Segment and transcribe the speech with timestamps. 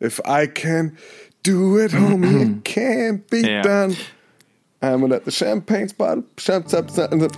[0.00, 0.96] If I can
[1.42, 3.62] do it, homie, it can't be Ja.
[3.62, 3.96] done.
[4.80, 6.22] I'm gonna let the champagne bottle.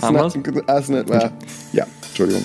[0.02, 0.46] Haben champ,
[1.72, 2.44] Ja, Entschuldigung.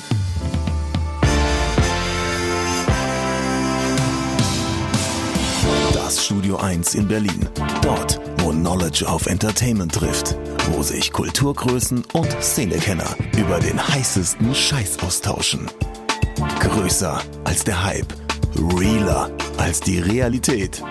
[5.94, 7.50] Das Studio 1 in Berlin.
[7.82, 10.36] Dort, wo Knowledge auf Entertainment trifft.
[10.72, 15.68] Wo sich Kulturgrößen und Szenekenner über den heißesten Scheiß austauschen.
[16.60, 18.14] Größer als der Hype.
[18.58, 20.82] Realer als die Realität.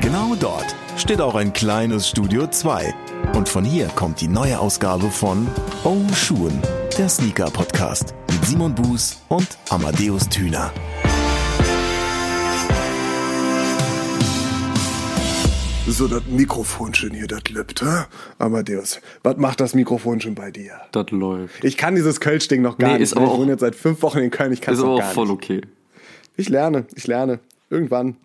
[0.00, 2.94] Genau dort steht auch ein kleines Studio 2.
[3.34, 5.48] Und von hier kommt die neue Ausgabe von
[5.82, 6.60] Oh Schuhen,
[6.98, 10.72] der Sneaker-Podcast mit Simon Buß und Amadeus Thüner.
[15.86, 18.04] So, das Mikrofonchen hier, das lübt, hä?
[18.38, 20.72] Amadeus, was macht das Mikrofonchen bei dir?
[20.92, 21.62] Das läuft.
[21.62, 23.02] Ich kann dieses Kölsch-Ding noch gar Nee, nicht.
[23.02, 24.84] ist aber ich auch- wohne jetzt seit fünf Wochen in Köln, ich kann es Ist
[24.84, 25.34] noch aber gar auch voll nicht.
[25.34, 25.60] okay.
[26.36, 27.38] Ich lerne, ich lerne.
[27.70, 28.16] Irgendwann,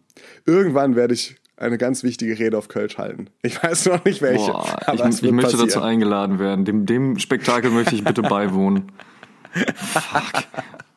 [0.46, 3.28] irgendwann werde ich eine ganz wichtige Rede auf Kölsch halten.
[3.44, 5.68] Ich weiß noch nicht welche, Boah, ich, aber ich möchte passieren.
[5.68, 6.64] dazu eingeladen werden.
[6.66, 8.90] Dem, dem Spektakel möchte ich bitte beiwohnen.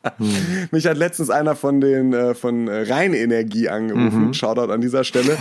[0.71, 4.27] Mich hat letztens einer von den äh, von äh, Rheinenergie angerufen.
[4.27, 4.33] Mhm.
[4.33, 5.37] Shoutout an dieser Stelle.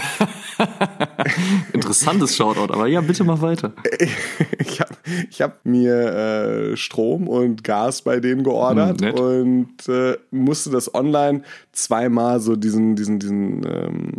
[1.73, 3.73] Interessantes Shoutout, aber ja, bitte mach weiter.
[4.59, 4.95] ich habe
[5.31, 10.95] ich hab mir äh, Strom und Gas bei denen geordert Hm, und äh, musste das
[10.95, 14.13] online zweimal so diesen diesen diesen ähm,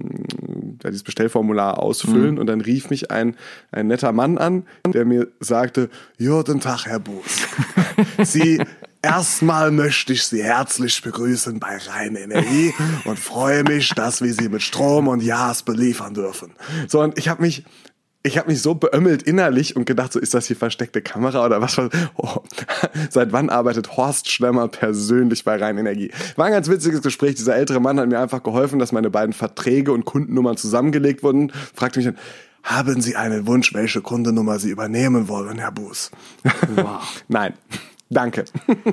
[0.84, 1.80] ja, dieses Bestellformular Hm.
[1.80, 3.36] ausfüllen und dann rief mich ein
[3.72, 7.48] ein netter Mann an, der mir sagte: "Guten Tag, Herr Buß.
[8.24, 8.62] Sie
[9.04, 12.74] Erstmal möchte ich Sie herzlich begrüßen bei Rhein Energie
[13.06, 16.54] und freue mich, dass wir Sie mit Strom und Gas beliefern dürfen.
[16.88, 17.66] So, und ich habe mich,
[18.24, 21.60] ich habe mich so beömmelt innerlich und gedacht, so ist das hier versteckte Kamera oder
[21.60, 21.78] was?
[22.16, 22.44] Oh,
[23.10, 26.10] seit wann arbeitet Horst Schlemmer persönlich bei Rhein Energie?
[26.38, 27.36] War ein ganz witziges Gespräch.
[27.36, 31.52] Dieser ältere Mann hat mir einfach geholfen, dass meine beiden Verträge und Kundennummern zusammengelegt wurden.
[31.76, 32.18] Fragte mich dann,
[32.64, 36.10] haben Sie einen Wunsch, welche Kundennummer Sie übernehmen wollen, Herr Buß?
[37.28, 37.54] Nein.
[38.14, 38.46] Danke.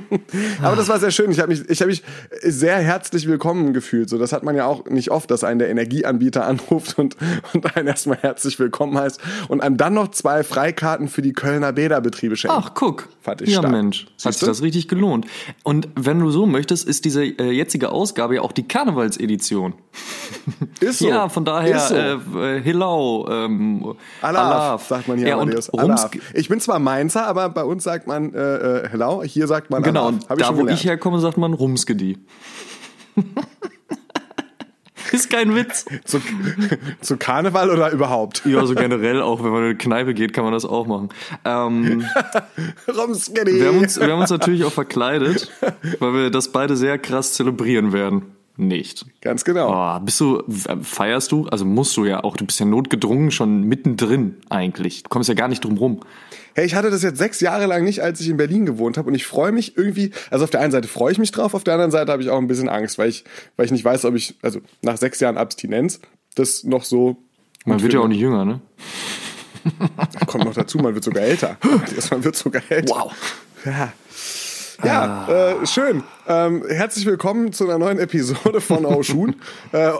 [0.61, 1.31] Aber das war sehr schön.
[1.31, 2.03] Ich habe mich, ich habe mich
[2.41, 4.09] sehr herzlich willkommen gefühlt.
[4.09, 7.15] So, das hat man ja auch nicht oft, dass einen der Energieanbieter anruft und,
[7.53, 11.73] und einen erstmal herzlich willkommen heißt und einem dann noch zwei Freikarten für die Kölner
[11.73, 12.55] Bäderbetriebe schenkt.
[12.57, 13.09] Ach, guck.
[13.21, 13.71] Fand ich ja, stark.
[13.71, 14.05] Mensch.
[14.05, 14.45] Hat Siehst sich du?
[14.47, 15.27] das richtig gelohnt.
[15.63, 19.75] Und wenn du so möchtest, ist diese äh, jetzige Ausgabe ja auch die Karnevalsedition.
[20.79, 21.09] Ist so.
[21.09, 21.95] Ja, von daher, Ist so.
[21.95, 24.87] äh, äh, ähm, Alaf, Alaf.
[24.87, 25.27] sagt man hier.
[25.27, 25.53] Ja, und.
[25.73, 26.07] Rums.
[26.33, 29.83] Ich bin zwar Mainzer, aber bei uns sagt man äh, äh, Hello, hier sagt man
[29.83, 30.79] genau, und da schon wo gelernt.
[30.79, 32.17] ich herkomme, sagt man Rumskedi.
[35.11, 35.85] ist kein Witz.
[36.05, 36.21] zu,
[37.01, 38.43] zu Karneval oder überhaupt?
[38.45, 41.09] Ja, so generell auch, wenn man in eine Kneipe geht, kann man das auch machen.
[41.43, 42.05] Ähm,
[42.87, 43.59] Rumskedi.
[43.59, 45.51] wir, haben uns, wir haben uns natürlich auch verkleidet,
[45.99, 48.37] weil wir das beide sehr krass zelebrieren werden.
[48.61, 49.07] Nicht.
[49.21, 49.73] Ganz genau.
[49.73, 50.43] Oh, bist du,
[50.83, 51.47] feierst du?
[51.47, 55.01] Also musst du ja auch, du bist ja notgedrungen schon mittendrin eigentlich.
[55.01, 56.01] Du kommst ja gar nicht drum rum.
[56.53, 59.07] Hey, ich hatte das jetzt sechs Jahre lang nicht, als ich in Berlin gewohnt habe
[59.07, 61.63] und ich freue mich irgendwie, also auf der einen Seite freue ich mich drauf, auf
[61.63, 63.23] der anderen Seite habe ich auch ein bisschen Angst, weil ich,
[63.55, 65.99] weil ich nicht weiß, ob ich, also nach sechs Jahren Abstinenz,
[66.35, 67.17] das noch so,
[67.65, 68.61] Man wird ja auch nicht jünger, ne?
[70.27, 71.57] kommt noch dazu, man wird sogar älter.
[72.11, 72.93] man wird sogar älter.
[72.93, 73.13] Wow.
[73.65, 73.91] Ja.
[74.83, 75.27] Ja,
[75.61, 76.03] äh, schön.
[76.27, 79.35] Ähm, herzlich willkommen zu einer neuen Episode von Auschun,
[79.73, 79.91] äh,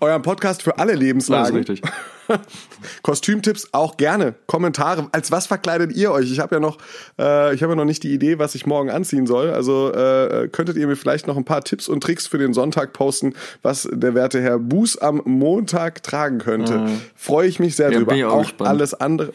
[0.00, 1.56] eurem Podcast für alle Das ist Lebenslagen.
[1.56, 1.82] richtig.
[3.02, 4.34] Kostümtipps auch gerne.
[4.46, 5.08] Kommentare.
[5.12, 6.30] Als was verkleidet ihr euch?
[6.30, 6.76] Ich habe ja noch,
[7.18, 9.50] äh, ich habe ja noch nicht die Idee, was ich morgen anziehen soll.
[9.50, 12.92] Also äh, könntet ihr mir vielleicht noch ein paar Tipps und Tricks für den Sonntag
[12.92, 16.86] posten, was der werte Herr Buß am Montag tragen könnte.
[17.16, 18.14] Freue ich mich sehr Ja, drüber.
[18.30, 19.32] auch auch alles andere.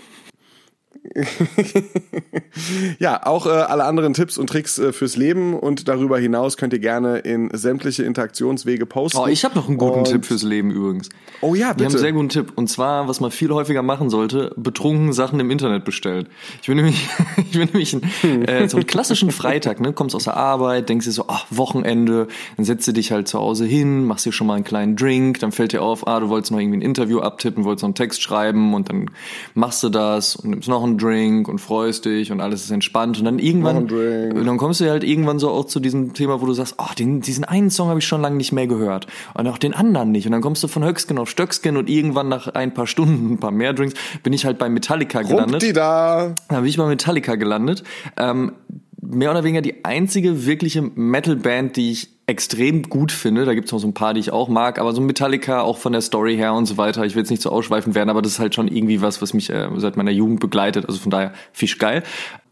[3.00, 6.74] ja, auch äh, alle anderen Tipps und Tricks äh, fürs Leben und darüber hinaus könnt
[6.74, 9.18] ihr gerne in sämtliche Interaktionswege posten.
[9.20, 11.10] Oh, ich habe noch einen guten Und- Tipp fürs Leben übrigens.
[11.42, 11.90] Oh ja, Wir haben bitte.
[11.90, 12.54] einen sehr guten Tipp.
[12.56, 16.28] Und zwar, was man viel häufiger machen sollte, betrunken Sachen im Internet bestellen.
[16.62, 19.92] Ich bin nämlich, ich bin nämlich ein, äh, so einen klassischen Freitag, ne?
[19.94, 23.40] Kommst aus der Arbeit, denkst dir so, ach, Wochenende, dann setzt du dich halt zu
[23.40, 26.30] Hause hin, machst dir schon mal einen kleinen Drink, dann fällt dir auf, ah, du
[26.30, 29.12] wolltest noch irgendwie ein Interview abtippen, wolltest noch einen Text schreiben und dann
[29.54, 33.20] machst du das und nimmst noch einen Drink und freust dich und alles ist entspannt
[33.20, 36.46] und dann irgendwann, und dann kommst du halt irgendwann so auch zu diesem Thema, wo
[36.46, 39.48] du sagst, oh, den, diesen einen Song habe ich schon lange nicht mehr gehört und
[39.48, 40.26] auch den anderen nicht.
[40.26, 43.38] Und dann kommst du von Höcksken auf Stöcksken und irgendwann nach ein paar Stunden, ein
[43.38, 45.76] paar mehr Drinks, bin ich halt bei Metallica gelandet.
[45.76, 46.36] Da.
[46.50, 47.84] Da bin ich bei Metallica gelandet.
[48.18, 48.54] Ähm,
[49.02, 53.46] mehr oder weniger die einzige wirkliche Metal-Band, die ich extrem gut finde.
[53.46, 55.92] Da gibt's noch so ein paar, die ich auch mag, aber so Metallica auch von
[55.92, 57.04] der Story her und so weiter.
[57.06, 59.34] Ich will jetzt nicht so ausschweifend werden, aber das ist halt schon irgendwie was, was
[59.34, 60.86] mich äh, seit meiner Jugend begleitet.
[60.88, 62.04] Also von daher fischgeil.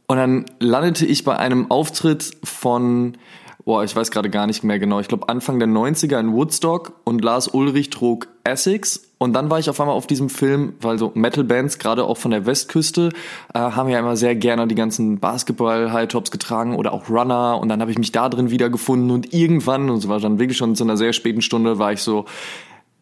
[0.07, 3.17] Und dann landete ich bei einem Auftritt von
[3.63, 6.93] boah, ich weiß gerade gar nicht mehr genau, ich glaube Anfang der 90er in Woodstock
[7.03, 10.97] und Lars Ulrich trug Essex und dann war ich auf einmal auf diesem Film, weil
[10.97, 13.09] so Metal-Bands, gerade auch von der Westküste,
[13.53, 17.81] äh, haben ja immer sehr gerne die ganzen Basketball-High-Tops getragen oder auch Runner und dann
[17.81, 20.83] habe ich mich da drin wiedergefunden und irgendwann, und es war dann wirklich schon zu
[20.83, 22.25] einer sehr späten Stunde, war ich so,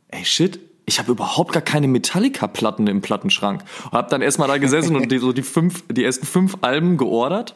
[0.09, 3.63] ey shit, ich habe überhaupt gar keine Metallica-Platten im Plattenschrank.
[3.85, 6.97] Und habe dann erstmal da gesessen und die, so die fünf, die ersten fünf Alben
[6.97, 7.55] geordert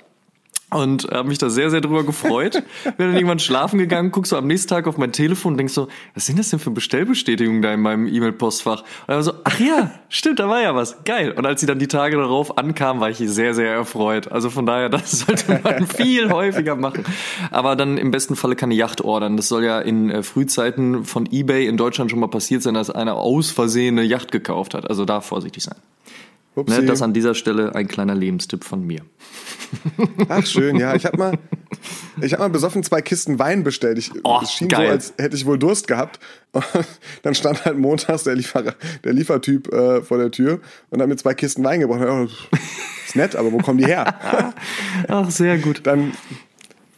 [0.74, 2.54] und habe mich da sehr, sehr drüber gefreut.
[2.84, 5.74] Bin dann irgendwann schlafen gegangen, guckst so am nächsten Tag auf mein Telefon und denkst
[5.74, 8.82] so, was sind das denn für Bestellbestätigungen da in meinem E-Mail-Postfach?
[8.82, 11.32] Und dann so, ach ja, stimmt, da war ja was, geil.
[11.32, 14.32] Und als sie dann die Tage darauf ankam, war ich sehr, sehr erfreut.
[14.32, 17.04] Also von daher, das sollte man viel häufiger machen.
[17.52, 19.38] Aber dann im besten Falle keine Yacht ordern.
[19.38, 22.90] Das soll ja in äh, Frühzeiten von eBay in Deutschland schon mal passiert sein, dass
[22.90, 24.90] einer aus Versehen eine Yacht gekauft hat.
[24.90, 25.76] Also da vorsichtig sein.
[26.56, 29.02] Ne, das an dieser Stelle ein kleiner Lebenstipp von mir.
[30.30, 30.94] Ach schön, ja.
[30.96, 31.38] Ich habe mal,
[32.22, 33.98] ich hab mal besoffen zwei Kisten Wein bestellt.
[33.98, 34.86] Ich, Oh, es schien geil.
[34.88, 36.20] so, als hätte ich wohl Durst gehabt.
[36.52, 36.64] Und
[37.24, 40.60] dann stand halt montags der, Lieferer, der Liefertyp äh, vor der Tür
[40.92, 42.02] und hat mir zwei Kisten Wein gebracht.
[42.02, 44.14] Ja, ist nett, aber wo kommen die her?
[45.08, 45.82] Ach, sehr gut.
[45.88, 46.12] Dann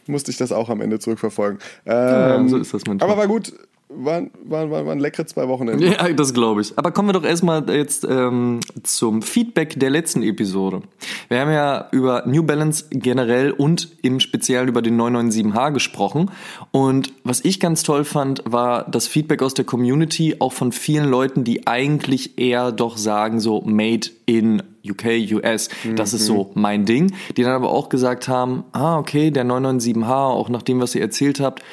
[0.08, 1.60] musste ich das auch am Ende zurückverfolgen.
[1.86, 3.10] Ja, Ähm, so ist das manchmal.
[3.10, 3.54] aber war gut.
[3.88, 5.86] Waren, waren, waren, waren leckere zwei Wochenende.
[5.86, 6.76] Ja, das glaube ich.
[6.76, 10.82] Aber kommen wir doch erstmal jetzt ähm, zum Feedback der letzten Episode.
[11.28, 16.32] Wir haben ja über New Balance generell und im Speziellen über den 997H gesprochen.
[16.72, 21.06] Und was ich ganz toll fand, war das Feedback aus der Community, auch von vielen
[21.06, 26.86] Leuten, die eigentlich eher doch sagen, so made in UK, US, das ist so mein
[26.86, 27.14] Ding.
[27.38, 31.02] Die dann aber auch gesagt haben, ah, okay, der 997H, auch nach dem, was ihr
[31.02, 31.64] erzählt habt,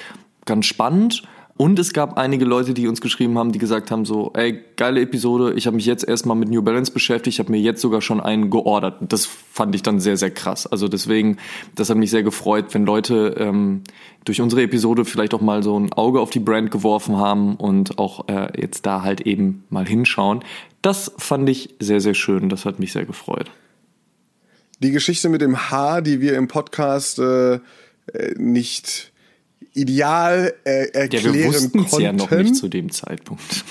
[0.44, 1.22] ganz spannend.
[1.62, 5.00] Und es gab einige Leute, die uns geschrieben haben, die gesagt haben so, ey, geile
[5.00, 8.02] Episode, ich habe mich jetzt erstmal mit New Balance beschäftigt, ich habe mir jetzt sogar
[8.02, 8.96] schon einen geordert.
[9.00, 10.66] Das fand ich dann sehr, sehr krass.
[10.66, 11.36] Also deswegen,
[11.76, 13.82] das hat mich sehr gefreut, wenn Leute ähm,
[14.24, 17.96] durch unsere Episode vielleicht auch mal so ein Auge auf die Brand geworfen haben und
[17.96, 20.40] auch äh, jetzt da halt eben mal hinschauen.
[20.82, 22.48] Das fand ich sehr, sehr schön.
[22.48, 23.52] Das hat mich sehr gefreut.
[24.80, 27.60] Die Geschichte mit dem Haar, die wir im Podcast äh, äh,
[28.36, 29.11] nicht
[29.74, 33.64] ideal äh, Ja, erklären wir wussten es konnten, ja noch nicht zu dem Zeitpunkt.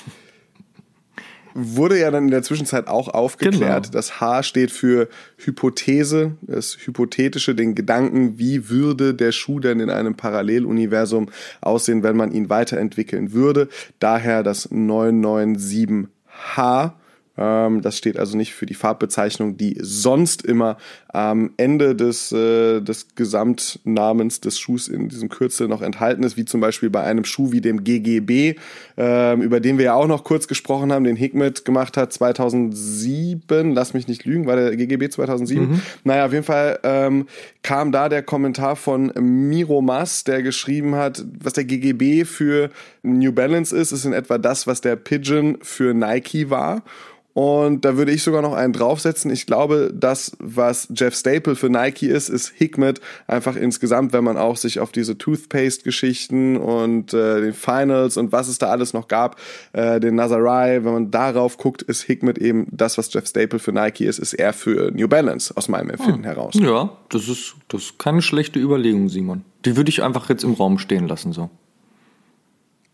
[1.53, 3.83] wurde ja dann in der Zwischenzeit auch aufgeklärt.
[3.83, 3.93] Genau.
[3.93, 9.89] Das H steht für Hypothese, das Hypothetische, den Gedanken, wie würde der Schuh denn in
[9.89, 13.67] einem Paralleluniversum aussehen, wenn man ihn weiterentwickeln würde.
[13.99, 16.93] Daher das 997H.
[17.41, 20.77] Ähm, das steht also nicht für die Farbbezeichnung, die sonst immer
[21.07, 26.45] am Ende des, äh, des Gesamtnamens des Schuhs in diesem Kürzel noch enthalten ist, wie
[26.45, 28.55] zum Beispiel bei einem Schuh wie dem GGB,
[28.97, 33.73] ähm, über den wir ja auch noch kurz gesprochen haben, den Hikmet gemacht hat 2007,
[33.73, 35.81] lass mich nicht lügen, war der GGB 2007?
[36.03, 37.25] Naja, auf jeden Fall ähm,
[37.63, 42.69] kam da der Kommentar von Miro Mas, der geschrieben hat, was der GGB für
[43.03, 46.83] New Balance ist, ist in etwa das, was der Pigeon für Nike war.
[47.33, 49.31] Und da würde ich sogar noch einen draufsetzen.
[49.31, 54.37] Ich glaube, das, was Jeff Staple für Nike ist, ist Hikmet einfach insgesamt, wenn man
[54.37, 59.07] auch sich auf diese Toothpaste-Geschichten und äh, den Finals und was es da alles noch
[59.07, 59.37] gab,
[59.73, 63.71] äh, den Nazarai, wenn man darauf guckt, ist Hikmet eben das, was Jeff Staple für
[63.71, 66.55] Nike ist, ist er für New Balance aus meinem Empfinden heraus.
[66.55, 69.43] Ja, das ist, das ist keine schlechte Überlegung, Simon.
[69.65, 71.49] Die würde ich einfach jetzt im Raum stehen lassen, so.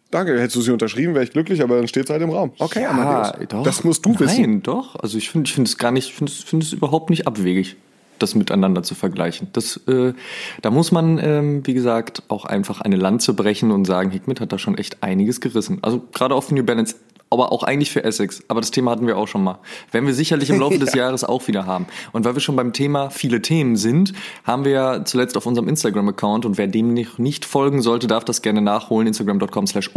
[0.09, 2.51] Danke, hättest du sie unterschrieben, wäre ich glücklich, aber dann steht es halt im Raum.
[2.59, 3.47] Okay, Amadeus.
[3.49, 3.63] doch.
[3.63, 4.41] Das musst du Nein, wissen.
[4.41, 4.95] Nein, doch.
[4.95, 7.27] Also ich finde ich finde es gar nicht, ich finde es, finde es überhaupt nicht
[7.27, 7.75] abwegig,
[8.17, 9.49] das miteinander zu vergleichen.
[9.51, 10.13] Das, äh,
[10.61, 14.53] da muss man, ähm, wie gesagt, auch einfach eine Lanze brechen und sagen, Hikmet hat
[14.53, 15.79] da schon echt einiges gerissen.
[15.81, 16.95] Also gerade auf New Balance,
[17.29, 18.43] aber auch eigentlich für Essex.
[18.47, 19.59] Aber das Thema hatten wir auch schon mal.
[19.91, 21.87] Werden wir sicherlich im Laufe des Jahres auch wieder haben.
[22.13, 25.67] Und weil wir schon beim Thema viele Themen sind, haben wir ja zuletzt auf unserem
[25.67, 29.07] Instagram-Account und wer dem nicht, nicht folgen sollte, darf das gerne nachholen.
[29.07, 29.89] Instagram.com slash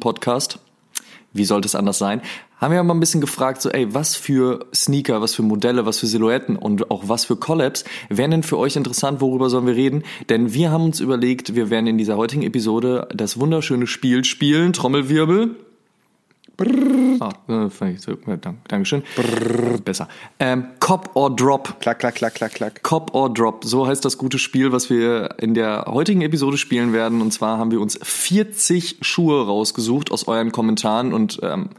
[0.00, 0.58] Podcast.
[1.32, 2.22] Wie sollte es anders sein?
[2.58, 5.98] Haben wir mal ein bisschen gefragt, so, ey, was für Sneaker, was für Modelle, was
[5.98, 9.74] für Silhouetten und auch was für Collabs wären denn für euch interessant, worüber sollen wir
[9.74, 10.04] reden?
[10.28, 14.72] Denn wir haben uns überlegt, wir werden in dieser heutigen Episode das wunderschöne Spiel spielen,
[14.72, 15.56] Trommelwirbel.
[17.20, 19.02] Ah, äh, fand ich so, ja, dank, Dankeschön.
[19.84, 20.08] Besser.
[20.38, 21.80] Ähm, Cop or Drop.
[21.80, 22.82] Klack, klack, klack, klack, klack.
[22.82, 26.92] Cop or Drop, so heißt das gute Spiel, was wir in der heutigen Episode spielen
[26.92, 27.20] werden.
[27.20, 31.70] Und zwar haben wir uns 40 Schuhe rausgesucht aus euren Kommentaren und ähm,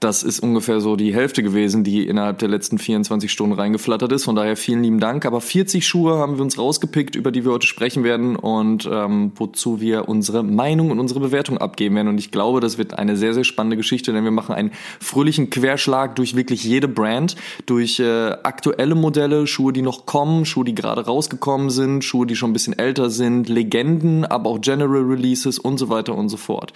[0.00, 4.24] Das ist ungefähr so die Hälfte gewesen, die innerhalb der letzten 24 Stunden reingeflattert ist.
[4.24, 5.26] Von daher vielen lieben Dank.
[5.26, 9.32] Aber 40 Schuhe haben wir uns rausgepickt, über die wir heute sprechen werden und ähm,
[9.34, 12.08] wozu wir unsere Meinung und unsere Bewertung abgeben werden.
[12.08, 15.50] Und ich glaube, das wird eine sehr, sehr spannende Geschichte, denn wir machen einen fröhlichen
[15.50, 20.74] Querschlag durch wirklich jede Brand, durch äh, aktuelle Modelle, Schuhe, die noch kommen, Schuhe, die
[20.74, 25.58] gerade rausgekommen sind, Schuhe, die schon ein bisschen älter sind, Legenden, aber auch General Releases
[25.58, 26.72] und so weiter und so fort.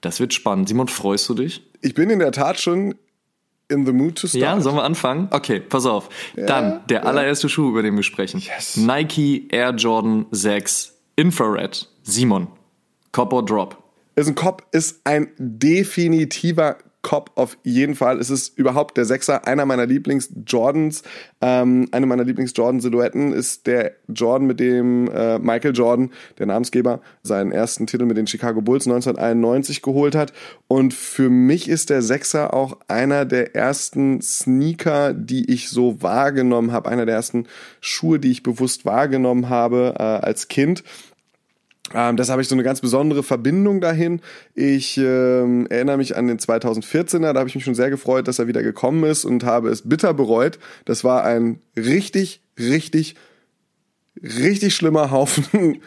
[0.00, 0.68] Das wird spannend.
[0.68, 1.62] Simon, freust du dich?
[1.82, 2.94] Ich bin in der Tat schon
[3.68, 4.42] in the mood to start.
[4.42, 5.28] Ja, sollen wir anfangen?
[5.30, 6.08] Okay, pass auf.
[6.36, 8.40] Ja, Dann der allererste Schuh, über den wir sprechen.
[8.40, 8.76] Yes.
[8.76, 11.88] Nike Air Jordan 6 Infrared.
[12.02, 12.48] Simon,
[13.12, 13.76] Cop or Drop?
[14.16, 18.18] Ist ein Cop, ist ein definitiver Cop auf jeden Fall.
[18.18, 21.02] Es ist überhaupt der Sechser, einer meiner Lieblings-Jordans.
[21.40, 27.52] Ähm, eine meiner Lieblings-Jordan-Silhouetten ist der Jordan, mit dem äh, Michael Jordan, der Namensgeber, seinen
[27.52, 30.32] ersten Titel mit den Chicago Bulls 1991 geholt hat.
[30.68, 36.72] Und für mich ist der Sechser auch einer der ersten Sneaker, die ich so wahrgenommen
[36.72, 37.46] habe, einer der ersten
[37.80, 40.84] Schuhe, die ich bewusst wahrgenommen habe äh, als Kind.
[41.94, 44.20] Ähm, das habe ich so eine ganz besondere Verbindung dahin.
[44.54, 48.38] Ich ähm, erinnere mich an den 2014er, da habe ich mich schon sehr gefreut, dass
[48.38, 50.58] er wieder gekommen ist und habe es bitter bereut.
[50.84, 53.16] Das war ein richtig, richtig,
[54.22, 55.80] richtig schlimmer Haufen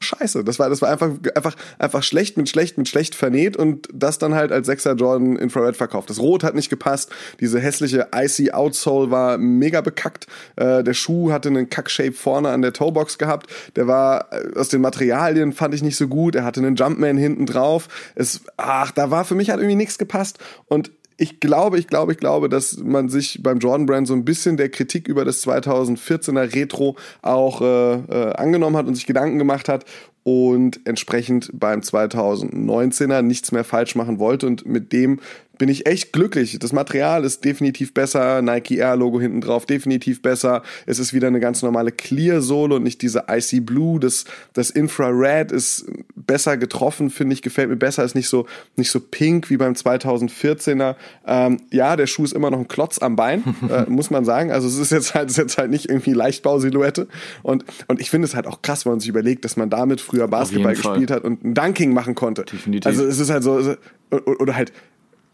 [0.00, 0.44] scheiße.
[0.44, 4.18] Das war, das war einfach, einfach, einfach schlecht mit schlecht mit schlecht vernäht und das
[4.18, 6.10] dann halt als Sechser Jordan Infrared verkauft.
[6.10, 7.10] Das Rot hat nicht gepasst.
[7.40, 10.26] Diese hässliche Icy Outsole war mega bekackt.
[10.56, 13.50] Äh, der Schuh hatte einen Kack-Shape vorne an der Toebox gehabt.
[13.76, 16.34] Der war äh, aus den Materialien fand ich nicht so gut.
[16.34, 17.88] Er hatte einen Jumpman hinten drauf.
[18.14, 20.90] Es, ach, da war für mich halt irgendwie nichts gepasst und
[21.20, 24.56] ich glaube, ich glaube, ich glaube, dass man sich beim Jordan Brand so ein bisschen
[24.56, 29.68] der Kritik über das 2014er Retro auch äh, äh, angenommen hat und sich Gedanken gemacht
[29.68, 29.84] hat
[30.22, 35.18] und entsprechend beim 2019er nichts mehr falsch machen wollte und mit dem
[35.58, 36.58] bin ich echt glücklich.
[36.58, 40.62] Das Material ist definitiv besser, Nike Air Logo hinten drauf definitiv besser.
[40.86, 43.98] Es ist wieder eine ganz normale Clear Sohle und nicht diese Icy Blue.
[44.00, 48.46] Das, das Infrared ist besser getroffen, finde ich, gefällt mir besser, ist nicht so,
[48.76, 50.94] nicht so pink wie beim 2014er.
[51.26, 54.52] Ähm, ja, der Schuh ist immer noch ein Klotz am Bein, äh, muss man sagen.
[54.52, 57.08] Also es ist jetzt halt, ist jetzt halt nicht irgendwie Leichtbausilhouette.
[57.42, 60.00] Und, und ich finde es halt auch krass, wenn man sich überlegt, dass man damit
[60.00, 62.44] früher Basketball gespielt hat und ein Dunking machen konnte.
[62.44, 62.86] Definitiv.
[62.86, 63.76] Also es ist halt so,
[64.10, 64.72] oder halt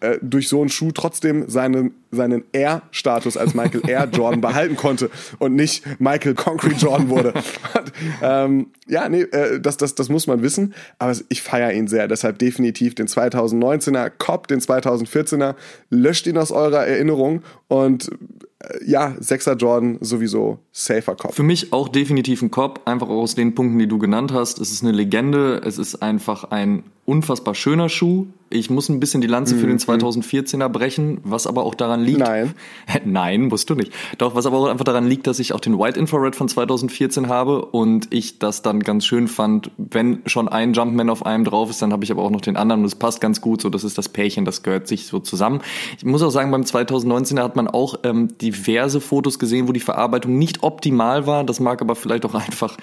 [0.05, 5.11] äh, durch so einen Schuh trotzdem seinen, seinen Air-Status als Michael Air Jordan behalten konnte
[5.39, 7.33] und nicht Michael Concrete Jordan wurde.
[8.23, 12.07] ähm, ja, nee, äh, das, das, das muss man wissen, aber ich feiere ihn sehr.
[12.07, 15.55] Deshalb definitiv den 2019er Cop, den 2014er,
[15.89, 18.11] löscht ihn aus eurer Erinnerung und
[18.59, 21.35] äh, ja, Sechser Jordan sowieso safer Cop.
[21.35, 24.59] Für mich auch definitiv ein Cop, einfach aus den Punkten, die du genannt hast.
[24.59, 28.27] Es ist eine Legende, es ist einfach ein unfassbar schöner Schuh.
[28.51, 30.73] Ich muss ein bisschen die Lanze für den 2014er mhm.
[30.73, 32.21] brechen, was aber auch daran liegt.
[32.21, 32.55] Nein.
[33.05, 33.93] Nein, musst du nicht.
[34.19, 37.29] Doch, was aber auch einfach daran liegt, dass ich auch den White Infrared von 2014
[37.29, 41.71] habe und ich das dann ganz schön fand, wenn schon ein Jumpman auf einem drauf
[41.71, 43.61] ist, dann habe ich aber auch noch den anderen und es passt ganz gut.
[43.61, 45.61] So, das ist das Pärchen, das gehört sich so zusammen.
[45.99, 49.81] Ich muss auch sagen, beim 2019er hat man auch ähm, diverse Fotos gesehen, wo die
[49.81, 51.45] Verarbeitung nicht optimal war.
[51.45, 52.77] Das mag aber vielleicht auch einfach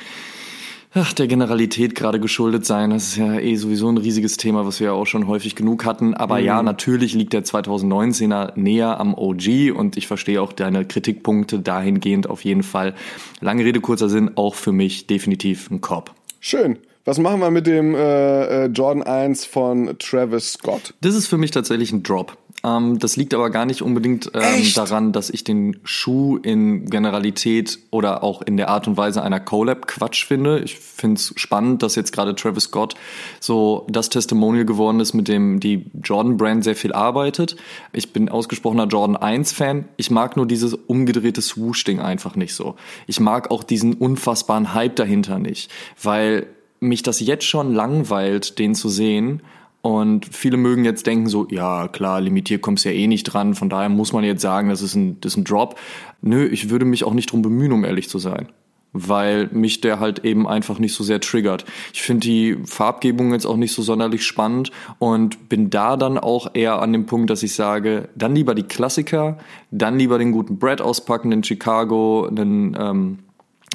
[0.94, 2.90] ach, der Generalität gerade geschuldet sein.
[2.90, 5.86] Das ist ja eh sowieso ein riesiges Thema, was wir ja auch schon häufig genug
[5.86, 6.14] hatten.
[6.14, 6.46] Aber mhm.
[6.46, 12.30] ja, natürlich liegt der 2019er näher am OG und ich verstehe auch deine Kritikpunkte dahingehend
[12.30, 12.94] auf jeden Fall.
[13.40, 16.12] Lange Rede, kurzer Sinn, auch für mich definitiv ein Cop.
[16.40, 16.78] Schön.
[17.04, 20.94] Was machen wir mit dem äh, äh Jordan 1 von Travis Scott?
[21.02, 22.38] Das ist für mich tatsächlich ein Drop.
[22.64, 27.80] Ähm, das liegt aber gar nicht unbedingt ähm, daran, dass ich den Schuh in Generalität
[27.90, 30.60] oder auch in der Art und Weise einer Collab Quatsch finde.
[30.60, 32.96] Ich finde es spannend, dass jetzt gerade Travis Scott
[33.40, 37.56] so das Testimonial geworden ist, mit dem die Jordan Brand sehr viel arbeitet.
[37.94, 39.86] Ich bin ausgesprochener Jordan 1 Fan.
[39.98, 42.76] Ich mag nur dieses umgedrehte Swoosh-Ding einfach nicht so.
[43.08, 46.48] Ich mag auch diesen unfassbaren Hype dahinter nicht, weil
[46.80, 49.42] mich das jetzt schon langweilt, den zu sehen
[49.82, 53.70] und viele mögen jetzt denken so, ja klar, limitiert kommst ja eh nicht dran, von
[53.70, 55.80] daher muss man jetzt sagen, das ist ein, das ist ein Drop.
[56.22, 58.48] Nö, ich würde mich auch nicht drum bemühen, um ehrlich zu sein.
[58.94, 61.64] Weil mich der halt eben einfach nicht so sehr triggert.
[61.94, 66.52] Ich finde die Farbgebung jetzt auch nicht so sonderlich spannend und bin da dann auch
[66.54, 69.38] eher an dem Punkt, dass ich sage, dann lieber die Klassiker,
[69.72, 73.20] dann lieber den guten Brad auspacken, den Chicago, den ähm,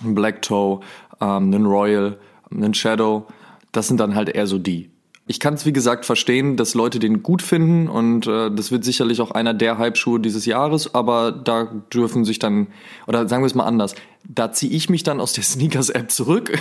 [0.02, 0.80] Black Toe,
[1.20, 2.18] ähm, den Royal,
[2.50, 3.26] den Shadow.
[3.72, 4.90] Das sind dann halt eher so die.
[5.28, 8.84] Ich kann es wie gesagt verstehen, dass Leute den gut finden und äh, das wird
[8.84, 12.68] sicherlich auch einer der Hype-Schuhe dieses Jahres, aber da dürfen sich dann,
[13.08, 16.56] oder sagen wir es mal anders, da ziehe ich mich dann aus der Sneakers-App zurück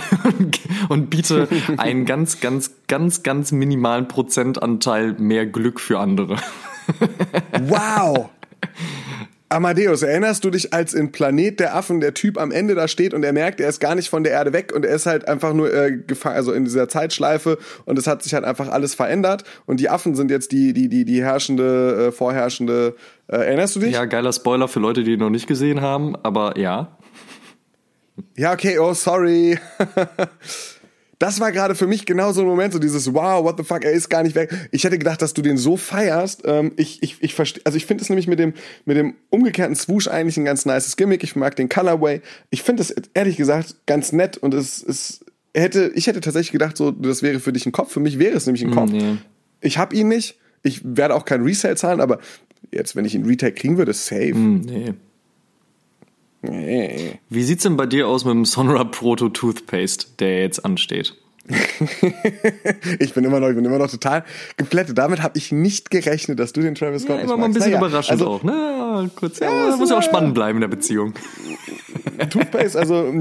[0.88, 1.46] und biete
[1.76, 6.36] einen ganz, ganz, ganz, ganz minimalen Prozentanteil mehr Glück für andere.
[7.62, 8.30] Wow!
[9.48, 13.14] Amadeus, erinnerst du dich, als in Planet der Affen der Typ am Ende da steht
[13.14, 15.28] und er merkt, er ist gar nicht von der Erde weg und er ist halt
[15.28, 18.96] einfach nur äh, gefangen, also in dieser Zeitschleife und es hat sich halt einfach alles
[18.96, 22.96] verändert und die Affen sind jetzt die, die, die, die herrschende, äh, vorherrschende.
[23.28, 23.92] Äh, erinnerst du dich?
[23.92, 26.96] Ja, geiler Spoiler für Leute, die ihn noch nicht gesehen haben, aber ja.
[28.36, 29.58] Ja, okay, oh, sorry.
[31.18, 33.84] Das war gerade für mich genau so ein Moment, so dieses Wow, what the fuck,
[33.84, 34.52] er ist gar nicht weg.
[34.70, 36.42] Ich hätte gedacht, dass du den so feierst.
[36.44, 38.52] Ähm, ich ich, ich verstehe, also ich finde es nämlich mit dem,
[38.84, 41.24] mit dem umgekehrten Swoosh eigentlich ein ganz nices Gimmick.
[41.24, 42.20] Ich mag den Colorway.
[42.50, 46.76] Ich finde es ehrlich gesagt ganz nett und es ist, hätte, ich hätte tatsächlich gedacht,
[46.76, 47.92] so, das wäre für dich ein Kopf.
[47.92, 48.90] Für mich wäre es nämlich ein Kopf.
[48.90, 49.16] Nee.
[49.60, 50.38] Ich habe ihn nicht.
[50.62, 52.18] Ich werde auch kein Resale zahlen, aber
[52.72, 54.32] jetzt, wenn ich ihn Retail kriegen würde, safe.
[54.32, 54.94] Hm, nee.
[56.42, 57.18] Nee.
[57.28, 61.14] Wie sieht's denn bei dir aus mit dem Sonra Proto Toothpaste, der jetzt ansteht?
[62.98, 64.24] ich bin immer noch, ich bin immer noch total
[64.56, 64.98] geplättet.
[64.98, 67.72] Damit habe ich nicht gerechnet, dass du den Travis Scott Ja, immer mal ein bisschen
[67.72, 69.10] Naja, überraschend also, auch, ne?
[69.14, 71.14] Kurz, ja, Ja, das muss ja auch spannend bleiben in der Beziehung.
[72.30, 73.12] Toothpaste, also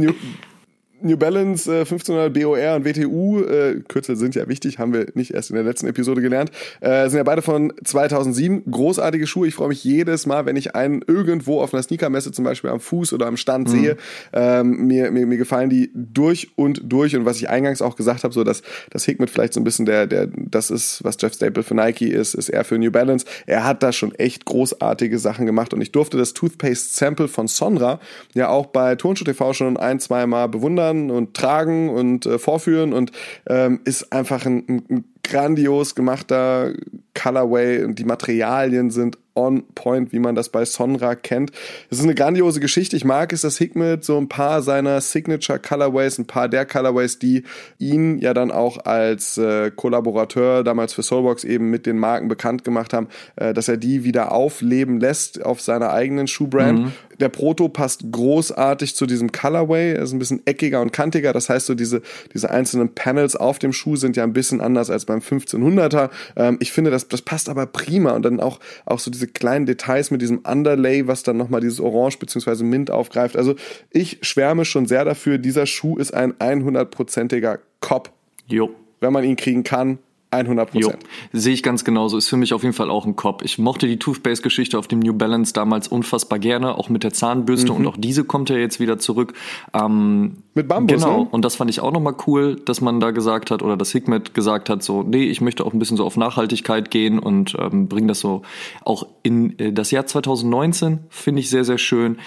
[1.02, 5.32] New, Balance äh, 1500 BOR und WTU, äh, Kürzel sind ja wichtig, haben wir nicht
[5.34, 8.64] erst in der letzten Episode gelernt, äh, sind ja beide von 2007.
[8.70, 9.48] Großartige Schuhe.
[9.48, 12.80] Ich freue mich jedes Mal, wenn ich einen irgendwo auf einer Sneakermesse zum Beispiel am
[12.80, 13.98] Fuß oder am Stand sehe.
[14.34, 17.16] Ähm, mir, mir, mir gefallen die durch und durch.
[17.16, 19.86] Und was ich eingangs auch gesagt habe, so dass das Hickmet vielleicht so ein bisschen
[19.86, 23.26] der, der, das ist, was Jeff Staple für Nike ist, ist er für New Balance.
[23.46, 27.48] Er hat da schon echt großartige Sachen gemacht und ich durfte das Toothpaste Sample von
[27.48, 28.00] Sonra
[28.34, 30.48] ja auch bei Turnschuh TV schon ein, zwei Mal
[30.86, 33.12] bewundern und tragen und äh, vorführen und
[33.48, 36.74] ähm, ist einfach ein, ein, grandios gemachter
[37.16, 41.52] Colorway und die Materialien sind on point, wie man das bei Sonra kennt.
[41.90, 42.96] Es ist eine grandiose Geschichte.
[42.96, 47.18] Ich mag es, dass Hikmet so ein paar seiner Signature Colorways, ein paar der Colorways,
[47.18, 47.42] die
[47.80, 52.64] ihn ja dann auch als äh, Kollaborateur damals für Soulbox eben mit den Marken bekannt
[52.64, 56.92] gemacht haben, äh, dass er die wieder aufleben lässt auf seiner eigenen Schuhbrand.
[57.20, 59.94] Der Proto passt großartig zu diesem Colorway.
[59.94, 61.34] Er ist ein bisschen eckiger und kantiger.
[61.34, 62.02] Das heißt, so diese,
[62.34, 66.10] diese einzelnen Panels auf dem Schuh sind ja ein bisschen anders als beim 1500er.
[66.36, 68.12] Ähm, ich finde, das, das passt aber prima.
[68.12, 71.80] Und dann auch, auch so diese kleinen Details mit diesem Underlay, was dann nochmal dieses
[71.80, 72.64] Orange bzw.
[72.64, 73.36] Mint aufgreift.
[73.36, 73.56] Also
[73.92, 75.38] ich schwärme schon sehr dafür.
[75.38, 78.12] Dieser Schuh ist ein 100%iger Cop.
[78.48, 78.72] Jo.
[79.00, 80.00] Wenn man ihn kriegen kann,
[80.36, 81.04] 100 Jo, Prozent.
[81.34, 82.18] sehe ich ganz genauso.
[82.18, 83.42] Ist für mich auf jeden Fall auch ein Cop.
[83.44, 87.72] Ich mochte die Toothpaste-Geschichte auf dem New Balance damals unfassbar gerne, auch mit der Zahnbürste
[87.74, 89.34] und auch diese kommt ja jetzt wieder zurück.
[89.74, 91.28] Ähm, Mit Bambus, Genau, ne?
[91.32, 94.34] und das fand ich auch nochmal cool, dass man da gesagt hat oder das Hikmet
[94.34, 97.88] gesagt hat, so, nee, ich möchte auch ein bisschen so auf Nachhaltigkeit gehen und ähm,
[97.88, 98.42] bringe das so
[98.84, 102.18] auch in äh, das Jahr 2019, finde ich sehr, sehr schön.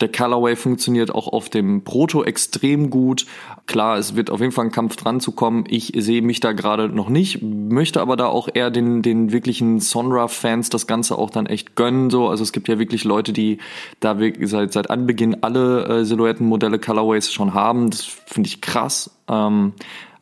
[0.00, 3.26] Der Colorway funktioniert auch auf dem Proto extrem gut.
[3.66, 5.64] Klar, es wird auf jeden Fall ein Kampf dran zu kommen.
[5.68, 9.80] Ich sehe mich da gerade noch nicht, möchte aber da auch eher den, den wirklichen
[9.80, 12.10] Sonra-Fans das Ganze auch dann echt gönnen.
[12.10, 12.28] So.
[12.28, 13.58] Also es gibt ja wirklich Leute, die
[14.00, 17.88] da wirklich seit, seit Anbeginn alle äh, Silhouettenmodelle Colorways schon haben.
[17.88, 19.10] Das finde ich krass.
[19.28, 19.72] Ähm,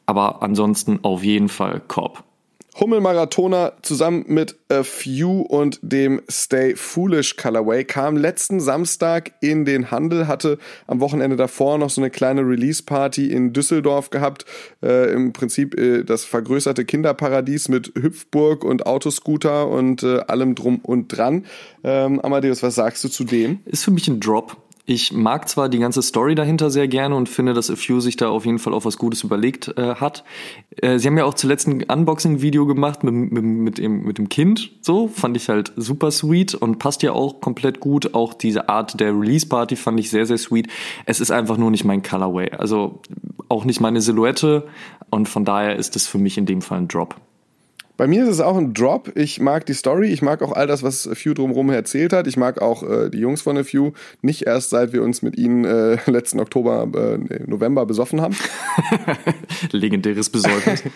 [0.06, 2.22] aber ansonsten auf jeden Fall Cop.
[2.80, 9.64] Hummel Marathoner zusammen mit A Few und dem Stay Foolish Colorway kam letzten Samstag in
[9.64, 10.58] den Handel, hatte
[10.88, 14.44] am Wochenende davor noch so eine kleine Release-Party in Düsseldorf gehabt.
[14.82, 20.80] Äh, Im Prinzip äh, das vergrößerte Kinderparadies mit Hüpfburg und Autoscooter und äh, allem drum
[20.80, 21.44] und dran.
[21.84, 23.60] Ähm, Amadeus, was sagst du zu dem?
[23.66, 24.63] Ist für mich ein Drop.
[24.86, 28.16] Ich mag zwar die ganze Story dahinter sehr gerne und finde, dass A Few sich
[28.16, 30.24] da auf jeden Fall auch was Gutes überlegt äh, hat.
[30.76, 34.28] Äh, sie haben ja auch zuletzt ein Unboxing-Video gemacht mit, mit, mit, dem, mit dem
[34.28, 34.72] Kind.
[34.82, 38.12] So, fand ich halt super sweet und passt ja auch komplett gut.
[38.12, 40.68] Auch diese Art der Release-Party fand ich sehr, sehr sweet.
[41.06, 42.50] Es ist einfach nur nicht mein Colorway.
[42.50, 43.00] Also
[43.48, 44.64] auch nicht meine Silhouette
[45.08, 47.16] und von daher ist es für mich in dem Fall ein Drop.
[47.96, 49.12] Bei mir ist es auch ein Drop.
[49.16, 52.26] Ich mag die Story, ich mag auch all das, was Few drumherum erzählt hat.
[52.26, 53.92] Ich mag auch äh, die Jungs von A Few.
[54.20, 58.36] Nicht erst seit wir uns mit ihnen äh, letzten Oktober, äh, November besoffen haben.
[59.70, 60.82] Legendäres Besäufnis.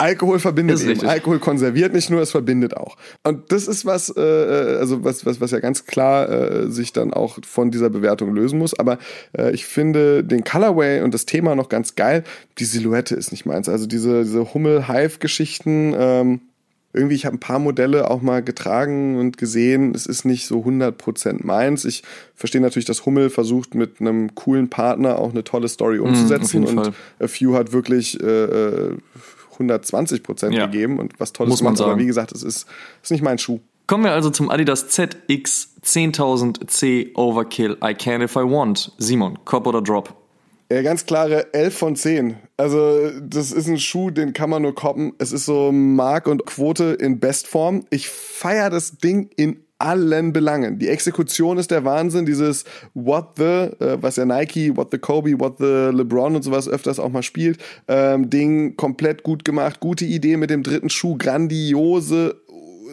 [0.00, 1.06] Alkohol verbindet eben.
[1.06, 2.96] Alkohol konserviert nicht nur, es verbindet auch.
[3.22, 7.12] Und das ist was, äh, also was, was, was ja ganz klar äh, sich dann
[7.12, 8.78] auch von dieser Bewertung lösen muss.
[8.78, 8.98] Aber
[9.36, 12.24] äh, ich finde den Colorway und das Thema noch ganz geil.
[12.58, 13.68] Die Silhouette ist nicht meins.
[13.68, 16.40] Also diese, diese Hummel-Hive-Geschichten, ähm,
[16.92, 20.60] irgendwie, ich habe ein paar Modelle auch mal getragen und gesehen, es ist nicht so
[20.60, 21.84] 100% meins.
[21.84, 22.02] Ich
[22.34, 26.64] verstehe natürlich, dass Hummel versucht, mit einem coolen Partner auch eine tolle Story umzusetzen.
[26.64, 26.92] jeden und.
[27.20, 28.96] A Few hat wirklich äh, äh,
[29.60, 30.66] 120 Prozent Ja.
[30.66, 31.82] gegeben und was Tolles Muss man gemacht.
[31.82, 32.02] Aber sagen.
[32.02, 32.66] wie gesagt, es ist,
[33.02, 33.60] ist nicht mein Schuh.
[33.86, 38.92] Kommen wir also zum Adidas ZX 10000 C Overkill I Can If I Want.
[38.98, 40.14] Simon, Cop oder Drop?
[40.72, 42.36] Ja, ganz klare 11 von 10.
[42.56, 45.14] Also, das ist ein Schuh, den kann man nur koppen.
[45.18, 47.84] Es ist so Mark und Quote in Bestform.
[47.90, 50.78] Ich feiere das Ding in allen Belangen.
[50.78, 52.26] Die Exekution ist der Wahnsinn.
[52.26, 52.64] Dieses
[52.94, 56.98] What the, äh, was ja Nike, What the Kobe, What the LeBron und sowas öfters
[56.98, 57.58] auch mal spielt.
[57.88, 59.80] Ähm, Ding komplett gut gemacht.
[59.80, 61.16] Gute Idee mit dem dritten Schuh.
[61.16, 62.36] Grandiose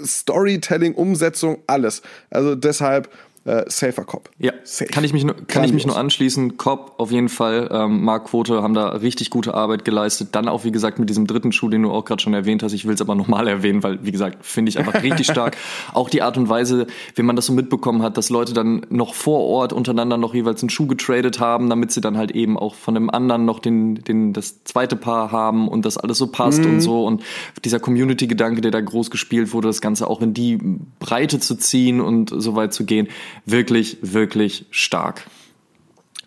[0.06, 2.02] Storytelling, Umsetzung, alles.
[2.30, 3.10] Also deshalb
[3.48, 4.30] äh, safer Cop.
[4.40, 4.92] Ja, Safe.
[4.92, 6.58] kann ich mich nur, kann ich mich nur anschließen.
[6.58, 7.70] Cop auf jeden Fall.
[7.72, 10.30] Ähm, Mark Quote haben da richtig gute Arbeit geleistet.
[10.34, 12.74] Dann auch wie gesagt mit diesem dritten Schuh, den du auch gerade schon erwähnt hast.
[12.74, 15.56] Ich will es aber nochmal erwähnen, weil wie gesagt finde ich einfach richtig stark.
[15.94, 19.14] Auch die Art und Weise, wie man das so mitbekommen hat, dass Leute dann noch
[19.14, 22.76] vor Ort untereinander noch jeweils einen Schuh getradet haben, damit sie dann halt eben auch
[22.76, 26.64] von dem anderen noch den, den das zweite Paar haben und das alles so passt
[26.64, 26.72] mhm.
[26.72, 27.24] und so und
[27.64, 30.60] dieser Community-Gedanke, der da groß gespielt wurde, das Ganze auch in die
[31.00, 33.08] Breite zu ziehen und so weit zu gehen
[33.46, 35.28] wirklich, wirklich stark.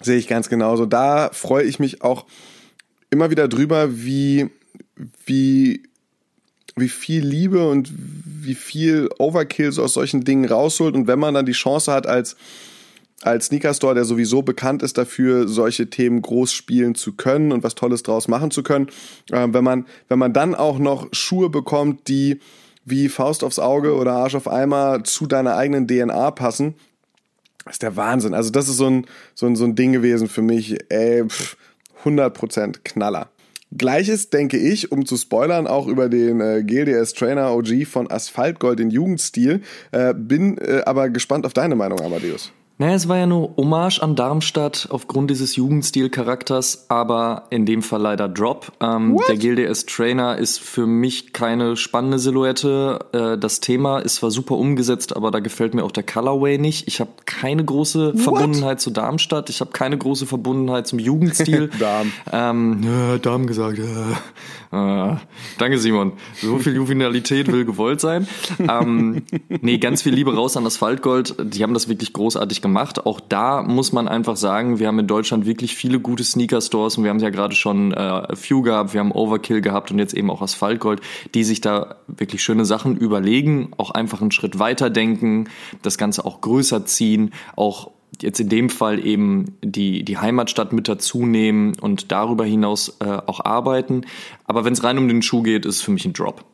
[0.01, 0.87] Sehe ich ganz genauso.
[0.87, 2.27] Da freue ich mich auch
[3.11, 4.51] immer wieder drüber, wie,
[5.27, 5.83] wie,
[6.77, 10.95] wie viel Liebe und wie viel Overkill so aus solchen Dingen rausholt.
[10.95, 12.37] Und wenn man dann die Chance hat, als,
[13.21, 17.63] als Sneaker Store, der sowieso bekannt ist dafür, solche Themen groß spielen zu können und
[17.63, 18.89] was Tolles draus machen zu können,
[19.31, 22.41] äh, wenn man, wenn man dann auch noch Schuhe bekommt, die
[22.87, 26.75] wie Faust aufs Auge oder Arsch auf Eimer zu deiner eigenen DNA passen,
[27.71, 28.35] das ist der Wahnsinn.
[28.35, 29.07] Also das ist so ein,
[29.37, 30.77] so ein, so ein Ding gewesen für mich.
[30.89, 31.57] Ey, pff,
[32.05, 33.29] 100% Knaller.
[33.71, 38.81] Gleiches denke ich, um zu spoilern, auch über den äh, GLDS Trainer OG von Asphaltgold
[38.81, 39.63] in Jugendstil.
[39.93, 42.51] Äh, bin äh, aber gespannt auf deine Meinung, Amadeus.
[42.81, 48.01] Naja, es war ja nur Hommage an Darmstadt aufgrund dieses Jugendstil-Charakters, aber in dem Fall
[48.01, 48.73] leider Drop.
[48.81, 53.01] Ähm, der GLDS Trainer ist für mich keine spannende Silhouette.
[53.13, 56.89] Äh, das Thema ist zwar super umgesetzt, aber da gefällt mir auch der Colorway nicht.
[56.89, 58.21] Ich habe keine große What?
[58.23, 59.51] Verbundenheit zu Darmstadt.
[59.51, 61.69] Ich habe keine große Verbundenheit zum Jugendstil.
[61.79, 62.13] Darm.
[62.33, 63.77] Ähm, ja, Darm gesagt.
[63.77, 63.85] Ja.
[64.73, 65.17] Äh,
[65.59, 66.13] danke, Simon.
[66.35, 68.27] So viel Juvenalität will gewollt sein.
[68.59, 71.35] Ähm, nee, ganz viel Liebe raus an Asphaltgold.
[71.43, 73.07] Die haben das wirklich großartig gemacht gemacht.
[73.07, 77.05] Auch da muss man einfach sagen, wir haben in Deutschland wirklich viele gute Sneaker-Stores und
[77.05, 80.31] wir haben ja gerade schon äh, Few gehabt, wir haben Overkill gehabt und jetzt eben
[80.31, 81.01] auch Asphaltgold,
[81.35, 85.49] die sich da wirklich schöne Sachen überlegen, auch einfach einen Schritt weiter denken,
[85.83, 90.89] das Ganze auch größer ziehen, auch jetzt in dem Fall eben die, die Heimatstadt mit
[90.89, 94.03] dazu nehmen und darüber hinaus äh, auch arbeiten.
[94.45, 96.45] Aber wenn es rein um den Schuh geht, ist es für mich ein Drop.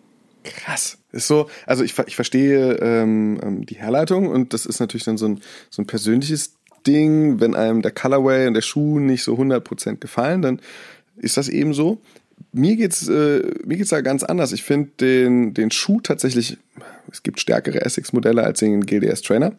[0.45, 0.99] Krass.
[1.13, 5.19] Ist so, also ich, ich verstehe ähm, ähm, die Herleitung und das ist natürlich dann
[5.19, 5.41] so ein,
[5.71, 6.55] so ein persönliches
[6.87, 7.41] Ding.
[7.41, 10.61] Wenn einem der Colorway und der Schuh nicht so 100% gefallen, dann
[11.17, 12.01] ist das eben so.
[12.53, 14.53] Mir geht's, äh, mir geht's da ganz anders.
[14.53, 16.59] Ich finde den, den Schuh tatsächlich,
[17.11, 19.53] es gibt stärkere Essex-Modelle als den GDS Trainer.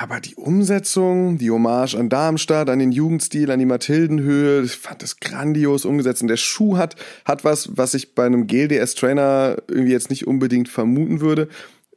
[0.00, 5.02] Aber die Umsetzung, die Hommage an Darmstadt, an den Jugendstil, an die Mathildenhöhe, ich fand
[5.02, 6.22] das grandios umgesetzt.
[6.22, 10.68] Und der Schuh hat, hat was, was ich bei einem GLDS-Trainer irgendwie jetzt nicht unbedingt
[10.68, 11.48] vermuten würde.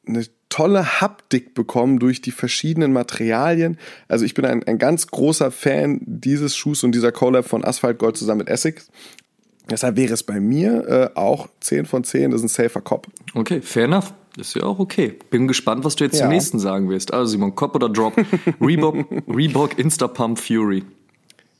[0.08, 3.78] Eine tolle Haptik bekommen durch die verschiedenen Materialien.
[4.08, 8.00] Also ich bin ein, ein ganz großer Fan dieses Schuhs und dieser Collab von Asphalt
[8.00, 8.90] Gold zusammen mit Essex.
[9.70, 13.06] Deshalb wäre es bei mir äh, auch 10 von 10, das ist ein safer Cop.
[13.36, 14.12] Okay, fair enough.
[14.38, 15.17] Ist ja auch okay.
[15.30, 16.22] Bin gespannt, was du jetzt ja.
[16.22, 17.13] zum nächsten sagen wirst.
[17.13, 18.13] Also Simon, Cop oder Drop?
[18.62, 20.84] Reebok, Reebok Instapump Fury.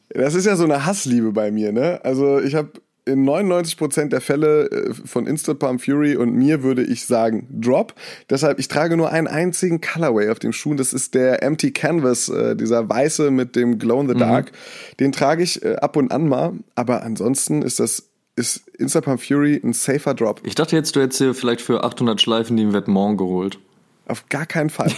[0.10, 2.00] Das ist ja so eine Hassliebe bei mir, ne?
[2.04, 2.72] Also ich habe
[3.06, 7.94] in 99% der Fälle äh, von Instapump Fury und mir würde ich sagen Drop.
[8.30, 10.76] Deshalb, ich trage nur einen einzigen Colorway auf dem Schuh.
[10.76, 14.20] Das ist der Empty Canvas, äh, dieser weiße mit dem Glow in the mhm.
[14.20, 14.52] Dark.
[14.52, 14.98] Mhm.
[15.00, 16.54] Den trage ich äh, ab und an mal.
[16.76, 18.11] Aber ansonsten ist das
[18.42, 20.42] ist Instapump Fury ein safer Drop.
[20.44, 23.60] Ich dachte jetzt, du hättest dir vielleicht für 800 Schleifen die Vetements geholt.
[24.08, 24.92] Auf gar keinen Fall.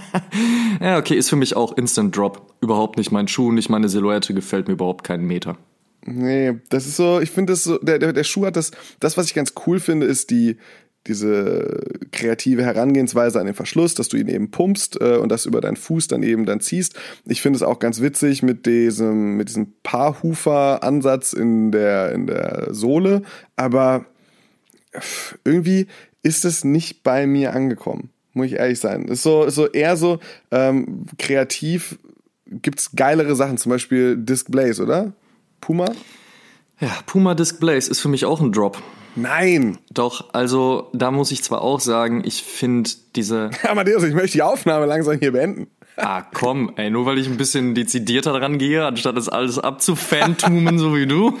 [0.80, 2.54] ja, okay, ist für mich auch Instant Drop.
[2.60, 5.58] Überhaupt nicht mein Schuh, nicht meine Silhouette, gefällt mir überhaupt keinen Meter.
[6.04, 8.70] Nee, das ist so, ich finde das so, der, der, der Schuh hat das,
[9.00, 10.56] das, was ich ganz cool finde, ist die,
[11.06, 11.80] diese
[12.12, 15.76] kreative Herangehensweise an den Verschluss, dass du ihn eben pumpst äh, und das über deinen
[15.76, 16.94] Fuß dann eben dann ziehst.
[17.26, 22.68] Ich finde es auch ganz witzig mit diesem mit diesem Paarhufer-Ansatz in der in der
[22.70, 23.22] Sohle,
[23.56, 24.06] aber
[25.44, 25.86] irgendwie
[26.22, 29.06] ist es nicht bei mir angekommen, muss ich ehrlich sein.
[29.06, 31.98] Ist so ist so eher so ähm, kreativ.
[32.46, 35.14] Gibt's geilere Sachen, zum Beispiel Disc Blaze, oder?
[35.60, 35.86] Puma?
[36.80, 38.82] Ja, Puma Disc Blaze ist für mich auch ein Drop.
[39.14, 39.78] Nein.
[39.90, 43.50] Doch, also da muss ich zwar auch sagen, ich finde diese.
[43.68, 45.68] Amadeus, ich möchte die Aufnahme langsam hier beenden.
[45.96, 50.78] Ah, komm, ey, nur weil ich ein bisschen dezidierter dran gehe, anstatt das alles abzufantumen,
[50.78, 51.38] so wie du.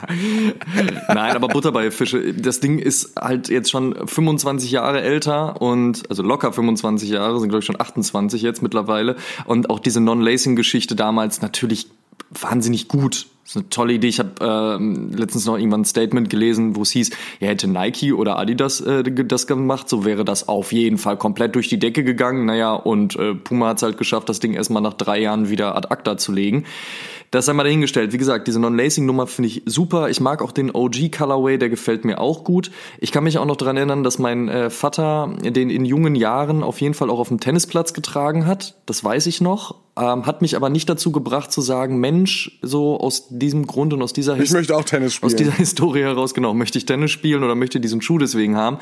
[1.08, 2.34] Nein, aber Butter bei Fische.
[2.34, 7.48] Das Ding ist halt jetzt schon 25 Jahre älter und, also locker 25 Jahre, sind
[7.48, 9.16] glaube ich schon 28 jetzt mittlerweile.
[9.44, 11.88] Und auch diese Non-Lacing-Geschichte damals natürlich
[12.30, 13.26] wahnsinnig gut.
[13.44, 14.08] Das ist eine tolle Idee.
[14.08, 18.14] Ich habe ähm, letztens noch irgendwann ein Statement gelesen, wo es hieß, ja, hätte Nike
[18.14, 22.04] oder Adidas äh, das gemacht, so wäre das auf jeden Fall komplett durch die Decke
[22.04, 22.46] gegangen.
[22.46, 25.76] Naja, und äh, Puma hat es halt geschafft, das Ding erstmal nach drei Jahren wieder
[25.76, 26.64] ad acta zu legen.
[27.34, 28.12] Das einmal dahingestellt.
[28.12, 30.08] Wie gesagt, diese Non-Lacing-Nummer finde ich super.
[30.08, 32.70] Ich mag auch den OG-Colorway, der gefällt mir auch gut.
[33.00, 36.62] Ich kann mich auch noch daran erinnern, dass mein äh, Vater den in jungen Jahren
[36.62, 38.76] auf jeden Fall auch auf dem Tennisplatz getragen hat.
[38.86, 39.74] Das weiß ich noch.
[39.96, 44.02] Ähm, hat mich aber nicht dazu gebracht zu sagen, Mensch, so aus diesem Grund und
[44.02, 45.32] aus dieser Ich möchte auch Tennis spielen.
[45.32, 48.78] aus dieser Historie heraus, genau, möchte ich Tennis spielen oder möchte diesen Schuh deswegen haben.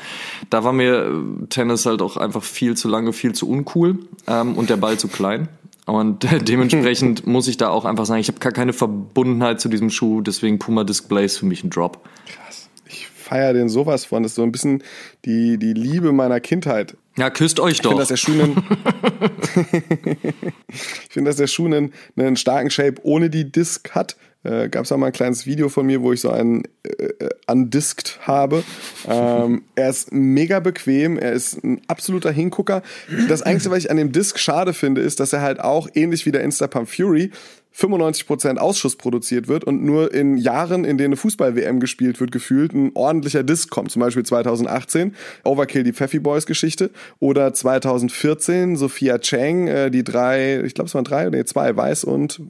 [0.51, 4.55] Da war mir äh, Tennis halt auch einfach viel zu lange, viel zu uncool ähm,
[4.55, 5.49] und der Ball zu klein.
[5.85, 9.89] Und dementsprechend muss ich da auch einfach sagen, ich habe gar keine Verbundenheit zu diesem
[9.89, 12.07] Schuh, deswegen Puma Display ist für mich ein Drop.
[12.27, 12.69] Krass.
[12.85, 14.23] Ich feiere den sowas von.
[14.23, 14.83] Das ist so ein bisschen
[15.25, 16.95] die, die Liebe meiner Kindheit.
[17.17, 17.99] Ja, küsst euch Ich finde, doch.
[17.99, 18.55] dass der Schuh einen,
[20.67, 24.15] ich finde, dass der Schuh einen, einen starken Shape ohne die Disc hat.
[24.43, 27.29] Äh, Gab es auch mal ein kleines Video von mir, wo ich so einen äh,
[27.47, 28.63] undiskt habe.
[29.07, 32.83] Ähm, er ist mega bequem, er ist ein absoluter Hingucker.
[33.29, 36.25] Das Einzige, was ich an dem Disc schade finde, ist, dass er halt auch ähnlich
[36.25, 37.31] wie der Instapump Fury
[37.75, 42.73] 95% Ausschuss produziert wird und nur in Jahren, in denen eine Fußball-WM gespielt wird, gefühlt
[42.73, 43.91] ein ordentlicher Disc kommt.
[43.91, 46.91] Zum Beispiel 2018, Overkill, die Pfeffy Boys Geschichte.
[47.19, 52.03] Oder 2014, Sophia Chang, äh, die drei, ich glaube es waren drei, nee, zwei, weiß
[52.03, 52.41] und,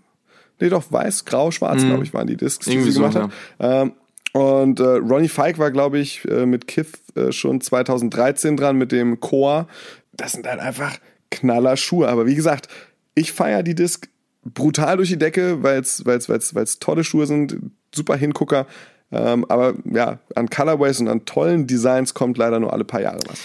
[0.64, 3.16] nee doch, weiß, grau, schwarz, glaube ich, waren die Discs, die Irgendwie sie so, gemacht
[3.16, 3.32] hat.
[3.60, 3.92] Ähm,
[4.32, 8.92] und äh, Ronnie Fike war, glaube ich, äh, mit Kith äh, schon 2013 dran mit
[8.92, 9.68] dem Core.
[10.14, 10.98] Das sind halt einfach
[11.30, 12.08] knaller Schuhe.
[12.08, 12.68] Aber wie gesagt,
[13.14, 14.08] ich feiere die Disc
[14.44, 17.58] brutal durch die Decke, weil es weil's, weil's, weil's tolle Schuhe sind,
[17.94, 18.66] super Hingucker.
[19.12, 23.20] Ähm, aber ja, an Colorways und an tollen Designs kommt leider nur alle paar Jahre
[23.28, 23.42] was.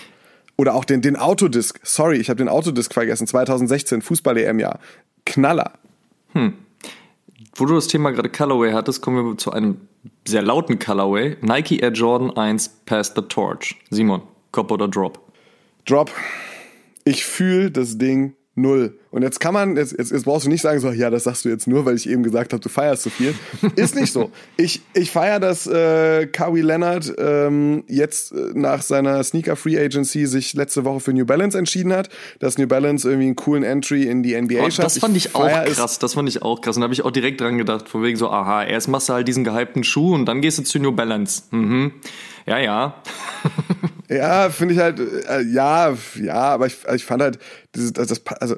[0.56, 1.78] Oder auch den, den Autodisc.
[1.82, 3.26] Sorry, ich habe den Autodisc vergessen.
[3.26, 4.80] 2016, Fußball-EM-Jahr.
[5.26, 5.72] Knaller.
[7.58, 9.88] Wo du das Thema gerade Colorway hattest, kommen wir zu einem
[10.24, 11.36] sehr lauten Colorway.
[11.40, 13.74] Nike Air Jordan 1 Pass the Torch.
[13.90, 15.20] Simon, Cop oder Drop?
[15.84, 16.12] Drop.
[17.04, 18.98] Ich fühle das Ding null.
[19.10, 21.44] Und jetzt kann man, jetzt, jetzt, jetzt brauchst du nicht sagen, so, ja, das sagst
[21.46, 23.34] du jetzt nur, weil ich eben gesagt habe, du feierst zu viel.
[23.76, 24.30] Ist nicht so.
[24.58, 30.26] Ich, ich feiere, dass äh, Kawhi Leonard ähm, jetzt äh, nach seiner Sneaker Free Agency
[30.26, 34.02] sich letzte Woche für New Balance entschieden hat, dass New Balance irgendwie einen coolen Entry
[34.04, 34.78] in die NBA Oh, schafft.
[34.84, 35.98] das fand ich auch feier es- krass.
[35.98, 36.76] Das fand ich auch krass.
[36.76, 39.14] Und da habe ich auch direkt dran gedacht, von wegen so, aha, erst machst du
[39.14, 41.44] halt diesen gehypten Schuh und dann gehst du zu New Balance.
[41.50, 41.92] Mhm.
[42.48, 43.02] Ja, ja.
[44.10, 47.38] Ja, finde ich halt, äh, ja, ja, aber ich, ich fand halt,
[47.74, 48.56] dieses, das, das, also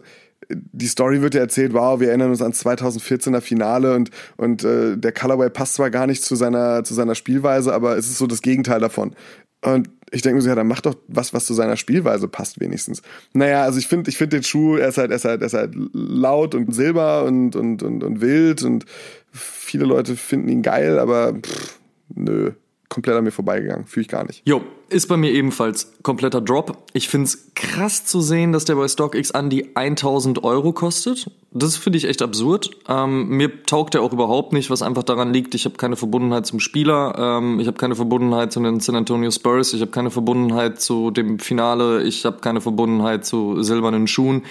[0.48, 4.96] die Story wird ja erzählt, wow, wir erinnern uns an 2014er Finale und, und äh,
[4.96, 8.26] der Colorway passt zwar gar nicht zu seiner, zu seiner Spielweise, aber es ist so
[8.28, 9.14] das Gegenteil davon.
[9.62, 12.60] Und ich denke mir so, ja, dann mach doch was, was zu seiner Spielweise passt
[12.60, 13.02] wenigstens.
[13.32, 15.46] Naja, also ich finde ich finde den Schuh, er ist halt, er ist halt, er
[15.46, 18.86] ist halt laut und silber und, und, und, und wild und
[19.32, 21.78] viele Leute finden ihn geil, aber pff,
[22.14, 22.52] nö,
[22.90, 24.46] komplett an mir vorbeigegangen, fühle ich gar nicht.
[24.46, 26.76] Jo, ist bei mir ebenfalls kompletter Drop.
[26.92, 31.30] Ich find's krass zu sehen, dass der bei StockX an die 1000 Euro kostet.
[31.52, 32.70] Das finde ich echt absurd.
[32.88, 36.46] Ähm, mir taugt der auch überhaupt nicht, was einfach daran liegt, ich habe keine Verbundenheit
[36.46, 40.10] zum Spieler, ähm, ich habe keine Verbundenheit zu den San Antonio Spurs, ich habe keine
[40.10, 44.42] Verbundenheit zu dem Finale, ich habe keine Verbundenheit zu silbernen Schuhen.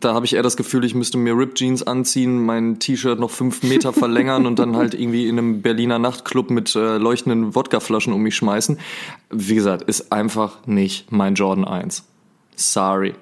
[0.00, 3.30] Da habe ich eher das Gefühl, ich müsste mir Rip Jeans anziehen, mein T-Shirt noch
[3.30, 8.12] fünf Meter verlängern und dann halt irgendwie in einem Berliner Nachtclub mit äh, leuchtenden Wodkaflaschen
[8.12, 8.78] um mich schmeißen.
[9.30, 12.04] Wie gesagt, ist einfach nicht mein Jordan 1.
[12.56, 13.14] Sorry.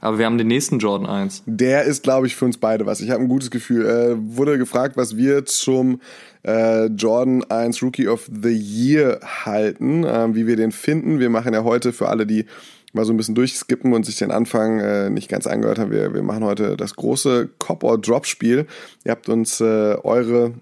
[0.00, 1.44] Aber wir haben den nächsten Jordan 1.
[1.46, 3.00] Der ist, glaube ich, für uns beide was.
[3.00, 3.86] Ich habe ein gutes Gefühl.
[3.86, 6.00] Äh, wurde gefragt, was wir zum
[6.44, 11.18] äh, Jordan 1 Rookie of the Year halten, äh, wie wir den finden.
[11.18, 12.46] Wir machen ja heute für alle, die
[12.92, 16.14] mal so ein bisschen durchskippen und sich den Anfang äh, nicht ganz angehört haben, wir,
[16.14, 18.66] wir machen heute das große Cop-or-Drop-Spiel.
[19.04, 20.54] Ihr habt uns äh, eure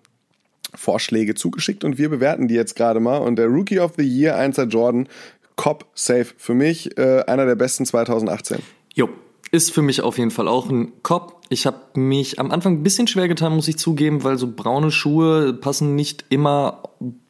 [0.75, 3.19] Vorschläge zugeschickt und wir bewerten die jetzt gerade mal.
[3.19, 5.09] Und der Rookie of the Year, 1er Jordan,
[5.57, 6.27] Cop Safe.
[6.37, 8.59] Für mich äh, einer der besten 2018.
[8.95, 9.09] Jo,
[9.51, 11.43] ist für mich auf jeden Fall auch ein Cop.
[11.49, 14.91] Ich habe mich am Anfang ein bisschen schwer getan, muss ich zugeben, weil so braune
[14.91, 16.83] Schuhe passen nicht immer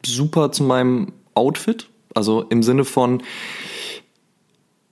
[0.05, 1.89] super zu meinem Outfit.
[2.13, 3.21] Also im Sinne von,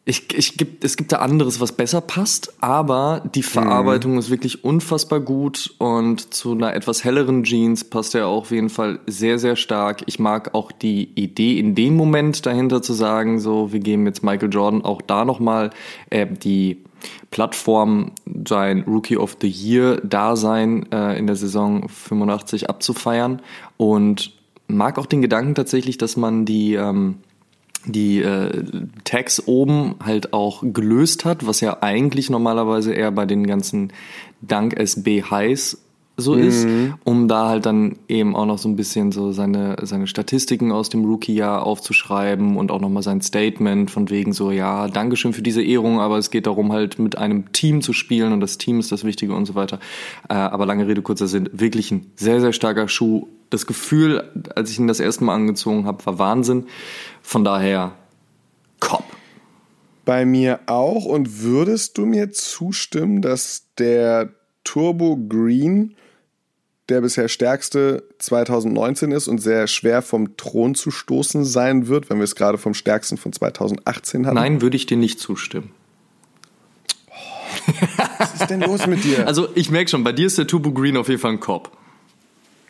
[0.06, 4.66] ich, ich gibt, es gibt da anderes, was besser passt, aber die Verarbeitung ist wirklich
[4.66, 9.56] unfassbar gut und zu einer etwas helleren Jeans passt er auf jeden Fall sehr, sehr
[9.56, 10.04] stark.
[10.08, 14.24] Ich mag auch die Idee in dem Moment dahinter zu sagen, so, wir geben jetzt
[14.24, 15.70] Michael Jordan auch da nochmal
[16.10, 16.84] äh, die
[17.32, 18.12] Plattform,
[18.46, 23.42] sein Rookie of the Year Dasein äh, in der Saison 85 abzufeiern
[23.78, 24.34] und
[24.68, 27.20] mag auch den Gedanken tatsächlich, dass man die, ähm,
[27.86, 28.64] die äh,
[29.04, 33.92] Tags oben halt auch gelöst hat, was ja eigentlich normalerweise eher bei den ganzen
[34.42, 35.78] Dank SB Highs
[36.16, 36.68] so ist,
[37.04, 40.90] um da halt dann eben auch noch so ein bisschen so seine, seine Statistiken aus
[40.90, 45.64] dem Rookie-Jahr aufzuschreiben und auch nochmal sein Statement von wegen so, ja, Dankeschön für diese
[45.64, 48.92] Ehrung, aber es geht darum halt mit einem Team zu spielen und das Team ist
[48.92, 49.80] das Wichtige und so weiter.
[50.30, 53.28] Äh, aber lange Rede, kurzer Sinn, wirklich ein sehr, sehr starker Schuh.
[53.50, 56.66] Das Gefühl, als ich ihn das erste Mal angezogen habe, war Wahnsinn.
[57.24, 57.94] Von daher,
[58.80, 59.04] Cop.
[60.06, 61.06] Bei mir auch.
[61.06, 64.30] Und würdest du mir zustimmen, dass der
[64.64, 65.96] Turbo Green
[66.90, 72.18] der bisher stärkste 2019 ist und sehr schwer vom Thron zu stoßen sein wird, wenn
[72.18, 74.36] wir es gerade vom stärksten von 2018 hatten?
[74.36, 75.72] Nein, würde ich dir nicht zustimmen.
[78.18, 79.26] Was ist denn los mit dir?
[79.28, 81.72] Also ich merke schon, bei dir ist der Turbo Green auf jeden Fall ein Cop.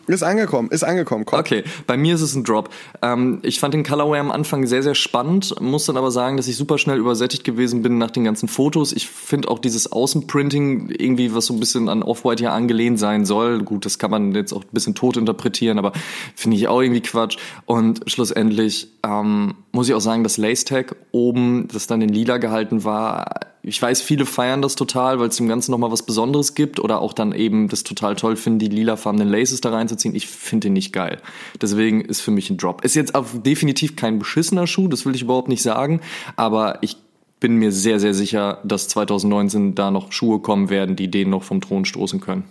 [0.07, 1.23] Ist angekommen, ist angekommen.
[1.25, 1.39] Komm.
[1.39, 2.69] Okay, bei mir ist es ein Drop.
[3.01, 6.47] Ähm, ich fand den Colorway am Anfang sehr, sehr spannend, muss dann aber sagen, dass
[6.47, 8.91] ich super schnell übersättigt gewesen bin nach den ganzen Fotos.
[8.91, 13.25] Ich finde auch dieses Außenprinting irgendwie, was so ein bisschen an Off-White hier angelehnt sein
[13.25, 13.63] soll.
[13.63, 15.93] Gut, das kann man jetzt auch ein bisschen tot interpretieren, aber
[16.35, 17.37] finde ich auch irgendwie Quatsch.
[17.65, 22.83] Und schlussendlich ähm, muss ich auch sagen, das Lace-Tag oben, das dann in lila gehalten
[22.83, 26.81] war, ich weiß, viele feiern das total, weil es dem Ganzen nochmal was Besonderes gibt
[26.81, 30.13] oder auch dann eben das total toll finden, die lilafarbenen Laces da reinzuziehen.
[30.15, 31.19] Ich finde den nicht geil.
[31.61, 32.83] Deswegen ist für mich ein Drop.
[32.83, 36.01] Ist jetzt auf definitiv kein beschissener Schuh, das will ich überhaupt nicht sagen,
[36.35, 36.97] aber ich
[37.39, 41.43] bin mir sehr, sehr sicher, dass 2019 da noch Schuhe kommen werden, die den noch
[41.43, 42.43] vom Thron stoßen können.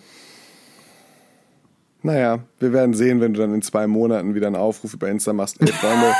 [2.02, 5.34] Naja, wir werden sehen, wenn du dann in zwei Monaten wieder einen Aufruf über Insta
[5.34, 5.60] machst.
[5.60, 6.14] Ey, Freunde,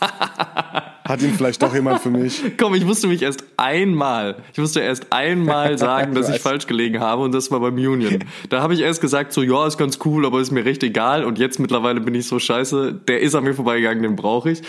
[1.04, 2.42] hat ihn vielleicht doch jemand für mich?
[2.58, 7.00] Komm, ich musste mich erst einmal, ich musste erst einmal sagen, dass ich falsch gelegen
[7.00, 8.24] habe und das war beim Union.
[8.48, 11.24] Da habe ich erst gesagt, so, ja, ist ganz cool, aber ist mir recht egal
[11.24, 14.62] und jetzt mittlerweile bin ich so scheiße, der ist an mir vorbeigegangen, den brauche ich.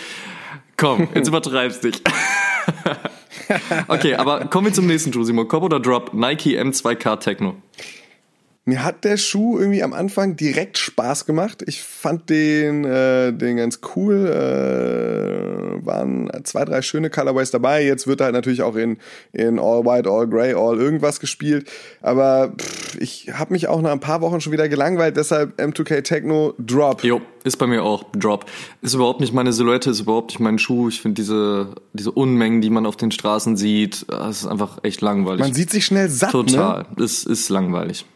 [0.76, 2.02] Komm, jetzt übertreibst dich.
[3.88, 5.46] okay, aber kommen wir zum nächsten Schuh, Simon.
[5.46, 6.14] Cop oder Drop?
[6.14, 7.54] Nike M2K Techno.
[8.66, 11.62] Mir hat der Schuh irgendwie am Anfang direkt Spaß gemacht.
[11.66, 14.26] Ich fand den, äh, den ganz cool.
[14.26, 17.84] Äh, waren zwei, drei schöne Colorways dabei.
[17.84, 18.96] Jetzt wird halt natürlich auch in,
[19.32, 21.70] in All White, All Grey, All irgendwas gespielt.
[22.00, 25.18] Aber pff, ich habe mich auch nach ein paar Wochen schon wieder gelangweilt.
[25.18, 27.04] Deshalb M2K Techno Drop.
[27.04, 28.46] Jo, ist bei mir auch Drop.
[28.80, 30.88] Ist überhaupt nicht meine Silhouette, ist überhaupt nicht mein Schuh.
[30.88, 35.02] Ich finde diese, diese Unmengen, die man auf den Straßen sieht, das ist einfach echt
[35.02, 35.40] langweilig.
[35.40, 36.86] Man sieht sich schnell satt, Total.
[36.96, 37.04] ne?
[37.04, 38.06] Es ist langweilig.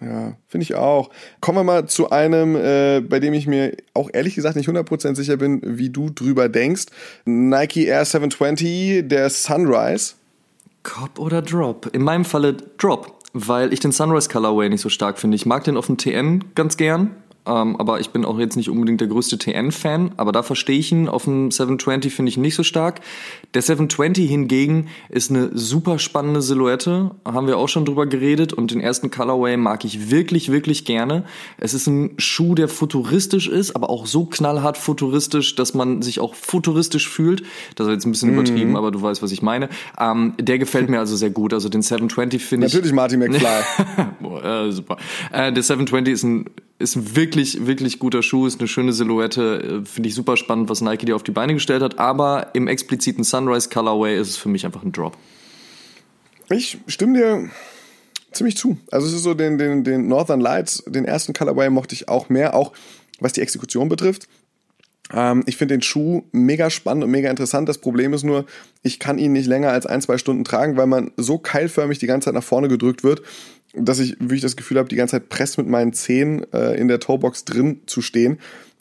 [0.00, 1.10] Ja, finde ich auch.
[1.40, 5.14] Kommen wir mal zu einem, äh, bei dem ich mir auch ehrlich gesagt nicht 100%
[5.14, 6.86] sicher bin, wie du drüber denkst.
[7.26, 10.14] Nike Air 720, der Sunrise.
[10.82, 11.90] Cop oder Drop?
[11.92, 15.34] In meinem Falle Drop, weil ich den Sunrise Colorway nicht so stark finde.
[15.34, 17.10] Ich mag den auf dem TN ganz gern.
[17.50, 20.92] Ähm, aber ich bin auch jetzt nicht unbedingt der größte TN-Fan, aber da verstehe ich
[20.92, 21.08] ihn.
[21.08, 23.00] Auf dem 720 finde ich nicht so stark.
[23.54, 28.70] Der 720 hingegen ist eine super spannende Silhouette, haben wir auch schon drüber geredet und
[28.70, 31.24] den ersten Colorway mag ich wirklich, wirklich gerne.
[31.58, 36.20] Es ist ein Schuh, der futuristisch ist, aber auch so knallhart futuristisch, dass man sich
[36.20, 37.42] auch futuristisch fühlt.
[37.74, 39.68] Das ist jetzt ein bisschen übertrieben, aber du weißt, was ich meine.
[39.98, 41.52] Ähm, der gefällt mir also sehr gut.
[41.52, 42.74] Also den 720 finde ich...
[42.74, 43.48] Natürlich Martin McFly.
[44.20, 44.98] Boah, äh, super.
[45.32, 46.44] Äh, der 720 ist ein
[46.80, 50.80] ist ein wirklich, wirklich guter Schuh, ist eine schöne Silhouette, finde ich super spannend, was
[50.80, 54.48] Nike dir auf die Beine gestellt hat, aber im expliziten Sunrise Colorway ist es für
[54.48, 55.16] mich einfach ein Drop.
[56.50, 57.50] Ich stimme dir
[58.32, 58.78] ziemlich zu.
[58.90, 62.28] Also es ist so den, den, den Northern Lights, den ersten Colorway mochte ich auch
[62.28, 62.72] mehr, auch
[63.20, 64.26] was die Exekution betrifft.
[65.12, 67.68] Ähm, ich finde den Schuh mega spannend und mega interessant.
[67.68, 68.46] Das Problem ist nur,
[68.82, 72.06] ich kann ihn nicht länger als ein, zwei Stunden tragen, weil man so keilförmig die
[72.06, 73.22] ganze Zeit nach vorne gedrückt wird,
[73.74, 76.88] dass ich wirklich das Gefühl habe, die ganze Zeit press mit meinen Zehen äh, in
[76.88, 78.38] der Toebox drin zu stehen.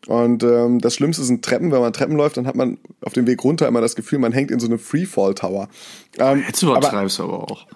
[0.08, 1.72] Und ähm, das Schlimmste sind Treppen.
[1.72, 4.32] Wenn man Treppen läuft, dann hat man auf dem Weg runter immer das Gefühl, man
[4.32, 5.70] hängt in so einem Freefall-Tower.
[6.18, 7.68] Ähm, Jetzt übertreibst du aber, aber auch.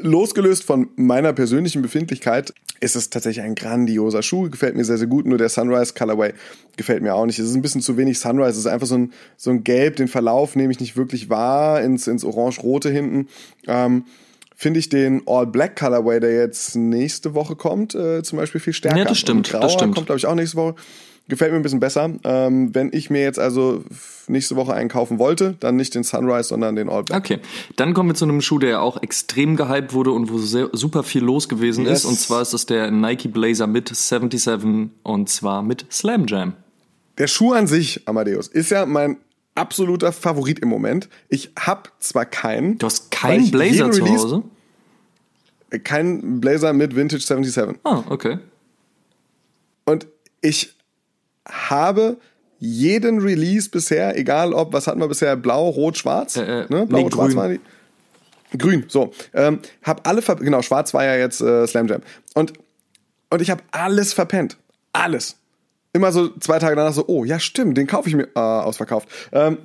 [0.00, 4.50] Losgelöst von meiner persönlichen Befindlichkeit ist es tatsächlich ein grandioser Schuh.
[4.50, 5.26] Gefällt mir sehr, sehr gut.
[5.26, 6.32] Nur der Sunrise Colorway
[6.76, 7.38] gefällt mir auch nicht.
[7.38, 8.50] Es ist ein bisschen zu wenig Sunrise.
[8.50, 9.96] Es ist einfach so ein, so ein Gelb.
[9.96, 11.80] Den Verlauf nehme ich nicht wirklich wahr.
[11.82, 13.28] Ins, ins Orange-Rote hinten.
[13.68, 14.04] Ähm,
[14.62, 18.72] finde ich den All Black Colorway, der jetzt nächste Woche kommt, äh, zum Beispiel viel
[18.72, 18.96] stärker.
[18.98, 19.50] Ja, das stimmt.
[19.50, 19.94] Grauer das stimmt.
[19.96, 20.76] kommt, glaube ich, auch nächste Woche.
[21.28, 22.10] Gefällt mir ein bisschen besser.
[22.24, 23.84] Ähm, wenn ich mir jetzt also
[24.28, 27.18] nächste Woche einen kaufen wollte, dann nicht den Sunrise, sondern den All Black.
[27.24, 27.38] Okay,
[27.76, 31.02] dann kommen wir zu einem Schuh, der auch extrem gehypt wurde und wo sehr, super
[31.02, 32.00] viel los gewesen Yes.
[32.00, 32.04] ist.
[32.06, 36.54] Und zwar ist das der Nike Blazer mit 77 und zwar mit Slam Jam.
[37.18, 39.16] Der Schuh an sich, Amadeus, ist ja mein
[39.54, 41.08] absoluter Favorit im Moment.
[41.28, 42.78] Ich habe zwar keinen.
[42.78, 44.42] Du hast keinen Blazer zu Hause?
[45.84, 47.78] Keinen Blazer mit Vintage 77.
[47.84, 48.38] Ah, okay.
[49.84, 50.06] Und
[50.40, 50.74] ich
[51.48, 52.18] habe
[52.58, 56.36] jeden Release bisher, egal ob, was hatten wir bisher, blau, rot, schwarz?
[56.36, 56.86] Äh, äh, ne?
[56.86, 57.36] Blau, nee, rot, schwarz grün.
[57.36, 57.50] waren
[58.52, 58.58] die.
[58.58, 59.12] Grün, so.
[59.32, 62.02] Ähm, hab alle, ver genau, schwarz war ja jetzt äh, Slam Jam.
[62.34, 62.52] Und,
[63.30, 64.58] und ich habe alles verpennt.
[64.92, 65.36] Alles.
[65.92, 69.08] Immer so zwei Tage danach so, oh, ja stimmt, den kaufe ich mir, äh, ausverkauft.
[69.32, 69.58] Ähm,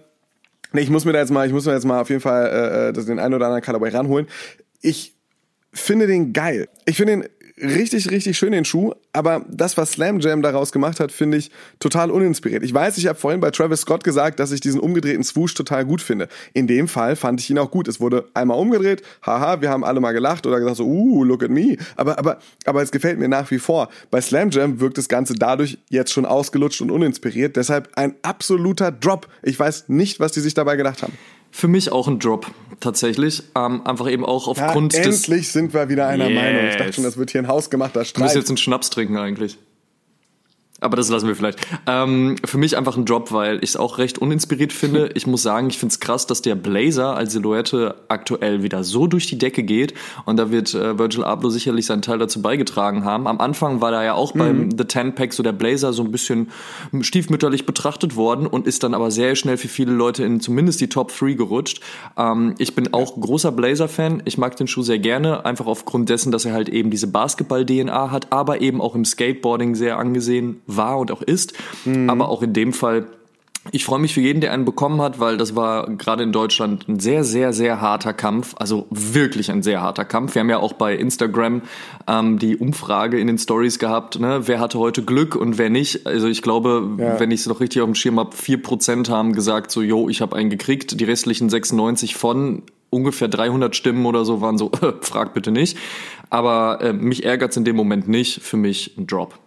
[0.73, 2.93] nee, ich muss mir da jetzt mal, ich muss mir jetzt mal auf jeden Fall
[2.95, 4.27] äh, äh den einen oder anderen Colorway ranholen.
[4.81, 5.13] Ich
[5.71, 6.67] finde den geil.
[6.85, 7.29] Ich finde den
[7.61, 11.51] richtig, richtig schön den Schuh, aber das, was Slam Jam daraus gemacht hat, finde ich
[11.79, 12.63] total uninspiriert.
[12.63, 15.85] Ich weiß, ich habe vorhin bei Travis Scott gesagt, dass ich diesen umgedrehten Swoosh total
[15.85, 16.27] gut finde.
[16.53, 17.87] In dem Fall fand ich ihn auch gut.
[17.87, 21.43] Es wurde einmal umgedreht, haha, wir haben alle mal gelacht oder gesagt so, uh, look
[21.43, 21.77] at me.
[21.95, 23.89] Aber, aber, aber es gefällt mir nach wie vor.
[24.11, 27.55] Bei Slam Jam wirkt das Ganze dadurch jetzt schon ausgelutscht und uninspiriert.
[27.55, 29.27] Deshalb ein absoluter Drop.
[29.41, 31.13] Ich weiß nicht, was die sich dabei gedacht haben.
[31.57, 32.45] Für mich auch ein Drop,
[32.79, 33.41] tatsächlich.
[33.55, 35.27] Ähm, einfach eben auch aufgrund ja, endlich des...
[35.27, 36.39] Endlich sind wir wieder einer yes.
[36.39, 36.67] Meinung.
[36.69, 38.19] Ich dachte schon, das wird hier ein hausgemachter Streit.
[38.19, 39.57] Du musst jetzt einen Schnaps trinken eigentlich.
[40.79, 41.59] Aber das lassen wir vielleicht.
[41.87, 45.09] Ähm, für mich einfach ein Drop, weil ich es auch recht uninspiriert finde.
[45.17, 49.07] Ich muss sagen, ich finde es krass, dass der Blazer als Silhouette aktuell wieder so
[49.07, 49.95] durch die Decke geht.
[50.25, 53.27] Und da wird äh, Virgil Abloh sicherlich seinen Teil dazu beigetragen haben.
[53.27, 54.39] Am Anfang war da ja auch mhm.
[54.39, 56.51] beim The Ten Pack so der Blazer so ein bisschen
[57.01, 60.89] stiefmütterlich betrachtet worden und ist dann aber sehr schnell für viele Leute in zumindest die
[60.89, 61.81] Top 3 gerutscht.
[62.15, 64.21] Ähm, ich bin auch großer Blazer-Fan.
[64.25, 68.11] Ich mag den Schuh sehr gerne, einfach aufgrund dessen, dass er halt eben diese Basketball-DNA
[68.11, 71.53] hat, aber eben auch im Skateboarding sehr angesehen war und auch ist.
[71.85, 72.09] Mhm.
[72.09, 73.07] Aber auch in dem Fall
[73.71, 76.87] ich freue mich für jeden, der einen bekommen hat, weil das war gerade in Deutschland
[76.87, 78.55] ein sehr, sehr, sehr harter Kampf.
[78.57, 80.35] Also wirklich ein sehr harter Kampf.
[80.35, 81.61] Wir haben ja auch bei Instagram
[82.07, 84.41] ähm, die Umfrage in den Stories gehabt, ne?
[84.45, 86.07] wer hatte heute Glück und wer nicht.
[86.07, 87.19] Also ich glaube, ja.
[87.19, 90.09] wenn ich es noch richtig auf dem Schirm habe, vier Prozent haben gesagt so, yo,
[90.09, 90.99] ich habe einen gekriegt.
[90.99, 95.77] Die restlichen 96 von ungefähr 300 Stimmen oder so waren so, frag bitte nicht.
[96.29, 98.41] Aber äh, mich ärgert's in dem Moment nicht.
[98.41, 99.39] Für mich ein Drop.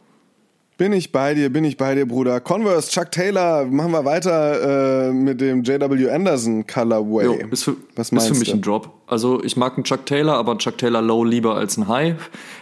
[0.80, 2.40] Bin ich bei dir, bin ich bei dir, Bruder.
[2.40, 7.26] Converse, Chuck Taylor, machen wir weiter äh, mit dem JW Anderson Colorway.
[7.26, 8.56] Jo, ist für, Was meinst ist für mich du?
[8.56, 8.90] ein Drop.
[9.06, 12.14] Also ich mag einen Chuck Taylor, aber einen Chuck Taylor Low lieber als ein High.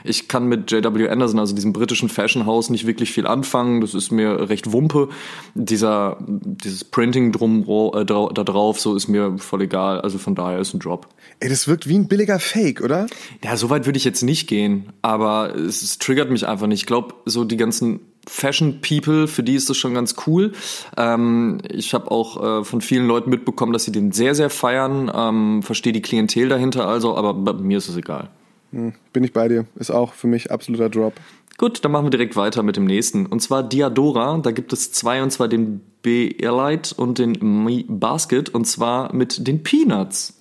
[0.03, 3.83] Ich kann mit JW Anderson, also diesem britischen Fashion House, nicht wirklich viel anfangen.
[3.83, 5.11] Das ist mir recht wumpe.
[5.55, 7.61] Dieser, dieses Printing drum
[7.95, 10.01] äh, da drauf, so ist mir voll egal.
[10.01, 11.07] Also von daher ist ein Drop.
[11.39, 13.07] Ey, das wirkt wie ein billiger Fake, oder?
[13.45, 16.81] Ja, so weit würde ich jetzt nicht gehen, aber es, es triggert mich einfach nicht.
[16.81, 20.53] Ich glaube, so die ganzen Fashion People, für die ist das schon ganz cool.
[20.97, 25.11] Ähm, ich habe auch äh, von vielen Leuten mitbekommen, dass sie den sehr, sehr feiern.
[25.15, 28.29] Ähm, Verstehe die Klientel dahinter also, aber mir ist es egal.
[28.73, 29.67] Hm, bin ich bei dir.
[29.77, 31.15] Ist auch für mich absoluter Drop.
[31.57, 33.27] Gut, dann machen wir direkt weiter mit dem nächsten.
[33.27, 34.39] Und zwar Diadora.
[34.39, 37.33] Da gibt es zwei, und zwar den B-Airlight und den
[37.65, 38.49] Mi Basket.
[38.51, 40.39] Und zwar mit den Peanuts.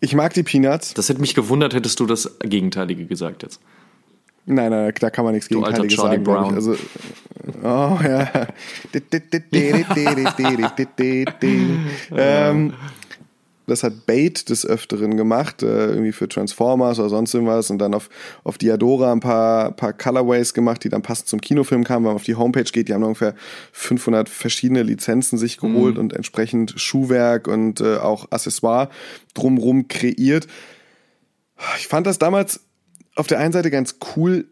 [0.00, 0.94] Ich mag die Peanuts.
[0.94, 3.60] Das hätte mich gewundert, hättest du das Gegenteilige gesagt jetzt.
[4.46, 6.24] Nein, nein, da kann man nichts du Gegenteiliges sagen.
[6.24, 6.54] Brown.
[6.54, 6.74] Also,
[7.62, 8.28] oh ja.
[12.16, 12.72] ähm,
[13.70, 17.94] das hat Bait des Öfteren gemacht, äh, irgendwie für Transformers oder sonst irgendwas und dann
[17.94, 18.10] auf,
[18.44, 22.16] auf Diadora ein paar, paar Colorways gemacht, die dann passend zum Kinofilm kamen, wenn man
[22.16, 23.34] auf die Homepage geht, die haben ungefähr
[23.72, 26.00] 500 verschiedene Lizenzen sich geholt mhm.
[26.00, 28.90] und entsprechend Schuhwerk und äh, auch Accessoire
[29.34, 30.46] drumrum kreiert.
[31.78, 32.60] Ich fand das damals
[33.16, 34.46] auf der einen Seite ganz cool,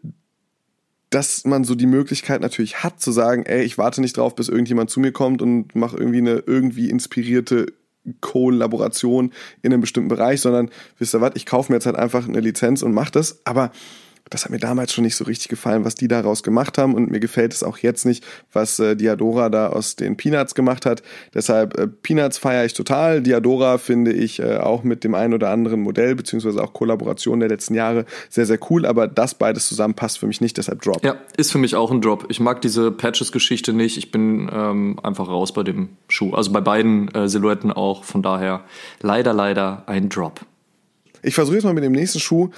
[1.09, 4.47] dass man so die Möglichkeit natürlich hat zu sagen, ey, ich warte nicht drauf, bis
[4.47, 7.73] irgendjemand zu mir kommt und mache irgendwie eine irgendwie inspirierte
[8.21, 12.27] Kollaboration in einem bestimmten Bereich, sondern wisst ihr was, ich kaufe mir jetzt halt einfach
[12.27, 13.41] eine Lizenz und mache das.
[13.43, 13.71] Aber
[14.29, 17.11] das hat mir damals schon nicht so richtig gefallen, was die daraus gemacht haben und
[17.11, 21.03] mir gefällt es auch jetzt nicht, was äh, Diadora da aus den Peanuts gemacht hat.
[21.33, 23.21] Deshalb äh, Peanuts feiere ich total.
[23.21, 27.49] Diadora finde ich äh, auch mit dem einen oder anderen Modell beziehungsweise auch Kollaboration der
[27.49, 31.03] letzten Jahre sehr sehr cool, aber das beides zusammen passt für mich nicht, deshalb Drop.
[31.03, 32.25] Ja, ist für mich auch ein Drop.
[32.29, 33.97] Ich mag diese Patches-Geschichte nicht.
[33.97, 36.33] Ich bin ähm, einfach raus bei dem Schuh.
[36.33, 38.03] Also bei beiden äh, Silhouetten auch.
[38.03, 38.61] Von daher
[39.01, 40.41] leider leider ein Drop.
[41.21, 42.49] Ich versuche jetzt mal mit dem nächsten Schuh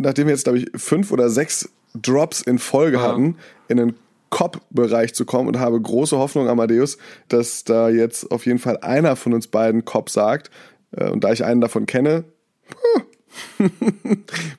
[0.00, 3.02] nachdem wir jetzt, glaube ich, fünf oder sechs Drops in Folge ja.
[3.02, 3.36] hatten,
[3.68, 3.94] in den
[4.30, 9.16] Cop-Bereich zu kommen und habe große Hoffnung, Amadeus, dass da jetzt auf jeden Fall einer
[9.16, 10.50] von uns beiden Cop sagt.
[10.92, 12.24] Äh, und da ich einen davon kenne,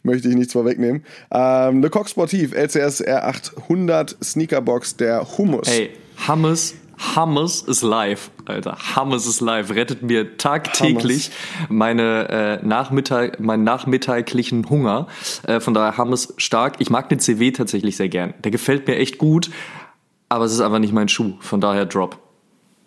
[0.04, 1.04] möchte ich nichts vorwegnehmen.
[1.32, 5.68] Ähm, Le Coq Sportif, LCS R800 Sneakerbox, der Hummus.
[5.68, 5.92] Hey,
[6.28, 8.76] Hummus Hummus is live, Alter.
[8.96, 9.70] Hummus is live.
[9.72, 11.32] Rettet mir tagtäglich
[11.70, 15.08] meine äh, Nachmittag, meinen nachmittaglichen Hunger.
[15.44, 16.76] Äh, von daher Hummus stark.
[16.80, 18.34] Ich mag den CW tatsächlich sehr gern.
[18.44, 19.52] Der gefällt mir echt gut,
[20.30, 21.36] aber es ist einfach nicht mein Schuh.
[21.40, 22.20] Von daher Drop.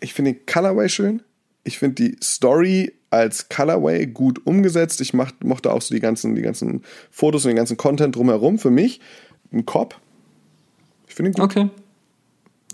[0.01, 1.23] Ich finde den Colorway schön.
[1.63, 5.01] Ich finde die Story als Colorway gut umgesetzt.
[5.01, 8.59] Ich mach, mochte auch so die ganzen, die ganzen Fotos und den ganzen Content drumherum.
[8.59, 9.01] Für mich
[9.53, 10.01] ein Cop.
[11.07, 11.45] Ich finde ihn gut.
[11.45, 11.69] Okay.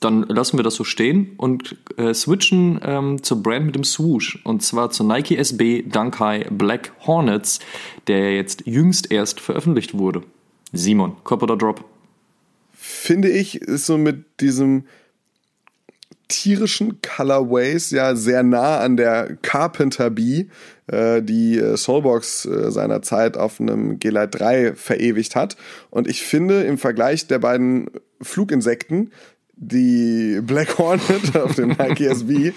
[0.00, 4.38] Dann lassen wir das so stehen und äh, switchen ähm, zur Brand mit dem Swoosh.
[4.44, 7.60] Und zwar zur Nike SB Dunk High Black Hornets,
[8.06, 10.22] der jetzt jüngst erst veröffentlicht wurde.
[10.72, 11.84] Simon, Cop oder Drop?
[12.72, 14.84] Finde ich, ist so mit diesem
[16.28, 20.48] tierischen Colorways ja sehr nah an der Carpenter Bee,
[20.88, 23.00] äh, die äh, Soulbox äh, seiner
[23.36, 25.56] auf einem G-Lite 3 verewigt hat.
[25.90, 27.90] Und ich finde im Vergleich der beiden
[28.20, 29.12] Fluginsekten
[29.56, 32.52] die Black Hornet auf dem Nike SB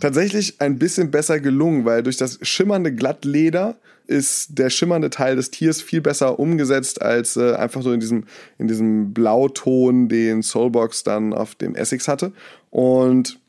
[0.00, 5.50] tatsächlich ein bisschen besser gelungen, weil durch das schimmernde Glattleder ist der schimmernde Teil des
[5.50, 8.24] Tiers viel besser umgesetzt als äh, einfach so in diesem,
[8.58, 12.32] in diesem Blauton, den Soulbox dann auf dem Essex hatte.
[12.70, 13.40] Und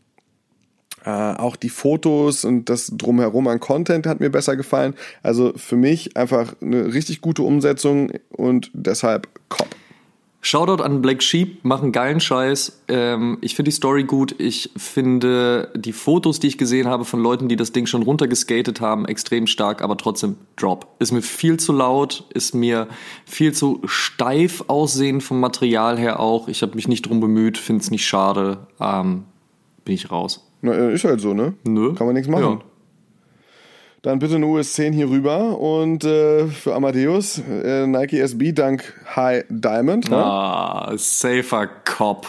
[1.05, 4.95] äh, auch die Fotos und das drumherum an Content hat mir besser gefallen.
[5.21, 9.67] Also für mich einfach eine richtig gute Umsetzung und deshalb Cop.
[10.39, 12.83] Shoutout an Black Sheep, machen geilen Scheiß.
[12.87, 14.35] Ähm, ich finde die Story gut.
[14.39, 18.79] Ich finde die Fotos, die ich gesehen habe von Leuten, die das Ding schon runtergeskatet
[18.79, 20.87] haben, extrem stark, aber trotzdem Drop.
[20.99, 22.87] Ist mir viel zu laut, ist mir
[23.25, 26.47] viel zu steif aussehen vom Material her auch.
[26.47, 28.67] Ich habe mich nicht drum bemüht, finde es nicht schade.
[28.79, 29.23] Ähm,
[29.85, 30.47] bin ich raus.
[30.61, 31.55] Na, äh, ist halt so, ne?
[31.63, 31.93] Nö.
[31.93, 32.43] Kann man nichts machen.
[32.43, 32.61] Ja.
[34.07, 38.93] Dann bitte eine US 10 hier rüber und äh, für Amadeus äh, Nike SB Dunk
[39.13, 40.09] High Diamond.
[40.09, 40.15] Ne?
[40.15, 42.25] Ah, safer Cop.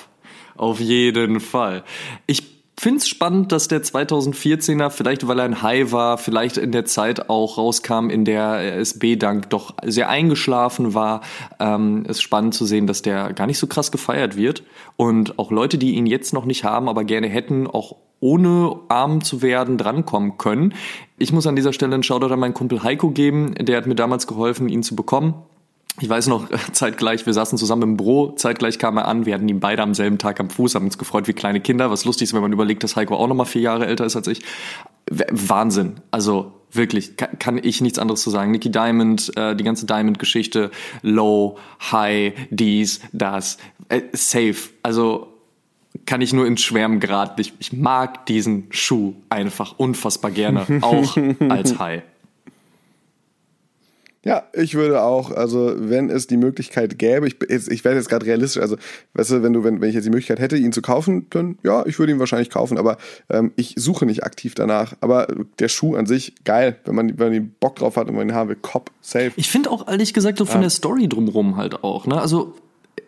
[0.56, 1.84] Auf jeden Fall.
[2.26, 2.42] Ich
[2.76, 6.84] finde es spannend, dass der 2014er, vielleicht weil er ein High war, vielleicht in der
[6.84, 11.20] Zeit auch rauskam, in der SB-Dank doch sehr eingeschlafen war.
[11.60, 14.64] Ähm, ist spannend zu sehen, dass der gar nicht so krass gefeiert wird.
[14.96, 19.22] Und auch Leute, die ihn jetzt noch nicht haben, aber gerne hätten, auch ohne arm
[19.22, 20.74] zu werden, drankommen können.
[21.18, 23.54] Ich muss an dieser Stelle einen Shoutout an meinen Kumpel Heiko geben.
[23.54, 25.34] Der hat mir damals geholfen, ihn zu bekommen.
[26.00, 29.48] Ich weiß noch, zeitgleich, wir saßen zusammen im Büro, zeitgleich kam er an, wir hatten
[29.48, 32.28] ihn beide am selben Tag am Fuß, haben uns gefreut wie kleine Kinder, was lustig
[32.28, 34.42] ist, wenn man überlegt, dass Heiko auch noch mal vier Jahre älter ist als ich.
[35.10, 38.50] Wahnsinn, also wirklich, kann, ich nichts anderes zu sagen.
[38.50, 40.70] Nicky Diamond, äh, die ganze Diamond-Geschichte,
[41.02, 41.56] Low,
[41.90, 43.58] High, dies, das,
[43.88, 45.37] äh, safe, also
[46.08, 47.38] kann ich nur ins Schwärmen geraten.
[47.38, 51.18] Ich, ich mag diesen Schuh einfach unfassbar gerne, auch
[51.50, 52.02] als High.
[54.24, 58.24] Ja, ich würde auch, also wenn es die Möglichkeit gäbe, ich, ich werde jetzt gerade
[58.24, 58.76] realistisch, also
[59.14, 61.58] weißt du, wenn du, wenn, wenn ich jetzt die Möglichkeit hätte, ihn zu kaufen, dann
[61.62, 62.96] ja, ich würde ihn wahrscheinlich kaufen, aber
[63.28, 64.94] ähm, ich suche nicht aktiv danach.
[65.00, 65.28] Aber
[65.58, 68.34] der Schuh an sich, geil, wenn man, wenn man Bock drauf hat und man ihn
[68.34, 69.32] haben will, Cop, safe.
[69.36, 70.62] Ich finde auch ehrlich gesagt so von ja.
[70.62, 72.18] der Story drumrum halt auch, ne?
[72.20, 72.54] Also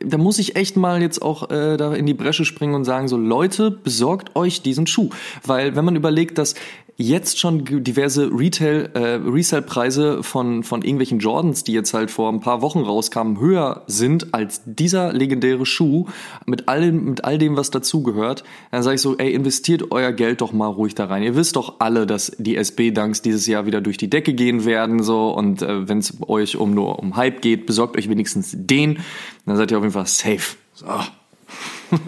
[0.04, 3.08] da muss ich echt mal jetzt auch äh, da in die Bresche springen und sagen,
[3.08, 5.10] so Leute, besorgt euch diesen Schuh.
[5.44, 6.54] Weil wenn man überlegt, dass
[7.00, 12.40] jetzt schon diverse Retail, äh, Resale-Preise von, von irgendwelchen Jordans, die jetzt halt vor ein
[12.40, 16.06] paar Wochen rauskamen, höher sind als dieser legendäre Schuh
[16.46, 20.42] mit allem, mit all dem, was dazugehört, dann sage ich so, ey, investiert euer Geld
[20.42, 21.22] doch mal ruhig da rein.
[21.22, 25.02] Ihr wisst doch alle, dass die SB-Dunks dieses Jahr wieder durch die Decke gehen werden,
[25.02, 28.98] so, und äh, wenn es euch um nur um Hype geht, besorgt euch wenigstens den,
[29.46, 30.56] dann seid ihr auf jeden Fall safe.
[30.74, 30.86] So.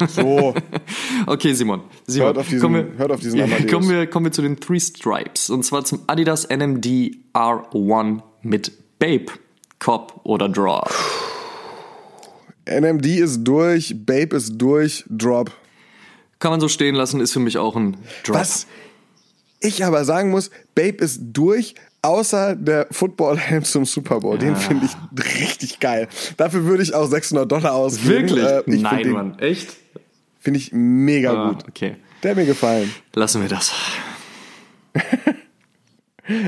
[0.09, 0.55] So.
[1.27, 1.83] okay, Simon.
[2.07, 3.71] Simon hört auf diesen, kommen wir, hört auf diesen Amadeus.
[3.73, 5.51] Kommen wir, kommen wir zu den Three Stripes.
[5.51, 9.27] Und zwar zum Adidas NMD R1 mit Babe.
[9.79, 10.89] Cop oder Draw?
[12.67, 15.51] NMD ist durch, Babe ist durch, Drop.
[16.39, 18.37] Kann man so stehen lassen, ist für mich auch ein Drop.
[18.37, 18.67] Was
[19.61, 21.75] ich aber sagen muss, Babe ist durch,
[22.05, 24.37] Außer der Football-Helm zum Super Bowl.
[24.37, 26.09] Den finde ich richtig geil.
[26.37, 28.29] Dafür würde ich auch 600 Dollar ausgeben.
[28.29, 28.45] Wirklich?
[28.45, 29.39] Äh, Nein, den, Mann.
[29.39, 29.77] Echt?
[30.41, 31.65] Finde ich mega ah, gut.
[31.69, 31.97] Okay.
[32.23, 32.93] Der hat mir gefallen.
[33.15, 33.73] Lassen wir das.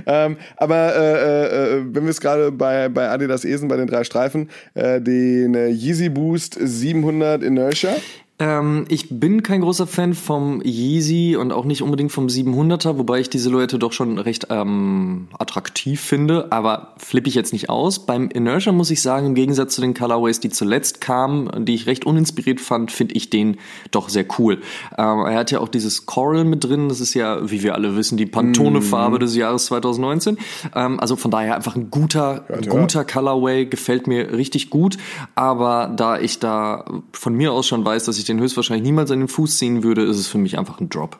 [0.06, 4.02] ähm, aber äh, äh, wenn wir es gerade bei, bei Adidas Esen, bei den drei
[4.02, 7.94] Streifen, äh, den äh, Yeezy Boost 700 Inertia.
[8.40, 13.20] Ähm, ich bin kein großer Fan vom Yeezy und auch nicht unbedingt vom 700er, wobei
[13.20, 18.06] ich die Silhouette doch schon recht ähm, attraktiv finde, aber flippe ich jetzt nicht aus.
[18.06, 21.86] Beim Inertia muss ich sagen, im Gegensatz zu den Colorways, die zuletzt kamen, die ich
[21.86, 23.58] recht uninspiriert fand, finde ich den
[23.92, 24.54] doch sehr cool.
[24.98, 27.94] Ähm, er hat ja auch dieses Coral mit drin, das ist ja, wie wir alle
[27.94, 29.20] wissen, die Pantone-Farbe mm.
[29.20, 30.38] des Jahres 2019.
[30.74, 34.96] Ähm, also von daher einfach ein guter, ja, guter Colorway, gefällt mir richtig gut,
[35.36, 39.10] aber da ich da von mir aus schon weiß, dass ich ich den höchstwahrscheinlich niemals
[39.10, 41.18] an den Fuß ziehen würde, ist es für mich einfach ein Drop.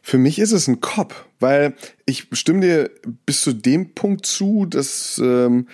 [0.00, 1.74] Für mich ist es ein Cop, weil
[2.06, 2.90] ich stimme dir
[3.24, 5.68] bis zu dem Punkt zu, dass, ähm,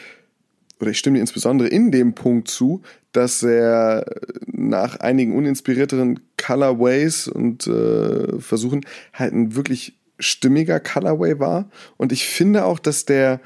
[0.81, 2.83] oder ich stimme dir insbesondere in dem Punkt zu,
[3.13, 4.05] dass er
[4.47, 8.85] nach einigen uninspirierteren Colorways und äh, Versuchen
[9.15, 11.71] halt ein wirklich stimmiger Colorway war.
[11.97, 13.41] Und ich finde auch, dass der,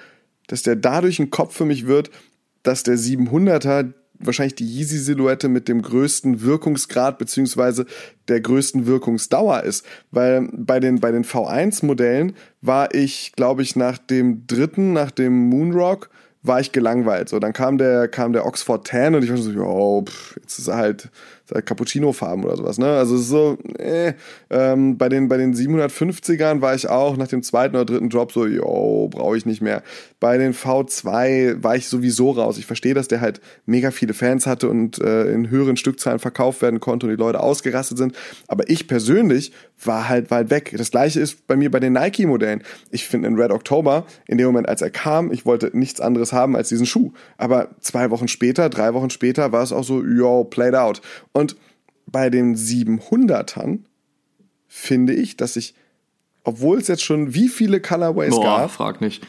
[0.47, 2.11] dass der dadurch ein Kopf für mich wird,
[2.63, 3.93] dass der 700er
[4.25, 7.87] wahrscheinlich die Yeezy-Silhouette mit dem größten Wirkungsgrad beziehungsweise
[8.29, 9.85] der größten Wirkungsdauer ist.
[10.11, 15.49] Weil bei den, bei den V1-Modellen war ich, glaube ich, nach dem dritten, nach dem
[15.49, 16.11] Moonrock,
[16.43, 17.29] war ich gelangweilt.
[17.29, 20.59] So, dann kam der, kam der Oxford 10 und ich war so, oh, pff, jetzt
[20.59, 21.09] ist er halt
[21.61, 22.87] Cappuccino-Farben oder sowas, ne?
[22.87, 24.15] Also so, äh,
[24.51, 28.33] ähm, bei den, bei den 750ern war ich auch nach dem zweiten oder dritten Drop
[28.33, 29.83] so, yo, brauche ich nicht mehr.
[30.21, 32.59] Bei den V2 war ich sowieso raus.
[32.59, 36.63] Ich verstehe, dass der halt mega viele Fans hatte und äh, in höheren Stückzahlen verkauft
[36.63, 38.15] werden konnte und die Leute ausgerastet sind.
[38.47, 39.53] Aber ich persönlich
[39.87, 40.75] war halt weit weg.
[40.77, 42.63] Das gleiche ist bei mir bei den Nike-Modellen.
[42.91, 46.33] Ich finde in Red October, in dem Moment, als er kam, ich wollte nichts anderes
[46.33, 47.13] haben als diesen Schuh.
[47.37, 51.01] Aber zwei Wochen später, drei Wochen später war es auch so, yo, played out.
[51.33, 51.57] Und
[52.07, 53.81] bei den 700ern
[54.69, 55.75] finde ich, dass ich,
[56.45, 59.27] obwohl es jetzt schon wie viele Colorways Boah, gab, frag nicht.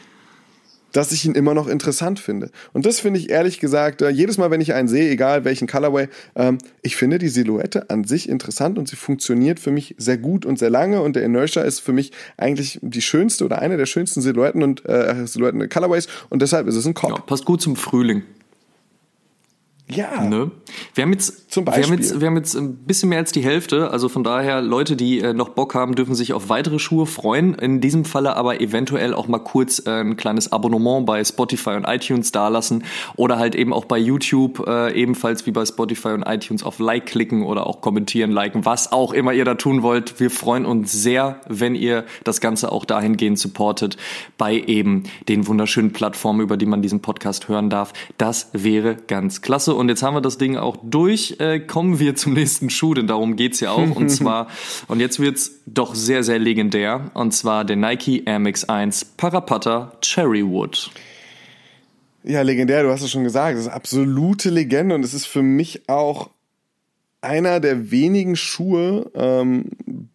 [0.94, 2.50] Dass ich ihn immer noch interessant finde.
[2.72, 5.66] Und das finde ich ehrlich gesagt, äh, jedes Mal, wenn ich einen sehe, egal welchen
[5.68, 10.16] Colorway, ähm, ich finde die Silhouette an sich interessant und sie funktioniert für mich sehr
[10.16, 13.76] gut und sehr lange und der Inertia ist für mich eigentlich die schönste oder eine
[13.76, 17.26] der schönsten Silhouetten und äh, Silhouetten Colorways und deshalb ist es ein Ja, Cop.
[17.26, 18.22] passt gut zum Frühling.
[19.90, 20.24] Ja.
[20.24, 20.50] Ne?
[20.94, 21.98] Wir haben jetzt, Zum Wir haben, Beispiel.
[21.98, 23.90] jetzt, wir haben jetzt ein bisschen mehr als die Hälfte.
[23.90, 27.54] Also von daher, Leute, die äh, noch Bock haben, dürfen sich auf weitere Schuhe freuen.
[27.54, 31.84] In diesem Falle aber eventuell auch mal kurz äh, ein kleines Abonnement bei Spotify und
[31.84, 32.84] iTunes dalassen
[33.16, 37.04] oder halt eben auch bei YouTube äh, ebenfalls wie bei Spotify und iTunes auf Like
[37.04, 40.18] klicken oder auch kommentieren, liken, was auch immer ihr da tun wollt.
[40.18, 43.98] Wir freuen uns sehr, wenn ihr das Ganze auch dahingehend supportet
[44.38, 47.92] bei eben den wunderschönen Plattformen, über die man diesen Podcast hören darf.
[48.16, 49.73] Das wäre ganz klasse.
[49.76, 51.36] Und jetzt haben wir das Ding auch durch.
[51.38, 53.96] Äh, kommen wir zum nächsten Schuh, denn darum geht's ja auch.
[53.96, 54.48] Und zwar,
[54.88, 57.10] und jetzt wird's doch sehr, sehr legendär.
[57.14, 60.90] Und zwar der Nike Air Max 1 Parapata Cherrywood.
[62.22, 63.58] Ja, legendär, du hast es schon gesagt.
[63.58, 66.30] Das ist absolute Legende und es ist für mich auch
[67.24, 69.64] einer der wenigen Schuhe, ähm,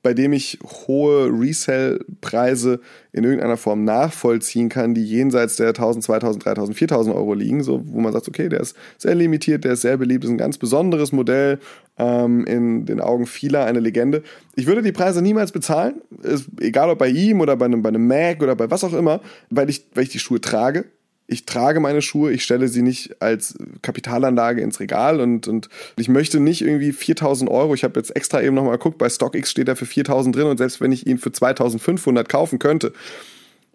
[0.01, 2.80] bei dem ich hohe Resell-Preise
[3.12, 7.82] in irgendeiner Form nachvollziehen kann, die jenseits der 1000, 2000, 3000, 4000 Euro liegen, so
[7.86, 10.57] wo man sagt, okay, der ist sehr limitiert, der ist sehr beliebt, ist ein ganz
[10.57, 11.60] besonderes Modell,
[11.97, 14.24] ähm, in den Augen vieler eine Legende.
[14.55, 17.89] Ich würde die Preise niemals bezahlen, ist, egal ob bei ihm oder bei einem, bei
[17.89, 20.86] einem Mac oder bei was auch immer, weil ich, weil ich die Schuhe trage
[21.32, 26.09] ich trage meine Schuhe, ich stelle sie nicht als Kapitalanlage ins Regal und, und ich
[26.09, 29.67] möchte nicht irgendwie 4000 Euro, ich habe jetzt extra eben nochmal geguckt, bei StockX steht
[29.67, 32.93] er für 4000 drin und selbst wenn ich ihn für 2500 kaufen könnte,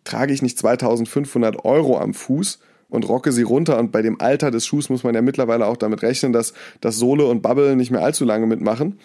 [0.03, 3.79] trage ich nicht 2500 Euro am Fuß und rocke sie runter.
[3.79, 6.97] Und bei dem Alter des Schuhs muss man ja mittlerweile auch damit rechnen, dass, dass
[6.97, 8.99] Sohle und Bubble nicht mehr allzu lange mitmachen.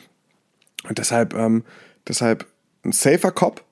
[0.87, 1.63] Und deshalb, ähm,
[2.07, 2.45] deshalb
[2.83, 3.63] ein safer Cop,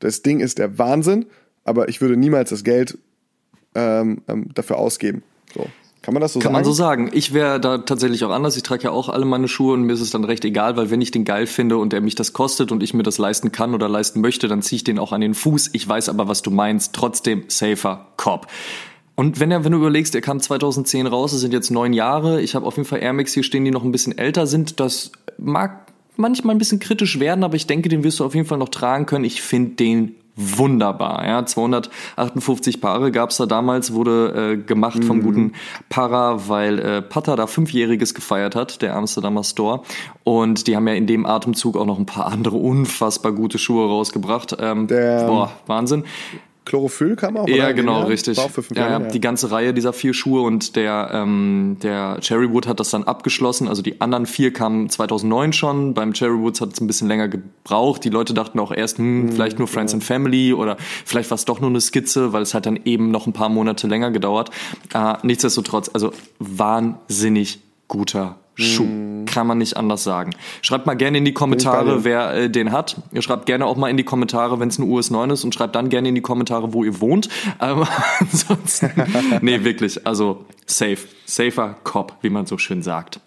[0.00, 1.26] das Ding ist der Wahnsinn,
[1.64, 2.98] aber ich würde niemals das Geld
[3.78, 5.22] ähm, ähm, dafür ausgeben.
[5.54, 5.66] So.
[6.02, 6.52] Kann man das so Kann sagen?
[6.54, 7.10] man so sagen.
[7.12, 8.56] Ich wäre da tatsächlich auch anders.
[8.56, 10.90] Ich trage ja auch alle meine Schuhe und mir ist es dann recht egal, weil
[10.90, 13.52] wenn ich den geil finde und er mich das kostet und ich mir das leisten
[13.52, 15.70] kann oder leisten möchte, dann ziehe ich den auch an den Fuß.
[15.72, 16.94] Ich weiß aber, was du meinst.
[16.94, 18.46] Trotzdem safer Cop.
[19.16, 22.40] Und wenn, er, wenn du überlegst, er kam 2010 raus, es sind jetzt neun Jahre.
[22.40, 24.78] Ich habe auf jeden Fall Air Max hier stehen, die noch ein bisschen älter sind.
[24.78, 28.46] Das mag manchmal ein bisschen kritisch werden, aber ich denke, den wirst du auf jeden
[28.46, 29.24] Fall noch tragen können.
[29.24, 31.26] Ich finde den wunderbar.
[31.26, 35.52] Ja, 258 Paare gab's da damals, wurde äh, gemacht vom guten
[35.88, 39.82] Para, weil äh, Pata da Fünfjähriges gefeiert hat, der Amsterdamer Store.
[40.24, 43.86] Und die haben ja in dem Atemzug auch noch ein paar andere unfassbar gute Schuhe
[43.86, 44.56] rausgebracht.
[44.60, 46.04] Ähm, boah, Wahnsinn.
[46.68, 47.48] Chlorophyll kam auch?
[47.48, 47.74] Ja, oder?
[47.74, 48.36] genau, Ja, richtig.
[48.36, 51.10] War auch für fünf ja, Jahre, ja, die ganze Reihe dieser vier Schuhe und der,
[51.12, 53.68] ähm, der Cherrywood hat das dann abgeschlossen.
[53.68, 55.94] Also die anderen vier kamen 2009 schon.
[55.94, 58.04] Beim Cherrywoods hat es ein bisschen länger gebraucht.
[58.04, 61.44] Die Leute dachten auch erst, hm, vielleicht nur Friends and Family oder vielleicht war es
[61.44, 64.50] doch nur eine Skizze, weil es hat dann eben noch ein paar Monate länger gedauert.
[64.92, 69.24] Äh, nichtsdestotrotz, also wahnsinnig guter Schuh.
[69.26, 70.34] Kann man nicht anders sagen.
[70.62, 72.96] Schreibt mal gerne in die Kommentare, wer äh, den hat.
[73.12, 75.54] Ihr schreibt gerne auch mal in die Kommentare, wenn es ein US 9 ist und
[75.54, 77.28] schreibt dann gerne in die Kommentare, wo ihr wohnt.
[77.58, 77.88] Aber
[78.18, 78.90] ansonsten,
[79.42, 83.20] nee, wirklich, also safe, safer Cop, wie man so schön sagt.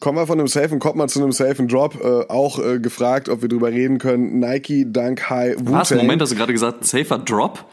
[0.00, 2.02] Kommen wir von einem safen Cop mal zu einem safen Drop.
[2.02, 4.40] Äh, auch äh, gefragt, ob wir drüber reden können.
[4.40, 5.90] Nike, Dunk High, Was?
[5.90, 6.04] Wu-Tang.
[6.04, 7.64] Moment, hast du gerade gesagt, safer Drop?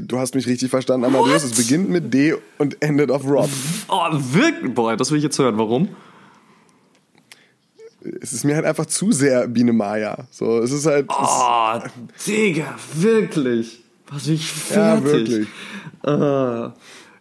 [0.00, 1.42] Du hast mich richtig verstanden, Amadeus.
[1.44, 3.50] Es beginnt mit D und endet auf Rob.
[3.88, 4.74] Oh, wirklich?
[4.74, 5.58] Boah, das will ich jetzt hören.
[5.58, 5.88] Warum?
[8.20, 10.26] Es ist mir halt einfach zu sehr Biene Maya.
[10.30, 11.06] So, es ist halt.
[11.08, 11.78] es- Oh,
[12.26, 13.82] Digga, wirklich?
[14.08, 15.30] Was ich ja, fertig.
[15.30, 15.48] wirklich.
[16.04, 16.70] Äh,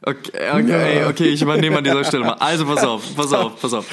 [0.04, 2.34] Okay, okay, okay, ich übernehme an dieser Stelle mal.
[2.39, 3.86] Also pass auf, pass auf, pass auf.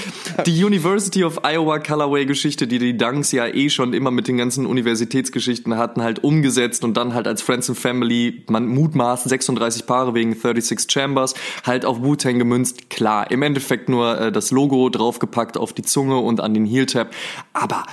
[0.47, 4.39] Die University of Iowa Colorway Geschichte, die die Dunks ja eh schon immer mit den
[4.39, 9.85] ganzen Universitätsgeschichten hatten, halt umgesetzt und dann halt als Friends and Family, man mutmaßen 36
[9.85, 11.35] Paare wegen 36 Chambers,
[11.67, 12.89] halt auf Wu-Tang gemünzt.
[12.89, 17.11] Klar, im Endeffekt nur äh, das Logo draufgepackt auf die Zunge und an den Heel-Tab.
[17.53, 17.85] Aber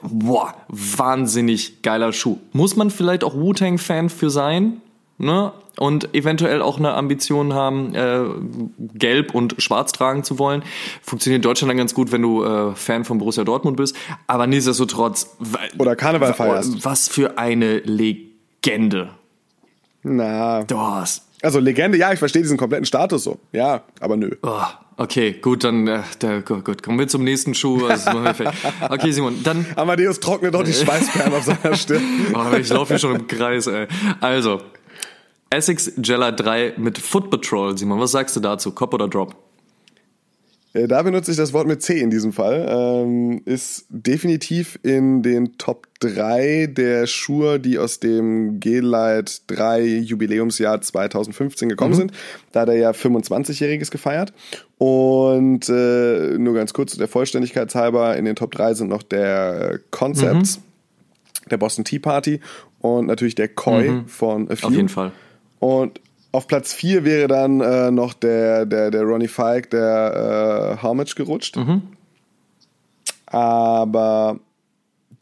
[0.00, 2.38] boah, wahnsinnig geiler Schuh.
[2.52, 4.80] Muss man vielleicht auch Wu-Tang-Fan für sein?
[5.18, 5.52] Ne?
[5.78, 8.24] und eventuell auch eine Ambition haben, äh,
[8.94, 10.62] gelb und schwarz tragen zu wollen.
[11.02, 13.96] Funktioniert in Deutschland dann ganz gut, wenn du äh, Fan von Borussia Dortmund bist.
[14.26, 15.36] Aber nichtsdestotrotz.
[15.78, 16.84] Oder Karneval feierst.
[16.84, 19.10] Was für eine Legende.
[20.02, 20.64] Na.
[20.64, 21.24] Du hast.
[21.42, 23.38] Also Legende, ja, ich verstehe diesen kompletten Status so.
[23.52, 24.30] Ja, aber nö.
[24.42, 24.62] Oh,
[24.96, 27.86] okay, gut, dann äh, der, gut, kommen wir zum nächsten Schuh.
[27.86, 28.10] Also,
[28.90, 29.64] okay, Simon, dann.
[29.76, 32.02] Amadeus trocknet doch die Schweißperlen auf seiner Stirn.
[32.34, 33.86] Oh, ich laufe hier schon im Kreis, ey.
[34.20, 34.60] Also,
[35.50, 37.76] Essex Jella 3 mit Foot Patrol.
[37.76, 38.72] Simon, was sagst du dazu?
[38.72, 39.34] Cop oder Drop?
[40.74, 42.66] Äh, da benutze ich das Wort mit C in diesem Fall.
[42.68, 50.80] Ähm, ist definitiv in den Top 3 der Schuhe, die aus dem G-Light 3 Jubiläumsjahr
[50.80, 51.96] 2015 gekommen mhm.
[51.96, 52.12] sind.
[52.52, 54.32] Da hat er ja 25-Jähriges gefeiert.
[54.76, 59.80] Und äh, nur ganz kurz der Vollständigkeit halber, in den Top 3 sind noch der
[59.90, 61.48] Concepts, mhm.
[61.50, 62.40] der Boston Tea Party
[62.80, 64.06] und natürlich der Koi mhm.
[64.06, 64.66] von A Few.
[64.66, 65.12] Auf jeden Fall.
[65.58, 66.00] Und
[66.30, 71.10] auf Platz 4 wäre dann äh, noch der, der, der Ronnie Fike, der äh, Homage
[71.16, 71.56] gerutscht.
[71.56, 71.82] Mhm.
[73.26, 74.38] Aber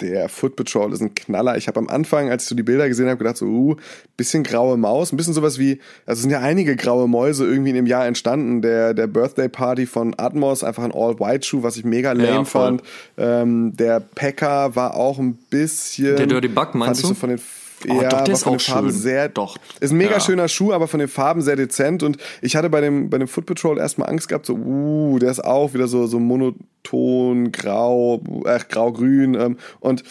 [0.00, 1.56] der Foot Patrol ist ein Knaller.
[1.56, 3.76] Ich habe am Anfang, als ich so die Bilder gesehen habe, gedacht so, uh,
[4.16, 7.76] bisschen graue Maus, ein bisschen sowas wie, also sind ja einige graue Mäuse irgendwie in
[7.76, 8.62] dem Jahr entstanden.
[8.62, 12.82] Der, der Birthday Party von Atmos, einfach ein All-White-Schuh, was ich mega lame ja, fand.
[13.16, 16.16] Ähm, der Packer war auch ein bisschen.
[16.16, 17.08] Der Dirty Buck meinst du?
[17.08, 17.40] So von den
[17.88, 18.98] Oh, ja, doch, der ist auch Farben schön.
[18.98, 19.56] Sehr, doch.
[19.80, 20.20] Ist ein mega ja.
[20.20, 22.02] schöner Schuh, aber von den Farben sehr dezent.
[22.02, 25.30] Und ich hatte bei dem, bei dem Foot Patrol erstmal Angst gehabt, so, uh, der
[25.30, 30.04] ist auch wieder so, so monoton, grau, äh, grau-grün ähm, und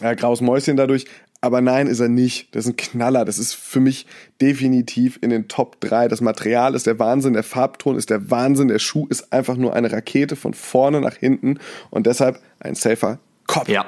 [0.00, 1.06] äh, graues Mäuschen dadurch.
[1.42, 2.54] Aber nein, ist er nicht.
[2.54, 3.24] Das ist ein Knaller.
[3.24, 4.06] Das ist für mich
[4.40, 6.08] definitiv in den Top 3.
[6.08, 9.74] Das Material ist der Wahnsinn, der Farbton ist der Wahnsinn, der Schuh ist einfach nur
[9.74, 11.58] eine Rakete von vorne nach hinten
[11.88, 13.68] und deshalb ein safer Kopf.
[13.68, 13.86] Ja,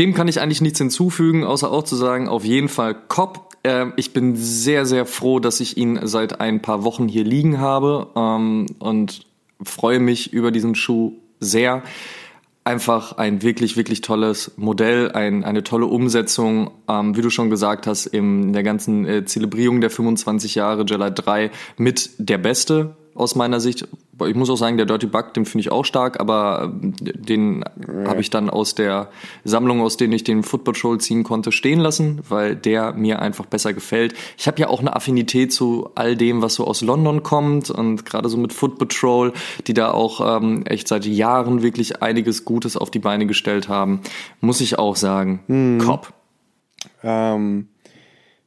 [0.00, 3.54] dem kann ich eigentlich nichts hinzufügen, außer auch zu sagen, auf jeden Fall Cop.
[3.64, 7.60] Ähm, ich bin sehr, sehr froh, dass ich ihn seit ein paar Wochen hier liegen
[7.60, 9.26] habe ähm, und
[9.62, 11.82] freue mich über diesen Schuh sehr.
[12.64, 17.86] Einfach ein wirklich, wirklich tolles Modell, ein, eine tolle Umsetzung, ähm, wie du schon gesagt
[17.86, 23.34] hast, in der ganzen äh, Zelebrierung der 25 Jahre Jella 3 mit der Beste aus
[23.34, 23.86] meiner Sicht.
[24.26, 27.64] Ich muss auch sagen, der Dirty Bug, den finde ich auch stark, aber äh, den
[27.86, 28.08] ja.
[28.08, 29.10] habe ich dann aus der
[29.44, 33.46] Sammlung, aus denen ich den Foot Patrol ziehen konnte, stehen lassen, weil der mir einfach
[33.46, 34.14] besser gefällt.
[34.36, 38.04] Ich habe ja auch eine Affinität zu all dem, was so aus London kommt und
[38.04, 39.32] gerade so mit Foot Patrol,
[39.66, 44.00] die da auch ähm, echt seit Jahren wirklich einiges Gutes auf die Beine gestellt haben,
[44.40, 45.78] muss ich auch sagen, hm.
[45.78, 46.12] Cop.
[47.02, 47.68] Ähm,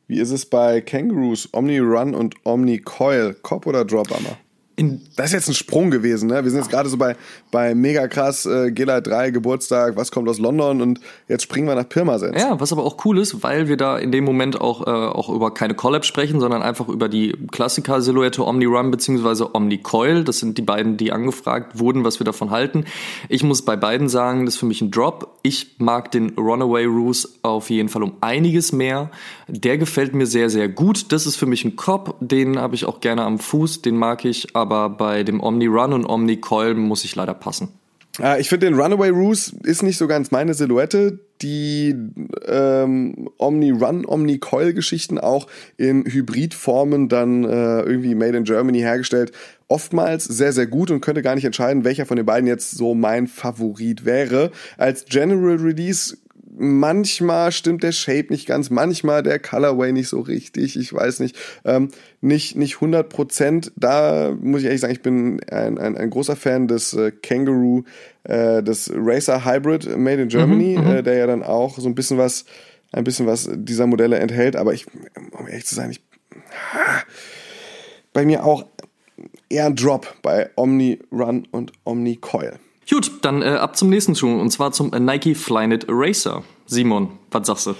[0.08, 3.36] wie ist es bei Kangaroos, Omni Run und Omni Coil?
[3.42, 4.38] Cop oder Drop Hammer?
[4.76, 6.44] In das ist jetzt ein Sprung gewesen, ne?
[6.44, 7.16] Wir sind jetzt gerade so bei,
[7.52, 11.76] bei mega krass äh, Gela 3 Geburtstag, was kommt aus London und jetzt springen wir
[11.76, 12.42] nach Pirmasens.
[12.42, 15.30] Ja, was aber auch cool ist, weil wir da in dem Moment auch, äh, auch
[15.30, 19.46] über keine Collab sprechen, sondern einfach über die Klassiker-Silhouette Omni Run bzw.
[19.54, 20.24] Omni Coil.
[20.24, 22.86] Das sind die beiden, die angefragt wurden, was wir davon halten.
[23.30, 25.38] Ich muss bei beiden sagen, das ist für mich ein Drop.
[25.44, 29.12] Ich mag den Runaway Ruse auf jeden Fall um einiges mehr.
[29.48, 31.12] Der gefällt mir sehr, sehr gut.
[31.12, 34.26] Das ist für mich ein Cop, den habe ich auch gerne am Fuß, den mag
[34.26, 37.70] ich aber bei dem Omni Run und Omni Coil muss ich leider passen.
[38.22, 41.20] Äh, ich finde den Runaway Ruse ist nicht so ganz meine Silhouette.
[41.42, 41.96] Die
[42.48, 45.48] ähm, Omni Run, Omni Coil Geschichten auch
[45.78, 49.32] in Hybridformen dann äh, irgendwie Made in Germany hergestellt.
[49.68, 52.94] Oftmals sehr, sehr gut und könnte gar nicht entscheiden, welcher von den beiden jetzt so
[52.94, 54.52] mein Favorit wäre.
[54.78, 56.18] Als General Release
[56.58, 61.36] manchmal stimmt der Shape nicht ganz, manchmal der Colorway nicht so richtig, ich weiß nicht,
[61.66, 61.90] ähm,
[62.22, 63.72] nicht, nicht 100 Prozent.
[63.76, 67.84] Da muss ich ehrlich sagen, ich bin ein, ein, ein großer Fan des äh, Kangaroo,
[68.24, 71.88] äh, des Racer Hybrid Made in Germany, mhm, mhm, äh, der ja dann auch so
[71.88, 72.46] ein bisschen was,
[72.92, 74.86] ein bisschen was dieser Modelle enthält, aber ich,
[75.32, 76.02] um ehrlich zu sein, ich,
[78.14, 78.66] bei mir auch
[79.50, 82.60] eher ein Drop bei Omni Run und Omni Coil.
[82.90, 86.44] Gut, dann äh, ab zum nächsten Schuh und zwar zum Nike Flyknit Racer.
[86.66, 87.76] Simon, was sagst du?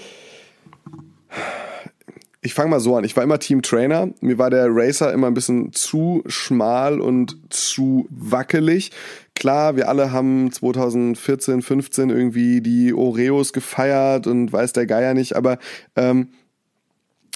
[2.40, 3.04] Ich fange mal so an.
[3.04, 4.10] Ich war immer Team Trainer.
[4.20, 8.90] Mir war der Racer immer ein bisschen zu schmal und zu wackelig.
[9.34, 15.36] Klar, wir alle haben 2014, 15 irgendwie die Oreos gefeiert und weiß der Geier nicht,
[15.36, 15.58] aber
[15.96, 16.28] ähm,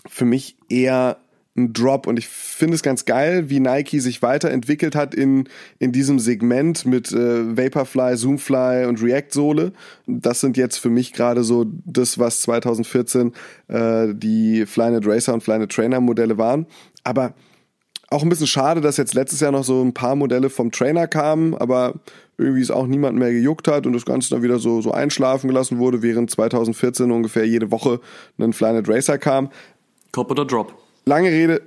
[0.06, 1.16] für mich eher
[1.58, 2.06] ein Drop.
[2.06, 5.48] Und ich finde es ganz geil, wie Nike sich weiterentwickelt hat in,
[5.78, 9.72] in diesem Segment mit äh, Vaporfly, Zoomfly und React-Sohle.
[10.06, 13.32] Das sind jetzt für mich gerade so das, was 2014
[13.68, 16.66] äh, die Flynet Racer und Flynet Trainer Modelle waren.
[17.04, 17.34] Aber
[18.10, 21.06] auch ein bisschen schade, dass jetzt letztes Jahr noch so ein paar Modelle vom Trainer
[21.06, 21.94] kamen, aber
[22.38, 25.48] irgendwie es auch niemand mehr gejuckt hat und das Ganze dann wieder so, so einschlafen
[25.48, 28.00] gelassen wurde, während 2014 ungefähr jede Woche
[28.38, 29.50] ein Flynet Racer kam.
[30.12, 30.87] Cop oder Drop?
[31.08, 31.62] Lange Rede,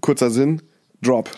[0.00, 0.62] kurzer Sinn,
[1.02, 1.28] Drop.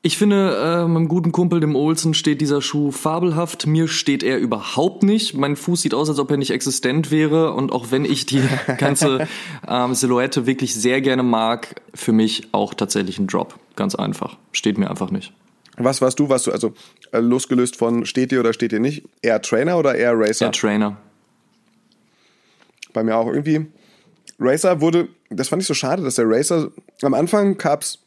[0.00, 3.66] Ich finde, äh, meinem guten Kumpel, dem Olsen, steht dieser Schuh fabelhaft.
[3.66, 5.34] Mir steht er überhaupt nicht.
[5.34, 7.52] Mein Fuß sieht aus, als ob er nicht existent wäre.
[7.52, 8.42] Und auch wenn ich die
[8.78, 9.28] ganze
[9.68, 13.58] ähm, Silhouette wirklich sehr gerne mag, für mich auch tatsächlich ein Drop.
[13.76, 14.38] Ganz einfach.
[14.52, 15.34] Steht mir einfach nicht.
[15.76, 16.30] Was warst du?
[16.30, 16.72] Warst du also
[17.12, 19.04] äh, losgelöst von steht dir oder steht dir nicht?
[19.20, 20.46] Eher Trainer oder eher Racer?
[20.46, 20.96] Eher Trainer.
[22.94, 23.66] Bei mir auch irgendwie.
[24.38, 26.70] Racer wurde, das fand ich so schade, dass der Racer
[27.02, 27.98] am Anfang gab's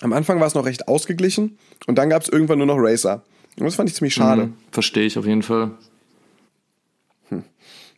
[0.00, 3.22] am Anfang war es noch recht ausgeglichen und dann gab es irgendwann nur noch Racer.
[3.58, 4.46] Und das fand ich ziemlich schade.
[4.46, 5.70] Mhm, Verstehe ich auf jeden Fall.
[7.30, 7.44] Hm.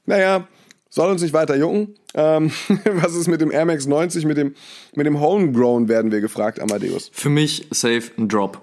[0.07, 0.47] Naja,
[0.89, 1.97] soll uns nicht weiter jucken.
[2.15, 2.53] Ähm,
[2.85, 4.55] was ist mit dem Air Max 90, mit dem,
[4.95, 7.11] mit dem Homegrown, werden wir gefragt, Amadeus.
[7.13, 8.61] Für mich safe ein Drop.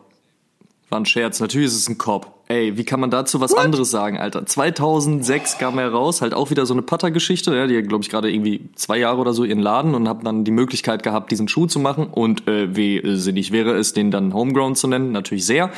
[0.90, 1.40] War ein Scherz.
[1.42, 2.35] Natürlich ist es ein Cop.
[2.48, 3.60] Ey, wie kann man dazu was What?
[3.60, 4.46] anderes sagen, Alter?
[4.46, 7.56] 2006 kam er raus, halt auch wieder so eine Putter-Geschichte.
[7.56, 10.44] Ja, die glaube ich, gerade irgendwie zwei Jahre oder so ihren Laden und hab dann
[10.44, 12.06] die Möglichkeit gehabt, diesen Schuh zu machen.
[12.06, 15.12] Und äh, wie sinnig wäre es, den dann Homegrown zu nennen?
[15.12, 15.72] Natürlich sehr.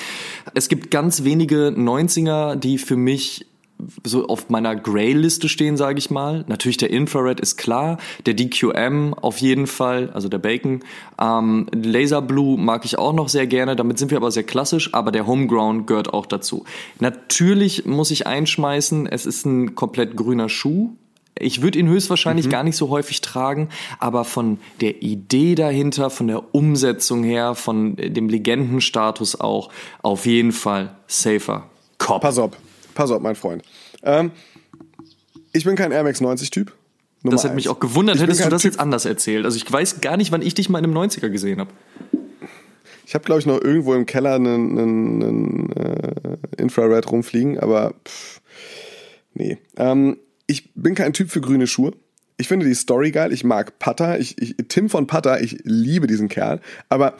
[0.55, 3.45] Es gibt ganz wenige 90er, die für mich
[4.03, 6.45] so auf meiner Grey-Liste stehen, sage ich mal.
[6.47, 10.81] Natürlich der Infrared ist klar, der DQM auf jeden Fall, also der Bacon.
[11.21, 14.93] Ähm, Laser Blue mag ich auch noch sehr gerne, damit sind wir aber sehr klassisch,
[14.93, 16.65] aber der Homegrown gehört auch dazu.
[16.99, 20.91] Natürlich muss ich einschmeißen, es ist ein komplett grüner Schuh,
[21.39, 22.51] ich würde ihn höchstwahrscheinlich mhm.
[22.51, 23.69] gar nicht so häufig tragen,
[23.99, 29.69] aber von der Idee dahinter, von der Umsetzung her, von dem Legendenstatus auch,
[30.01, 31.69] auf jeden Fall safer.
[31.99, 32.21] Cop.
[32.21, 32.51] Pass auf,
[32.97, 33.63] pass auf, mein Freund.
[34.03, 34.31] Ähm,
[35.53, 36.73] ich bin kein Air Max 90 Typ.
[37.23, 39.45] Nummer das hätte mich auch gewundert, hättest du das typ jetzt anders erzählt.
[39.45, 41.71] Also ich weiß gar nicht, wann ich dich mal in einem 90er gesehen habe.
[43.05, 47.93] Ich habe, glaube ich, noch irgendwo im Keller einen, einen, einen äh, Infrared rumfliegen, aber
[48.05, 48.41] pff,
[49.33, 49.57] nee.
[49.77, 51.93] Ähm, ich bin kein Typ für grüne Schuhe.
[52.37, 53.31] Ich finde die Story geil.
[53.31, 54.19] Ich mag Putter.
[54.19, 56.61] Ich, ich, Tim von Putter, ich liebe diesen Kerl.
[56.89, 57.15] Aber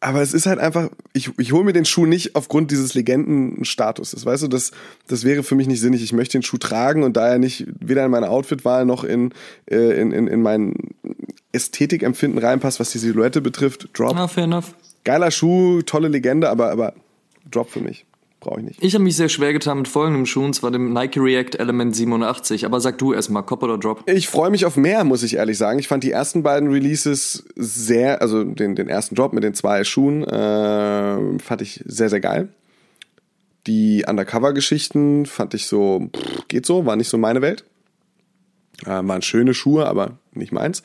[0.00, 4.24] aber es ist halt einfach, ich, ich hole mir den Schuh nicht aufgrund dieses Legendenstatus.
[4.24, 4.72] weißt du, das,
[5.06, 6.02] das wäre für mich nicht sinnig.
[6.02, 9.32] Ich möchte den Schuh tragen und da er nicht weder in meine Outfitwahl noch in,
[9.70, 10.74] äh, in, in, in mein
[11.52, 14.14] Ästhetikempfinden reinpasst, was die Silhouette betrifft, Drop.
[14.16, 14.74] Ah, fair enough.
[15.04, 16.94] Geiler Schuh, tolle Legende, aber, aber
[17.50, 18.04] Drop für mich
[18.40, 18.82] brauche ich nicht.
[18.82, 21.94] Ich habe mich sehr schwer getan mit folgendem Schuh, und zwar dem Nike React Element
[21.94, 22.64] 87.
[22.64, 24.02] Aber sag du erstmal, Cop oder Drop?
[24.06, 25.78] Ich freue mich auf mehr, muss ich ehrlich sagen.
[25.78, 29.84] Ich fand die ersten beiden Releases sehr, also den, den ersten Drop mit den zwei
[29.84, 32.48] Schuhen, äh, fand ich sehr, sehr geil.
[33.66, 37.64] Die Undercover-Geschichten fand ich so, pff, geht so, war nicht so meine Welt.
[38.84, 40.82] Äh, waren schöne Schuhe, aber nicht meins.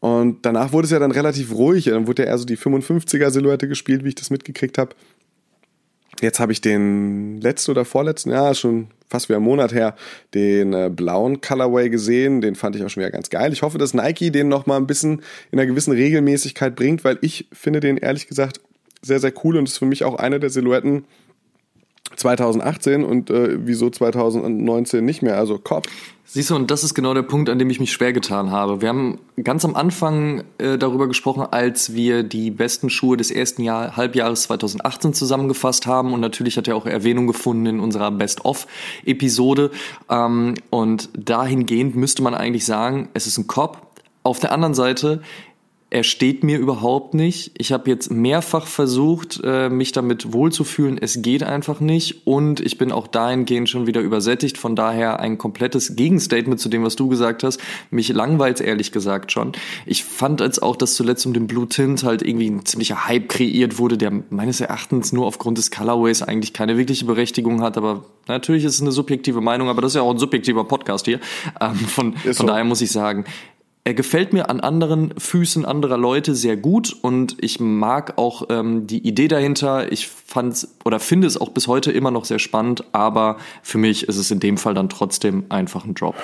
[0.00, 1.86] Und danach wurde es ja dann relativ ruhig.
[1.86, 4.94] Dann wurde ja eher so die 55er-Silhouette gespielt, wie ich das mitgekriegt habe.
[6.20, 9.94] Jetzt habe ich den letzten oder vorletzten, ja, schon fast wie ein Monat her,
[10.34, 12.40] den äh, blauen Colorway gesehen.
[12.40, 13.52] Den fand ich auch schon wieder ganz geil.
[13.52, 17.18] Ich hoffe, dass Nike den noch mal ein bisschen in einer gewissen Regelmäßigkeit bringt, weil
[17.22, 18.60] ich finde den ehrlich gesagt
[19.02, 21.04] sehr, sehr cool und ist für mich auch eine der Silhouetten
[22.16, 25.86] 2018 und äh, wieso 2019 nicht mehr, also Cop.
[26.30, 28.82] Siehst du, und das ist genau der Punkt, an dem ich mich schwer getan habe.
[28.82, 33.62] Wir haben ganz am Anfang äh, darüber gesprochen, als wir die besten Schuhe des ersten
[33.62, 36.12] Jahr, Halbjahres 2018 zusammengefasst haben.
[36.12, 39.70] Und natürlich hat er auch Erwähnung gefunden in unserer Best-of-Episode.
[40.10, 43.86] Ähm, und dahingehend müsste man eigentlich sagen, es ist ein Cop.
[44.22, 45.22] Auf der anderen Seite
[45.90, 47.52] er steht mir überhaupt nicht.
[47.56, 50.98] Ich habe jetzt mehrfach versucht, äh, mich damit wohlzufühlen.
[51.00, 52.26] Es geht einfach nicht.
[52.26, 54.58] Und ich bin auch dahingehend schon wieder übersättigt.
[54.58, 57.58] Von daher ein komplettes Gegenstatement zu dem, was du gesagt hast.
[57.90, 59.52] Mich langweilt ehrlich gesagt schon.
[59.86, 63.30] Ich fand als auch, dass zuletzt um den Blue Tint halt irgendwie ein ziemlicher Hype
[63.30, 67.78] kreiert wurde, der meines Erachtens nur aufgrund des Colorways eigentlich keine wirkliche Berechtigung hat.
[67.78, 71.06] Aber natürlich ist es eine subjektive Meinung, aber das ist ja auch ein subjektiver Podcast
[71.06, 71.18] hier.
[71.62, 72.46] Ähm, von, von so.
[72.46, 73.24] daher muss ich sagen,
[73.88, 78.86] er gefällt mir an anderen Füßen anderer Leute sehr gut und ich mag auch ähm,
[78.86, 79.90] die Idee dahinter.
[79.90, 84.06] Ich fand oder finde es auch bis heute immer noch sehr spannend, aber für mich
[84.06, 86.16] ist es in dem Fall dann trotzdem einfach ein Drop.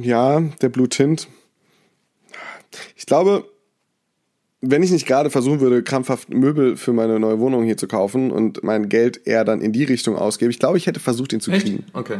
[0.00, 1.26] Ja, der Blue Tint.
[2.94, 3.44] Ich glaube,
[4.60, 8.30] wenn ich nicht gerade versuchen würde, krampfhaft Möbel für meine neue Wohnung hier zu kaufen
[8.30, 11.40] und mein Geld eher dann in die Richtung ausgebe, ich glaube, ich hätte versucht, ihn
[11.40, 11.64] zu Echt?
[11.64, 11.86] kriegen.
[11.92, 12.18] Okay.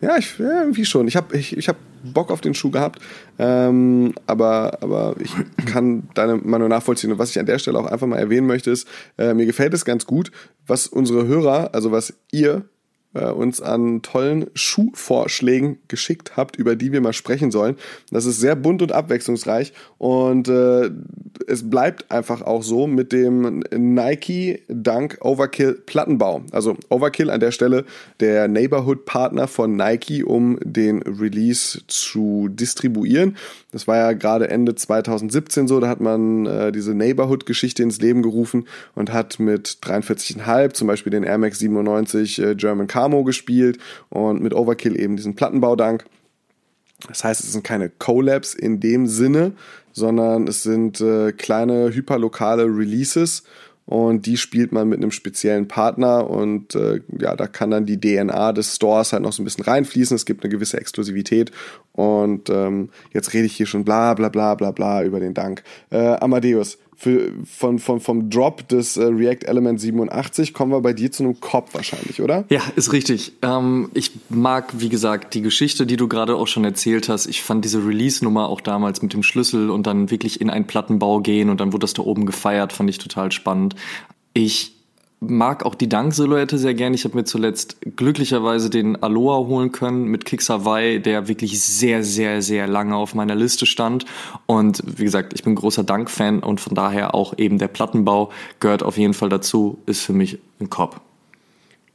[0.00, 1.08] Ja, ich, ja, irgendwie schon.
[1.08, 3.00] Ich habe ich, ich hab Bock auf den Schuh gehabt,
[3.38, 5.32] ähm, aber, aber ich
[5.66, 7.12] kann deine Meinung nachvollziehen.
[7.12, 8.88] Und was ich an der Stelle auch einfach mal erwähnen möchte, ist,
[9.18, 10.32] äh, mir gefällt es ganz gut,
[10.66, 12.64] was unsere Hörer, also was ihr
[13.14, 17.76] äh, uns an tollen Schuhvorschlägen geschickt habt, über die wir mal sprechen sollen.
[18.10, 20.90] Das ist sehr bunt und abwechslungsreich und äh,
[21.46, 26.42] es bleibt einfach auch so mit dem Nike Dunk Overkill Plattenbau.
[26.52, 27.84] Also Overkill an der Stelle
[28.20, 33.36] der Neighborhood Partner von Nike, um den Release zu distribuieren.
[33.72, 38.22] Das war ja gerade Ende 2017 so, da hat man äh, diese Neighborhood-Geschichte ins Leben
[38.22, 43.78] gerufen und hat mit 43,5 zum Beispiel den Air Max 97 äh, German Camo gespielt
[44.10, 46.04] und mit Overkill eben diesen Plattenbaudank.
[47.08, 49.52] Das heißt, es sind keine Collabs in dem Sinne,
[49.92, 53.44] sondern es sind äh, kleine hyperlokale Releases
[53.86, 57.98] und die spielt man mit einem speziellen Partner und äh, ja, da kann dann die
[57.98, 60.14] DNA des Stores halt noch so ein bisschen reinfließen.
[60.14, 61.50] Es gibt eine gewisse Exklusivität
[61.92, 65.62] und ähm, jetzt rede ich hier schon bla bla bla bla bla über den Dank.
[65.90, 70.92] Äh, Amadeus, für, von, von, vom Drop des äh, React Element 87 kommen wir bei
[70.92, 72.44] dir zu einem Cop wahrscheinlich, oder?
[72.50, 73.32] Ja, ist richtig.
[73.40, 77.24] Ähm, ich mag, wie gesagt, die Geschichte, die du gerade auch schon erzählt hast.
[77.24, 81.20] Ich fand diese Release-Nummer auch damals mit dem Schlüssel und dann wirklich in einen Plattenbau
[81.20, 83.76] gehen und dann wurde das da oben gefeiert, fand ich total spannend.
[84.34, 84.74] Ich
[85.20, 86.94] mag auch die Dank-Silhouette sehr gern.
[86.94, 92.02] Ich habe mir zuletzt glücklicherweise den Aloha holen können mit Kix Hawaii, der wirklich sehr,
[92.02, 94.06] sehr, sehr lange auf meiner Liste stand.
[94.46, 98.82] Und wie gesagt, ich bin großer Dank-Fan und von daher auch eben der Plattenbau gehört
[98.82, 101.00] auf jeden Fall dazu, ist für mich ein Kopf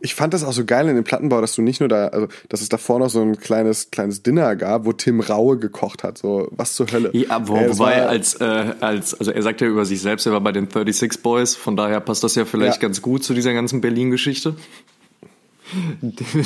[0.06, 2.28] ich fand das auch so geil in dem Plattenbau, dass du nicht nur da, also
[2.48, 6.18] dass es davor noch so ein kleines kleines Dinner gab, wo Tim Raue gekocht hat,
[6.20, 7.10] so was zur Hölle.
[7.14, 10.32] Ja, wo, äh, wobei als äh, als also er sagt ja über sich selbst, er
[10.32, 12.82] war bei den 36 Boys, von daher passt das ja vielleicht ja.
[12.82, 14.56] ganz gut zu dieser ganzen Berlin-Geschichte.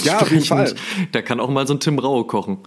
[0.05, 0.73] Ja, auf jeden Fall.
[1.11, 2.59] Da kann auch mal so ein Tim Raue kochen.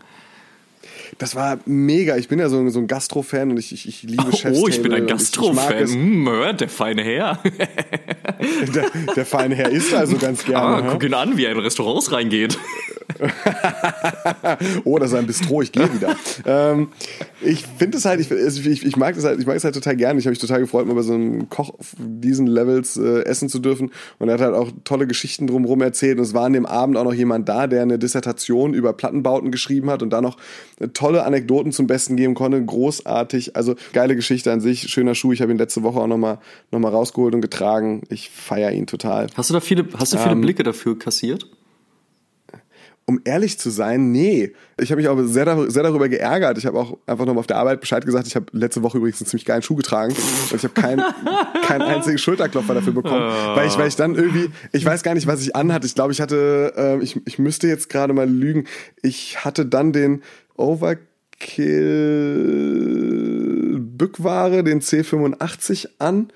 [1.19, 2.17] Das war mega.
[2.17, 4.59] Ich bin ja so, so ein Gastro-Fan und ich, ich, ich liebe oh, Chefs.
[4.59, 5.87] Oh, ich bin ein Gastro-Fan.
[5.87, 7.39] Hm, der feine Herr.
[8.75, 10.85] der, der, feine Herr isst also ganz gerne.
[10.85, 12.59] Ah, guck ihn an, wie er in Restaurants reingeht.
[14.85, 16.17] oh, das ist ein Bistro, ich gehe wieder.
[16.47, 16.89] ähm,
[17.41, 19.97] ich finde es halt, ich, ich, ich, mag das halt, ich mag es halt total
[19.97, 20.19] gerne.
[20.19, 23.49] Ich habe mich total gefreut, mal bei so einem Koch auf diesen Levels äh, essen
[23.49, 23.91] zu dürfen.
[24.19, 26.19] Und er hat halt auch tolle Geschichten drumherum erzählt.
[26.19, 29.51] Und es war an dem Abend auch noch jemand da, der eine Dissertation über Plattenbauten
[29.51, 30.37] geschrieben hat und da noch
[31.03, 32.65] tolle Anekdoten zum Besten geben konnte.
[32.65, 33.57] Großartig.
[33.57, 35.33] Also geile Geschichte an sich, schöner Schuh.
[35.33, 36.39] Ich habe ihn letzte Woche auch nochmal
[36.71, 38.03] noch mal rausgeholt und getragen.
[38.09, 39.27] Ich feiere ihn total.
[39.35, 41.49] Hast du da viele, hast du viele ähm, Blicke dafür kassiert?
[43.05, 44.53] Um ehrlich zu sein, nee.
[44.81, 46.57] Ich habe mich auch sehr, sehr darüber geärgert.
[46.57, 48.29] Ich habe auch einfach nochmal auf der Arbeit Bescheid gesagt.
[48.29, 50.15] Ich habe letzte Woche übrigens einen ziemlich geilen Schuh getragen
[50.51, 51.03] und ich habe keinen
[51.67, 53.57] keinen einzigen Schulterklopfer dafür bekommen, oh.
[53.57, 55.85] weil ich weil ich dann irgendwie, ich weiß gar nicht, was ich anhatte.
[55.87, 58.69] Ich glaube, ich hatte, äh, ich, ich müsste jetzt gerade mal lügen.
[59.03, 60.23] Ich hatte dann den
[60.57, 61.03] Overkill
[63.81, 66.33] Bückware, den C85 an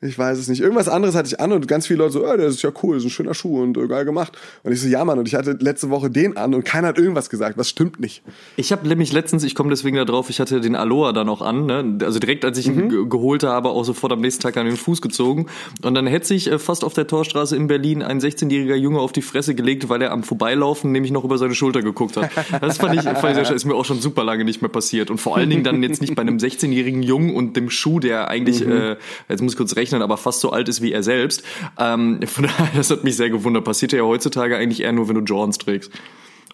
[0.00, 0.60] ich weiß es nicht.
[0.60, 2.94] Irgendwas anderes hatte ich an und ganz viele Leute so, oh, der ist ja cool,
[2.94, 4.38] das ist ein schöner Schuh und äh, geil gemacht.
[4.62, 6.98] Und ich so, ja Mann, und ich hatte letzte Woche den an und keiner hat
[6.98, 7.58] irgendwas gesagt.
[7.58, 8.22] Was stimmt nicht?
[8.56, 11.42] Ich habe nämlich letztens, ich komme deswegen da drauf, ich hatte den Aloha da noch
[11.42, 11.98] an, ne?
[12.04, 12.90] also direkt als ich mhm.
[12.90, 15.46] ihn geholt habe, auch sofort am nächsten Tag an den Fuß gezogen.
[15.82, 19.10] Und dann hätte sich äh, fast auf der Torstraße in Berlin ein 16-jähriger Junge auf
[19.10, 22.30] die Fresse gelegt, weil er am Vorbeilaufen nämlich noch über seine Schulter geguckt hat.
[22.60, 23.50] Das fand ich, fand ich.
[23.50, 25.10] Ist mir auch schon super lange nicht mehr passiert.
[25.10, 28.28] Und vor allen Dingen dann jetzt nicht bei einem 16-jährigen Jungen und dem Schuh, der
[28.28, 28.72] eigentlich, mhm.
[28.72, 28.96] äh,
[29.28, 31.42] jetzt muss ich kurz rechnen, aber fast so alt ist wie er selbst.
[31.78, 33.64] Ähm, von daher, das hat mich sehr gewundert.
[33.64, 35.90] Passiert ja heutzutage eigentlich eher nur, wenn du Jordans trägst.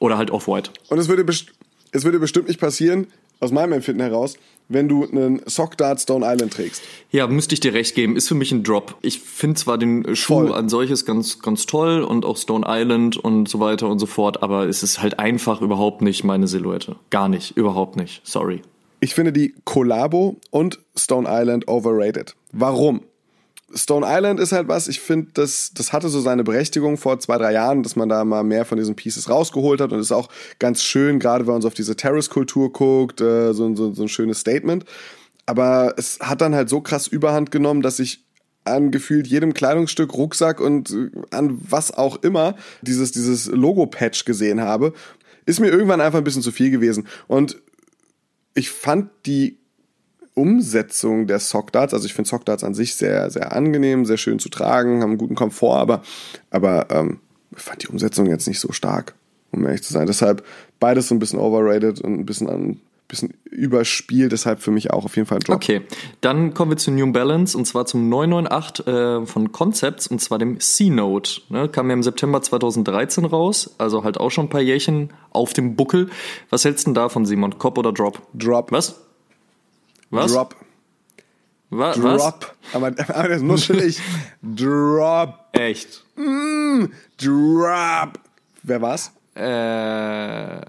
[0.01, 0.71] Oder halt Off-White.
[0.89, 1.25] Und es würde,
[1.93, 3.07] es würde bestimmt nicht passieren,
[3.41, 4.37] aus meinem Empfinden heraus,
[4.69, 6.83] wenn du einen Sock Dart Stone Island trägst.
[7.11, 8.17] Ja, müsste ich dir recht geben.
[8.17, 8.97] Ist für mich ein Drop.
[9.03, 10.55] Ich finde zwar den Schuh Voll.
[10.55, 14.43] an solches ganz, ganz toll und auch Stone Island und so weiter und so fort,
[14.43, 16.97] aber es ist halt einfach überhaupt nicht meine Silhouette.
[17.11, 17.57] Gar nicht.
[17.57, 18.23] Überhaupt nicht.
[18.25, 18.63] Sorry.
[19.01, 22.35] Ich finde die Collabo und Stone Island overrated.
[22.53, 23.03] Warum?
[23.75, 27.39] Stone Island ist halt was, ich finde, das, das hatte so seine Berechtigung vor zwei,
[27.39, 30.29] drei Jahren, dass man da mal mehr von diesen Pieces rausgeholt hat und ist auch
[30.59, 34.09] ganz schön, gerade wenn man so auf diese Terrace-Kultur guckt, äh, so, so, so ein
[34.09, 34.85] schönes Statement.
[35.47, 38.25] Aber es hat dann halt so krass Überhand genommen, dass ich
[38.65, 44.61] an gefühlt jedem Kleidungsstück, Rucksack und äh, an was auch immer dieses, dieses Logo-Patch gesehen
[44.61, 44.95] habe,
[45.47, 47.07] ist mir irgendwann einfach ein bisschen zu viel gewesen.
[47.27, 47.61] Und
[48.55, 49.59] ich fand die
[50.35, 51.95] Umsetzung der Sockdarts.
[51.95, 55.19] Also ich finde Sockdarts an sich sehr, sehr angenehm, sehr schön zu tragen, haben einen
[55.19, 56.03] guten Komfort, aber,
[56.51, 57.21] aber ähm,
[57.57, 59.15] ich fand die Umsetzung jetzt nicht so stark,
[59.53, 60.07] um ehrlich zu sein.
[60.07, 60.45] Deshalb
[60.81, 65.05] beides so ein bisschen overrated und ein bisschen an bisschen überspielt, deshalb für mich auch
[65.05, 65.57] auf jeden Fall ein Drop.
[65.57, 65.83] Okay,
[66.21, 70.39] dann kommen wir zu New Balance und zwar zum 998 äh, von Concepts und zwar
[70.39, 71.43] dem C-Note.
[71.51, 75.53] Ne, kam ja im September 2013 raus, also halt auch schon ein paar Jährchen auf
[75.53, 76.09] dem Buckel.
[76.51, 77.59] Was hältst du denn davon, Simon?
[77.59, 78.21] Cop oder Drop?
[78.35, 78.73] Drop.
[78.73, 79.04] Was?
[80.15, 80.33] Was?
[80.33, 80.57] Drop.
[81.71, 82.23] Wa was?
[82.23, 82.55] Drop.
[82.73, 84.01] Aber, aber das nuschelig.
[84.43, 85.35] Drop.
[85.53, 86.05] Echt?
[86.17, 88.19] Drop.
[88.63, 89.13] Wer war's?
[89.35, 90.61] Äh,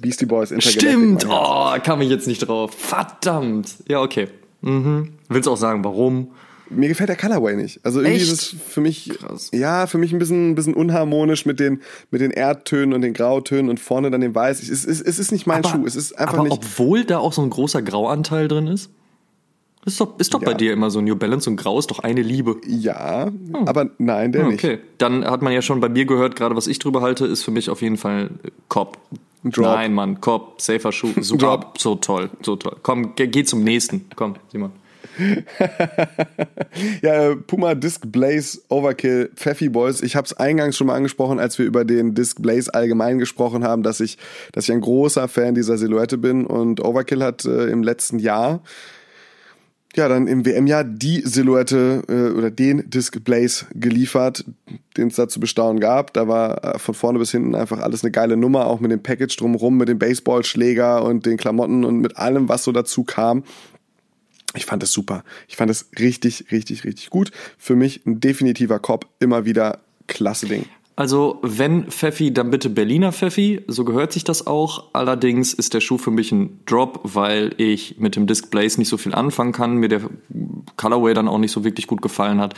[0.00, 0.90] Beastie Boys Intergalactic.
[0.90, 1.26] stimmt.
[1.28, 2.72] Oh, kam ich jetzt nicht drauf.
[2.74, 3.74] Verdammt.
[3.88, 4.28] Ja, okay.
[4.60, 5.14] Mhm.
[5.28, 6.32] Willst du auch sagen, warum?
[6.68, 7.80] Mir gefällt der Colorway nicht.
[7.84, 8.32] Also irgendwie Echt?
[8.32, 9.50] ist es für mich, Krass.
[9.52, 13.14] ja, für mich ein bisschen, ein bisschen unharmonisch mit den, mit den Erdtönen und den
[13.14, 14.62] Grautönen und vorne dann dem Weiß.
[14.62, 15.86] Es ist, es ist nicht mein Schuh.
[15.86, 16.52] Es ist einfach aber nicht.
[16.52, 18.90] obwohl da auch so ein großer Grauanteil drin ist?
[19.84, 20.56] Ist doch, ist doch bei Ja.
[20.56, 22.56] dir immer so New Balance und Grau ist doch eine Liebe.
[22.66, 23.30] Ja,
[23.66, 24.60] aber nein, der nicht.
[24.64, 24.70] Hm.
[24.72, 27.44] Okay, dann hat man ja schon bei mir gehört, gerade was ich drüber halte, ist
[27.44, 28.30] für mich auf jeden Fall
[28.68, 28.98] Cop.
[29.44, 29.64] Drop.
[29.64, 32.74] Nein, Mann, Cop, safer Schuh, super, so toll, so toll.
[32.82, 34.06] Komm, geh, geh zum nächsten.
[34.16, 34.72] Komm, Simon.
[37.02, 40.02] Ja, äh, Puma Disc Blaze Overkill Pfeffi Boys.
[40.02, 43.64] Ich habe es eingangs schon mal angesprochen, als wir über den Disc Blaze allgemein gesprochen
[43.64, 44.18] haben, dass ich,
[44.52, 46.46] dass ich ein großer Fan dieser Silhouette bin.
[46.46, 48.62] Und Overkill hat äh, im letzten Jahr,
[49.94, 54.44] ja, dann im WM-Jahr die Silhouette äh, oder den Disc Blaze geliefert,
[54.98, 56.12] den es da zu bestaunen gab.
[56.12, 59.02] Da war äh, von vorne bis hinten einfach alles eine geile Nummer, auch mit dem
[59.02, 63.44] Package drumherum, mit dem Baseballschläger und den Klamotten und mit allem, was so dazu kam.
[64.56, 65.22] Ich fand es super.
[65.48, 67.30] Ich fand es richtig, richtig, richtig gut.
[67.58, 69.06] Für mich ein definitiver Cop.
[69.20, 70.66] Immer wieder klasse Ding.
[70.98, 74.94] Also, wenn Pfeffi, dann bitte Berliner Pfeffi, so gehört sich das auch.
[74.94, 78.88] Allerdings ist der Schuh für mich ein Drop, weil ich mit dem Disc Blaze nicht
[78.88, 80.08] so viel anfangen kann, mir der
[80.78, 82.54] Colorway dann auch nicht so wirklich gut gefallen hat.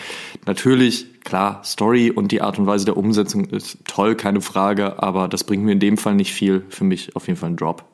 [0.47, 5.27] Natürlich, klar, Story und die Art und Weise der Umsetzung ist toll, keine Frage, aber
[5.27, 6.63] das bringt mir in dem Fall nicht viel.
[6.69, 7.85] Für mich auf jeden Fall ein Drop.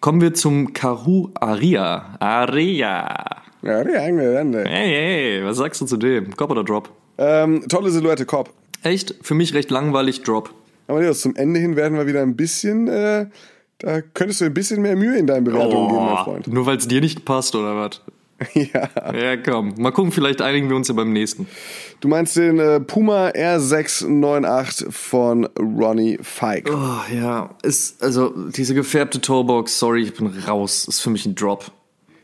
[0.00, 2.16] Kommen wir zum Karu Aria.
[2.20, 3.42] Aria.
[3.62, 4.64] Ende.
[4.66, 6.36] Hey, hey, was sagst du zu dem?
[6.36, 6.90] Cop oder Drop?
[7.16, 8.50] Ähm, tolle Silhouette, Cop.
[8.82, 9.14] Echt?
[9.22, 10.50] Für mich recht langweilig, Drop.
[10.86, 13.26] Aber ja, zum Ende hin werden wir wieder ein bisschen, äh,
[13.78, 16.46] da könntest du ein bisschen mehr Mühe in deinen Bewertungen geben, mein Freund.
[16.48, 18.02] Nur weil es dir nicht passt, oder was?
[18.54, 18.90] Ja.
[19.14, 19.74] Ja, komm.
[19.78, 21.46] Mal gucken, vielleicht einigen wir uns ja beim nächsten.
[22.04, 26.70] Du meinst den äh, Puma R698 von Ronnie Fike.
[26.70, 27.48] Oh, ja.
[27.62, 30.86] Ist, also, diese gefärbte Toebox, sorry, ich bin raus.
[30.86, 31.72] Ist für mich ein Drop.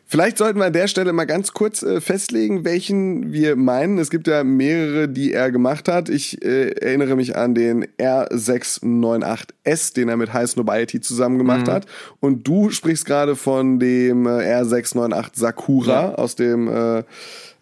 [0.04, 3.96] Vielleicht sollten wir an der Stelle mal ganz kurz äh, festlegen, welchen wir meinen.
[3.96, 6.10] Es gibt ja mehrere, die er gemacht hat.
[6.10, 11.86] Ich äh, erinnere mich an den R698S, den er mit High Snobiety zusammen gemacht hat.
[12.20, 16.14] Und du sprichst gerade von dem äh, R698 Sakura Ja.
[16.16, 17.02] aus dem, äh,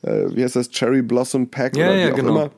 [0.03, 2.28] äh, wie heißt das, Cherry Blossom Pack Ja, oder ja, wie auch genau.
[2.30, 2.51] immer.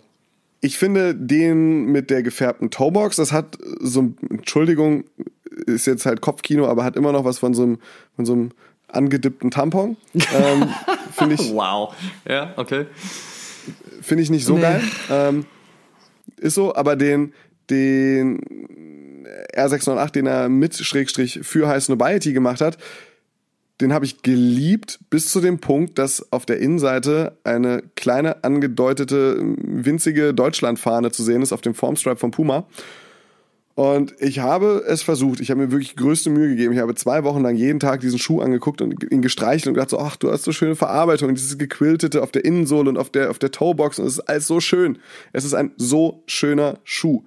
[0.61, 5.05] Ich finde den mit der gefärbten Toebox, das hat so, ein- Entschuldigung,
[5.67, 7.79] ist jetzt halt Kopfkino, aber hat immer noch was von so einem,
[8.17, 8.51] von so einem
[8.89, 9.97] angedippten Tampon.
[10.15, 10.69] Ähm,
[11.13, 11.95] finde ich, Wow.
[12.29, 12.87] Ja, okay.
[14.03, 14.63] finde ich nicht so Nee.
[14.63, 14.83] geil.
[15.11, 15.47] Ähm,
[16.37, 17.33] ist so, aber den,
[17.71, 18.41] den
[19.57, 22.79] R698, den er mit Schrägstrich für High Snobiety gemacht hat,
[23.81, 29.39] den habe ich geliebt bis zu dem Punkt, dass auf der Innenseite eine kleine angedeutete
[29.57, 32.67] winzige Deutschlandfahne zu sehen ist auf dem Formstripe von Puma.
[33.75, 35.41] Und ich habe es versucht.
[35.41, 36.75] Ich habe mir wirklich größte Mühe gegeben.
[36.75, 39.89] Ich habe zwei Wochen lang jeden Tag diesen Schuh angeguckt und ihn gestreichelt und gedacht
[39.89, 43.31] so, ach, du hast so schöne Verarbeitung, dieses gequiltete auf der Innensohle und auf der,
[43.31, 44.99] auf der Toebox und es ist alles so schön.
[45.33, 47.23] Es ist ein so schöner Schuh.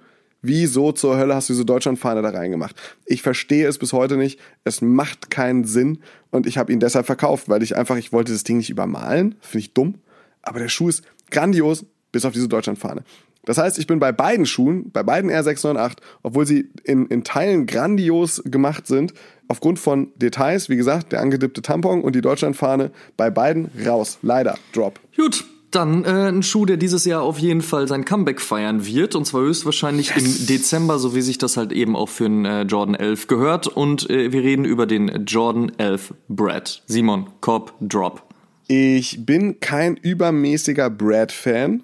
[0.46, 2.76] Wieso zur Hölle hast du diese Deutschlandfahne da reingemacht?
[3.06, 4.38] Ich verstehe es bis heute nicht.
[4.62, 8.30] Es macht keinen Sinn und ich habe ihn deshalb verkauft, weil ich einfach, ich wollte
[8.32, 9.36] das Ding nicht übermalen.
[9.40, 9.94] Finde ich dumm.
[10.42, 13.04] Aber der Schuh ist grandios, bis auf diese Deutschlandfahne.
[13.46, 17.64] Das heißt, ich bin bei beiden Schuhen, bei beiden R698, obwohl sie in, in Teilen
[17.64, 19.14] grandios gemacht sind,
[19.48, 24.18] aufgrund von Details, wie gesagt, der angedippte Tampon und die Deutschlandfahne, bei beiden raus.
[24.20, 25.00] Leider, Drop.
[25.16, 29.14] Gut, dann äh, ein Schuh, der dieses Jahr auf jeden Fall sein Comeback feiern wird.
[29.14, 32.62] Und zwar höchstwahrscheinlich im Dezember, so wie sich das halt eben auch für einen äh,
[32.62, 33.66] Jordan 11 gehört.
[33.68, 36.82] Und äh, wir reden über den Jordan 11 Brad.
[36.86, 38.22] Simon, Cobb, Drop.
[38.66, 41.82] Ich bin kein übermäßiger Brad-Fan.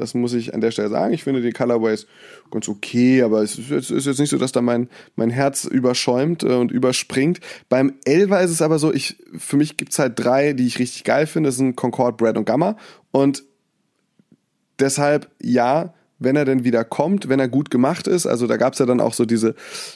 [0.00, 1.12] Das muss ich an der Stelle sagen.
[1.12, 2.06] Ich finde die Colorways
[2.50, 5.64] ganz okay, aber es ist jetzt, ist jetzt nicht so, dass da mein, mein Herz
[5.64, 7.40] überschäumt äh, und überspringt.
[7.68, 11.04] Beim Elva ist es aber so, ich, für mich gibt's halt drei, die ich richtig
[11.04, 11.48] geil finde.
[11.48, 12.76] Das sind Concord, Brad und Gamma.
[13.10, 13.44] Und
[14.78, 18.26] deshalb, ja, wenn er denn wieder kommt, wenn er gut gemacht ist.
[18.26, 19.54] Also da gab es ja dann auch so diese,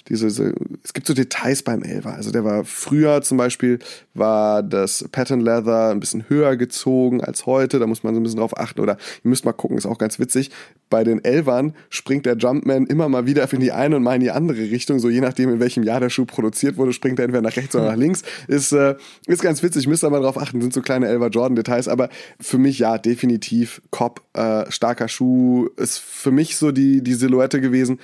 [0.08, 0.54] diese, diese,
[0.84, 2.12] es gibt so Details beim Elva.
[2.12, 3.78] Also der war früher zum Beispiel,
[4.14, 7.78] war das Pattern Leather ein bisschen höher gezogen als heute.
[7.78, 8.80] Da muss man so ein bisschen drauf achten.
[8.80, 10.50] Oder ihr müsst mal gucken, ist auch ganz witzig.
[10.90, 14.20] Bei den Elvern springt der Jumpman immer mal wieder in die eine und mal in
[14.20, 14.98] die andere Richtung.
[14.98, 17.74] So je nachdem, in welchem Jahr der Schuh produziert wurde, springt er entweder nach rechts
[17.74, 18.22] oder nach links.
[18.46, 18.94] Ist, äh,
[19.26, 20.60] ist ganz witzig, müsst ihr mal drauf achten.
[20.60, 21.88] Sind so kleine Elva Jordan Details.
[21.88, 22.08] Aber
[22.40, 27.60] für mich ja, definitiv Cop, äh, starker Schuh, ist für mich so die, die Silhouette
[27.60, 27.98] gewesen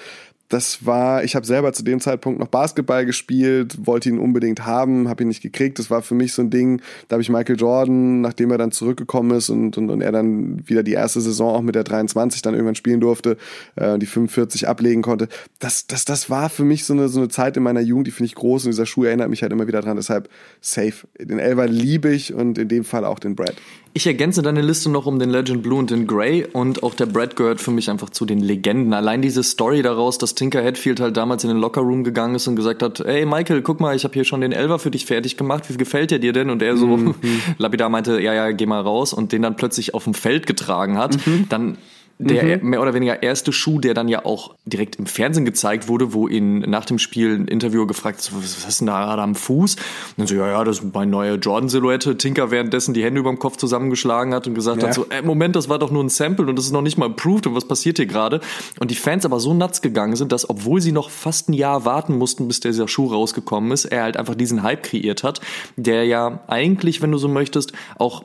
[0.48, 5.08] das war, ich habe selber zu dem Zeitpunkt noch Basketball gespielt, wollte ihn unbedingt haben,
[5.08, 5.78] habe ihn nicht gekriegt.
[5.78, 8.72] Das war für mich so ein Ding, da habe ich Michael Jordan, nachdem er dann
[8.72, 12.40] zurückgekommen ist und, und, und er dann wieder die erste Saison auch mit der 23
[12.40, 13.36] dann irgendwann spielen durfte,
[13.76, 15.28] äh, die 45 ablegen konnte.
[15.58, 18.10] Das, das, das war für mich so eine, so eine Zeit in meiner Jugend, die
[18.12, 19.96] finde ich groß und dieser Schuh erinnert mich halt immer wieder dran.
[19.96, 20.30] Deshalb
[20.60, 21.06] safe.
[21.20, 23.54] Den Elver liebe ich und in dem Fall auch den Brad.
[23.94, 27.06] Ich ergänze deine Liste noch um den Legend Blue und den Grey und auch der
[27.06, 28.94] Brad gehört für mich einfach zu den Legenden.
[28.94, 32.54] Allein diese Story daraus, dass Tinker Hatfield halt damals in den Lockerroom gegangen ist und
[32.54, 35.36] gesagt hat, ey Michael, guck mal, ich habe hier schon den Elver für dich fertig
[35.36, 36.48] gemacht, wie gefällt der dir denn?
[36.48, 37.14] Und er so mhm.
[37.58, 40.96] lapidar meinte, ja, ja, geh mal raus und den dann plötzlich auf dem Feld getragen
[40.96, 41.46] hat, mhm.
[41.48, 41.78] dann
[42.18, 42.70] der mhm.
[42.70, 46.26] mehr oder weniger erste Schuh, der dann ja auch direkt im Fernsehen gezeigt wurde, wo
[46.26, 49.34] ihn nach dem Spiel ein Interviewer gefragt hat, was hast du denn da gerade am
[49.34, 49.76] Fuß?
[49.76, 49.82] Und
[50.16, 52.16] dann so, ja, ja, das ist meine neue Jordan-Silhouette.
[52.18, 54.88] Tinker währenddessen die Hände über dem Kopf zusammengeschlagen hat und gesagt ja.
[54.88, 56.98] hat so, ey, Moment, das war doch nur ein Sample und das ist noch nicht
[56.98, 58.40] mal approved und was passiert hier gerade?
[58.80, 61.84] Und die Fans aber so nuts gegangen sind, dass obwohl sie noch fast ein Jahr
[61.84, 65.40] warten mussten, bis dieser Schuh rausgekommen ist, er halt einfach diesen Hype kreiert hat,
[65.76, 68.24] der ja eigentlich, wenn du so möchtest, auch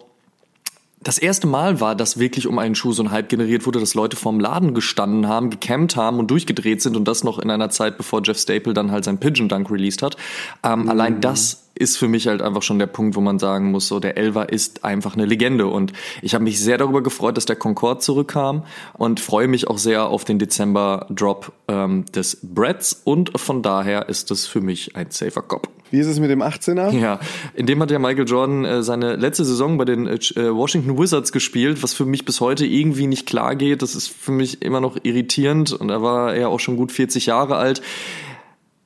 [1.03, 3.93] das erste Mal war, dass wirklich um einen Schuh so ein Hype generiert wurde, dass
[3.93, 7.69] Leute vorm Laden gestanden haben, gecampt haben und durchgedreht sind und das noch in einer
[7.69, 10.15] Zeit, bevor Jeff Staple dann halt sein Pigeon Dunk released hat.
[10.63, 10.89] Ähm, mhm.
[10.89, 13.99] Allein das ist für mich halt einfach schon der Punkt, wo man sagen muss, so
[13.99, 15.91] der Elva ist einfach eine Legende und
[16.21, 18.63] ich habe mich sehr darüber gefreut, dass der Concorde zurückkam
[18.93, 24.07] und freue mich auch sehr auf den Dezember Drop ähm, des Brads und von daher
[24.07, 25.67] ist es für mich ein safer Cop.
[25.89, 26.91] Wie ist es mit dem 18er?
[26.91, 27.19] Ja,
[27.53, 30.19] in dem hat ja Michael Jordan äh, seine letzte Saison bei den äh,
[30.55, 33.81] Washington Wizards gespielt, was für mich bis heute irgendwie nicht klar geht.
[33.81, 37.27] Das ist für mich immer noch irritierend und da war er auch schon gut 40
[37.27, 37.81] Jahre alt.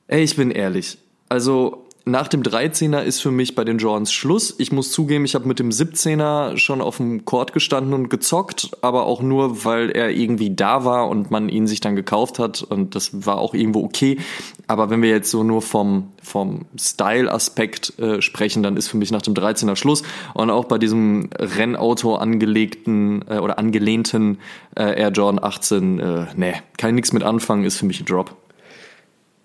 [0.06, 0.98] Ey, ich bin ehrlich.
[1.30, 4.54] Also nach dem 13er ist für mich bei den Jordans Schluss.
[4.58, 8.70] Ich muss zugeben, ich habe mit dem 17er schon auf dem Court gestanden und gezockt,
[8.80, 12.62] aber auch nur, weil er irgendwie da war und man ihn sich dann gekauft hat
[12.62, 14.18] und das war auch irgendwo okay.
[14.66, 19.10] Aber wenn wir jetzt so nur vom, vom Style-Aspekt äh, sprechen, dann ist für mich
[19.10, 20.02] nach dem 13er Schluss
[20.34, 24.38] und auch bei diesem Rennauto angelegten äh, oder angelehnten
[24.76, 28.34] äh, Air Jordan 18, äh, nee, kann nichts mit anfangen, ist für mich ein Drop.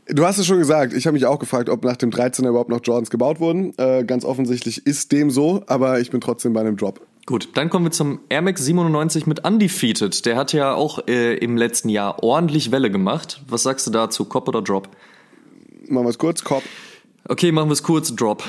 [0.08, 2.70] Du hast es schon gesagt, ich habe mich auch gefragt, ob nach dem 13er überhaupt
[2.70, 3.74] noch Jordans gebaut wurden.
[3.78, 7.00] Äh, ganz offensichtlich ist dem so, aber ich bin trotzdem bei einem Drop.
[7.26, 10.26] Gut, dann kommen wir zum Air Max 97 mit Undefeated.
[10.26, 13.42] Der hat ja auch äh, im letzten Jahr ordentlich Welle gemacht.
[13.48, 14.90] Was sagst du dazu, Cop oder Drop?
[15.88, 16.64] Machen wir es kurz, Cop.
[17.30, 18.44] Okay, machen wir es kurz, Drop.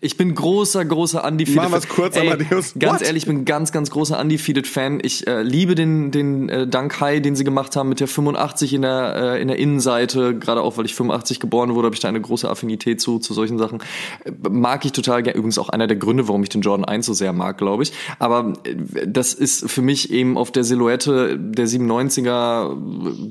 [0.00, 1.56] Ich bin großer, großer Undefeated.
[1.56, 2.74] Machen wir es kurz, Ey, Amadeus.
[2.78, 3.06] Ganz What?
[3.06, 5.00] ehrlich, ich bin ganz, ganz großer Undefeated-Fan.
[5.02, 8.74] Ich äh, liebe den, den äh, Dunk High, den sie gemacht haben mit der 85
[8.74, 10.38] in der, äh, in der Innenseite.
[10.38, 13.34] Gerade auch, weil ich 85 geboren wurde, habe ich da eine große Affinität zu, zu
[13.34, 13.80] solchen Sachen.
[14.24, 15.36] Äh, mag ich total gerne.
[15.36, 17.92] Übrigens auch einer der Gründe, warum ich den Jordan 1 so sehr mag, glaube ich.
[18.18, 22.76] Aber äh, das ist für mich eben auf der Silhouette der 97er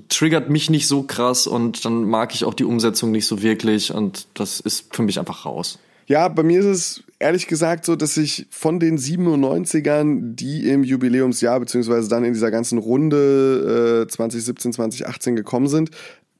[0.09, 3.93] triggert mich nicht so krass und dann mag ich auch die Umsetzung nicht so wirklich
[3.93, 5.79] und das ist für mich einfach raus.
[6.07, 10.83] Ja, bei mir ist es ehrlich gesagt so, dass ich von den 97ern, die im
[10.83, 15.91] Jubiläumsjahr beziehungsweise dann in dieser ganzen Runde äh, 2017, 2018 gekommen sind,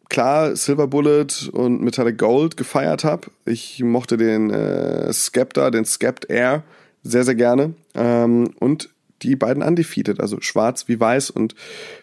[0.10, 3.27] klar Silver Bullet und Metallic Gold gefeiert habe.
[3.45, 6.64] Ich mochte den äh, Skepta, den Skept Air
[7.03, 7.73] sehr, sehr gerne.
[7.94, 8.89] Ähm, und
[9.22, 11.56] die beiden undefeated, also schwarz wie weiß und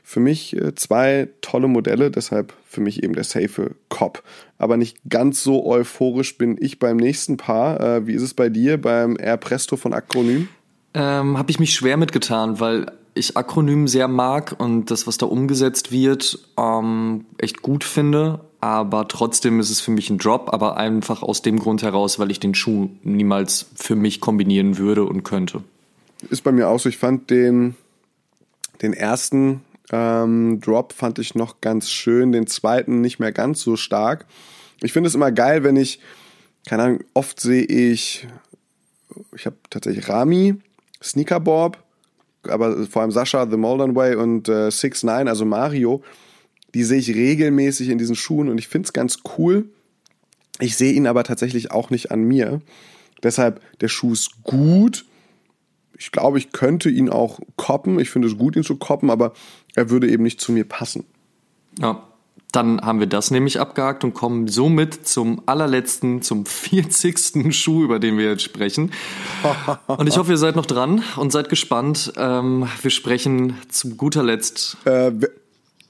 [0.03, 4.23] für mich äh, zwei tolle Modelle, deshalb für mich eben der safe Cop.
[4.59, 7.81] Aber nicht ganz so euphorisch bin ich beim nächsten Paar.
[7.81, 10.49] Äh, wie ist es bei dir beim Air Presto von Akronym?
[10.95, 15.27] Ähm, Habe ich mich schwer mitgetan, weil ich Akronym sehr mag und das, was da
[15.27, 18.41] umgesetzt wird, ähm, echt gut finde.
[18.61, 22.31] Aber trotzdem ist es für mich ein Drop, aber einfach aus dem Grund heraus, weil
[22.31, 25.63] ich den Schuh niemals für mich kombinieren würde und könnte.
[26.31, 26.89] Ist bei mir auch so.
[26.89, 27.75] Ich fand den,
[28.83, 33.77] den ersten ähm, Drop fand ich noch ganz schön, den zweiten nicht mehr ganz so
[33.77, 34.27] stark.
[34.83, 36.01] Ich finde es immer geil, wenn ich,
[36.67, 38.27] keine Ahnung, oft sehe ich,
[39.37, 40.57] ich habe tatsächlich Rami,
[41.03, 41.79] Sneaker Bob,
[42.43, 46.03] aber vor allem Sascha, The Molden Way und äh, 6 9 also Mario,
[46.75, 49.69] die sehe ich regelmäßig in diesen Schuhen und ich finde es ganz cool.
[50.61, 52.61] Ich sehe ihn aber tatsächlich auch nicht an mir.
[53.23, 55.05] Deshalb, der Schuh ist gut,
[55.99, 57.99] ich glaube, ich könnte ihn auch koppen.
[57.99, 59.33] Ich finde es gut, ihn zu koppen, aber
[59.75, 61.05] er würde eben nicht zu mir passen.
[61.79, 62.03] Ja,
[62.55, 67.53] dann haben wir das nämlich abgehakt und kommen somit zum allerletzten, zum 40.
[67.55, 68.93] Schuh, über den wir jetzt sprechen.
[69.87, 72.13] Und ich hoffe, ihr seid noch dran und seid gespannt.
[72.17, 74.77] Ähm, wir sprechen zu guter Letzt.
[74.85, 75.31] Äh, wer,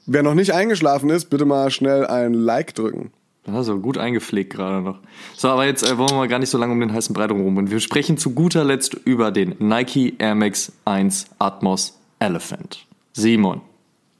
[0.06, 3.12] wer noch nicht eingeschlafen ist, bitte mal schnell ein Like drücken.
[3.46, 4.98] Also gut eingepflegt gerade noch.
[5.36, 7.26] So, aber jetzt äh, wollen wir mal gar nicht so lange um den heißen Brei
[7.26, 7.56] rum.
[7.56, 12.86] Und wir sprechen zu guter Letzt über den Nike Air Max 1 Atmos Elephant.
[13.12, 13.60] Simon,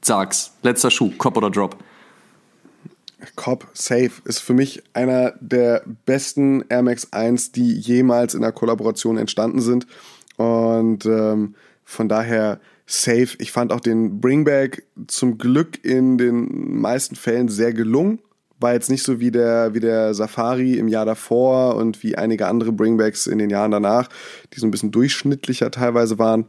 [0.01, 0.53] sag's.
[0.61, 1.75] Letzter Schuh, Cop oder Drop?
[3.35, 8.51] Cop Safe ist für mich einer der besten Air Max 1, die jemals in der
[8.51, 9.87] Kollaboration entstanden sind.
[10.37, 13.29] Und ähm, von daher safe.
[13.39, 18.19] Ich fand auch den Bringback zum Glück in den meisten Fällen sehr gelungen.
[18.59, 22.47] War jetzt nicht so wie der, wie der Safari im Jahr davor und wie einige
[22.47, 24.09] andere Bringbacks in den Jahren danach,
[24.53, 26.45] die so ein bisschen durchschnittlicher teilweise waren.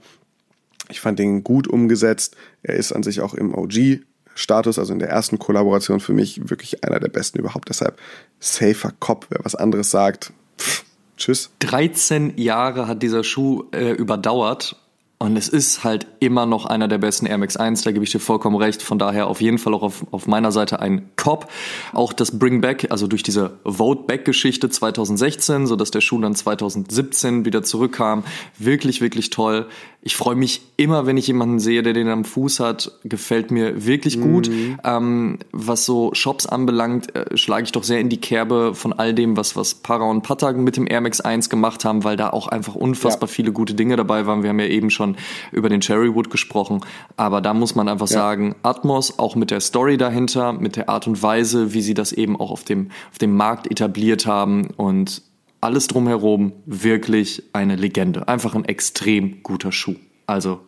[0.89, 2.37] Ich fand den gut umgesetzt.
[2.63, 4.01] Er ist an sich auch im OG
[4.37, 7.69] Status, also in der ersten Kollaboration für mich wirklich einer der besten überhaupt.
[7.69, 7.99] Deshalb
[8.39, 10.33] safer Cop, wer was anderes sagt.
[10.59, 10.85] Pff,
[11.17, 11.51] tschüss.
[11.61, 14.77] 13 Jahre hat dieser Schuh äh, überdauert
[15.19, 18.11] und es ist halt immer noch einer der besten Air Max 1, da gebe ich
[18.11, 18.83] dir vollkommen recht.
[18.83, 21.51] Von daher auf jeden Fall auch auf, auf meiner Seite ein Cop.
[21.95, 26.21] Auch das Bring Back, also durch diese Vote Back Geschichte 2016, so dass der Schuh
[26.21, 28.25] dann 2017 wieder zurückkam.
[28.59, 29.67] Wirklich, wirklich toll.
[30.03, 32.93] Ich freue mich immer, wenn ich jemanden sehe, der den am Fuß hat.
[33.03, 34.49] Gefällt mir wirklich gut.
[34.49, 34.79] Mhm.
[34.85, 39.15] Ähm, was so Shops anbelangt, äh, schlage ich doch sehr in die Kerbe von all
[39.15, 42.31] dem, was, was Para und Pata mit dem Air Max 1 gemacht haben, weil da
[42.31, 43.35] auch einfach unfassbar ja.
[43.35, 44.43] viele gute Dinge dabei waren.
[44.43, 45.06] Wir haben ja eben schon
[45.53, 46.81] über den Cherrywood gesprochen.
[47.17, 48.15] Aber da muss man einfach ja.
[48.15, 52.13] sagen, Atmos, auch mit der Story dahinter, mit der Art und Weise, wie sie das
[52.13, 55.23] eben auch auf dem, auf dem Markt etabliert haben und
[55.61, 58.29] alles drumherum wirklich eine Legende.
[58.29, 59.97] Einfach ein extrem guter Schuh.
[60.27, 60.61] Also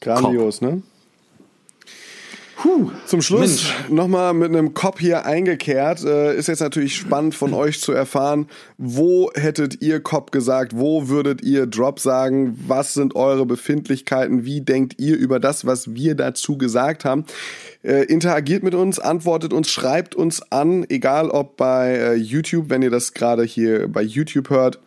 [0.00, 0.82] grandios, ne?
[2.56, 6.02] Puh, Zum Schluss nochmal mit einem Cop hier eingekehrt.
[6.02, 11.08] Äh, ist jetzt natürlich spannend von euch zu erfahren, wo hättet ihr Cop gesagt, wo
[11.08, 16.14] würdet ihr Drop sagen, was sind eure Befindlichkeiten, wie denkt ihr über das, was wir
[16.14, 17.26] dazu gesagt haben.
[17.82, 22.80] Äh, interagiert mit uns, antwortet uns, schreibt uns an, egal ob bei äh, YouTube, wenn
[22.80, 24.80] ihr das gerade hier bei YouTube hört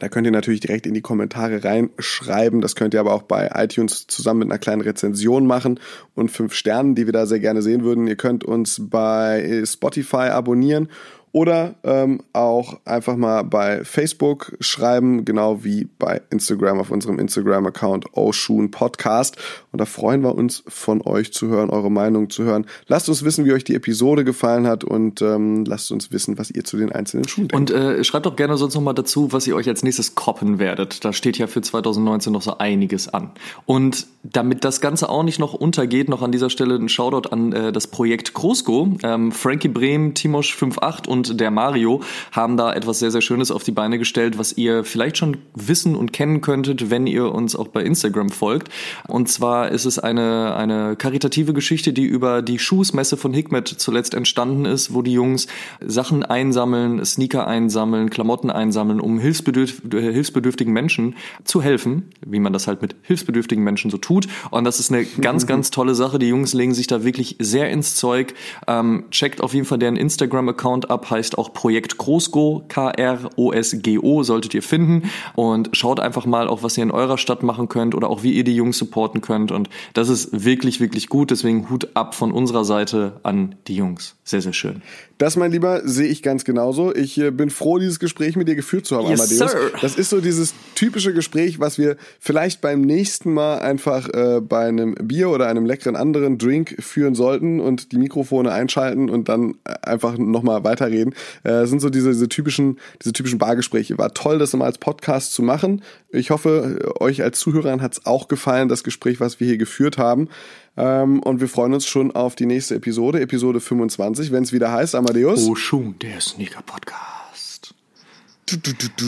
[0.00, 2.60] da könnt ihr natürlich direkt in die Kommentare reinschreiben.
[2.60, 5.78] Das könnt ihr aber auch bei iTunes zusammen mit einer kleinen Rezension machen
[6.14, 8.06] und fünf Sternen, die wir da sehr gerne sehen würden.
[8.06, 10.88] Ihr könnt uns bei Spotify abonnieren
[11.32, 18.16] oder ähm, auch einfach mal bei Facebook schreiben, genau wie bei Instagram auf unserem Instagram-Account
[18.16, 19.36] Oshun Podcast.
[19.70, 22.66] Und da freuen wir uns von euch zu hören, eure Meinung zu hören.
[22.88, 26.50] Lasst uns wissen, wie euch die Episode gefallen hat und ähm, lasst uns wissen, was
[26.50, 27.70] ihr zu den einzelnen Schuhen denkt.
[27.70, 31.04] Und äh, schreibt doch gerne sonst nochmal dazu, was ihr euch als nächstes koppen werdet.
[31.04, 33.30] Da steht ja für 2019 noch so einiges an.
[33.66, 37.52] Und damit das Ganze auch nicht noch untergeht, noch an dieser Stelle ein Shoutout an
[37.52, 38.96] äh, das Projekt Krosko.
[39.02, 42.00] Ähm, Frankie Brehm, Timosch 58 und und der Mario
[42.32, 45.96] haben da etwas sehr, sehr Schönes auf die Beine gestellt, was ihr vielleicht schon wissen
[45.96, 48.68] und kennen könntet, wenn ihr uns auch bei Instagram folgt.
[49.06, 54.14] Und zwar ist es eine, eine karitative Geschichte, die über die Schuhsmesse von Hikmet zuletzt
[54.14, 55.46] entstanden ist, wo die Jungs
[55.80, 62.66] Sachen einsammeln, Sneaker einsammeln, Klamotten einsammeln, um hilfsbedürf hilfsbedürftigen Menschen zu helfen, wie man das
[62.66, 64.28] halt mit hilfsbedürftigen Menschen so tut.
[64.50, 66.18] Und das ist eine ganz, ganz tolle Sache.
[66.18, 68.34] Die Jungs legen sich da wirklich sehr ins Zeug.
[68.66, 74.62] Ähm, checkt auf jeden Fall deren Instagram-Account ab, heißt auch Projekt Großgo, K-R-O-S-G-O, solltet ihr
[74.62, 75.10] finden.
[75.34, 78.32] Und schaut einfach mal auch, was ihr in eurer Stadt machen könnt oder auch wie
[78.32, 79.52] ihr die Jungs supporten könnt.
[79.52, 81.30] Und das ist wirklich, wirklich gut.
[81.30, 84.16] Deswegen Hut ab von unserer Seite an die Jungs.
[84.24, 84.82] Sehr, sehr schön.
[85.18, 86.94] Das, mein Lieber, sehe ich ganz genauso.
[86.94, 89.50] Ich äh, bin froh, dieses Gespräch mit dir geführt zu haben, yes, Amadeus.
[89.50, 89.70] Sir.
[89.82, 94.66] Das ist so dieses typische Gespräch, was wir vielleicht beim nächsten Mal einfach äh, bei
[94.66, 99.56] einem Bier oder einem leckeren anderen Drink führen sollten und die Mikrofone einschalten und dann
[99.64, 100.99] äh, einfach nochmal weiterreden.
[101.42, 103.98] Äh, sind so diese, diese typischen, diese typischen Bargespräche.
[103.98, 105.82] War toll, das mal als Podcast zu machen.
[106.10, 109.98] Ich hoffe, euch als Zuhörern hat es auch gefallen, das Gespräch, was wir hier geführt
[109.98, 110.28] haben.
[110.76, 114.72] Ähm, und wir freuen uns schon auf die nächste Episode, Episode 25, wenn es wieder
[114.72, 115.46] heißt, Amadeus.
[115.48, 117.19] Oh, schon, der Sneaker Podcast.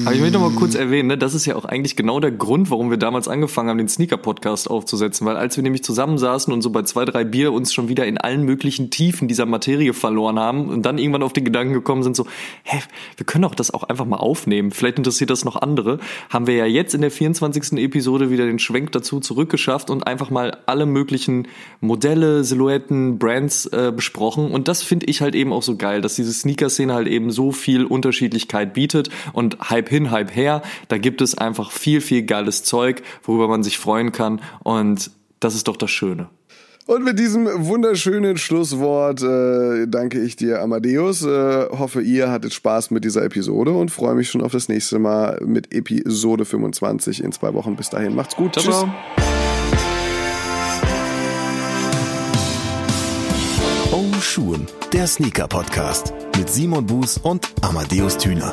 [0.05, 2.33] Aber ich möchte noch mal kurz erwähnen, ne, das ist ja auch eigentlich genau der
[2.33, 5.27] Grund, warum wir damals angefangen haben, den Sneaker-Podcast aufzusetzen.
[5.27, 8.19] Weil als wir nämlich zusammensaßen und so bei zwei, drei Bier uns schon wieder in
[8.19, 12.17] allen möglichen Tiefen dieser Materie verloren haben und dann irgendwann auf den Gedanken gekommen sind,
[12.17, 12.27] so,
[12.65, 12.79] hä,
[13.17, 14.71] wir können doch das auch einfach mal aufnehmen.
[14.71, 15.99] Vielleicht interessiert das noch andere.
[16.31, 17.79] Haben wir ja jetzt in der 24.
[17.79, 21.49] Episode wieder den Schwenk dazu zurückgeschafft und einfach mal alle möglichen
[21.81, 24.51] Modelle, Silhouetten, Brands äh, besprochen.
[24.51, 27.53] Und das finde ich halt eben auch so geil, dass diese Sneaker-Szene halt eben so
[27.53, 32.63] viel Unterschiedlichkeit bietet Und Hype hin, Hype her, da gibt es einfach viel, viel geiles
[32.65, 34.41] Zeug, worüber man sich freuen kann.
[34.63, 35.11] Und
[35.41, 36.29] das ist doch das Schöne.
[36.87, 41.23] Und mit diesem wunderschönen Schlusswort äh, danke ich dir, Amadeus.
[41.23, 44.99] Äh, hoffe, ihr hattet Spaß mit dieser Episode und freue mich schon auf das nächste
[44.99, 47.77] Mal mit Episode 25 in zwei Wochen.
[47.77, 48.55] Bis dahin, macht's gut.
[48.55, 48.75] Ciao, Tschüss.
[48.75, 48.91] ciao.
[53.93, 58.53] Oh Schuhen, der Sneaker-Podcast mit Simon Buß und Amadeus Thüner.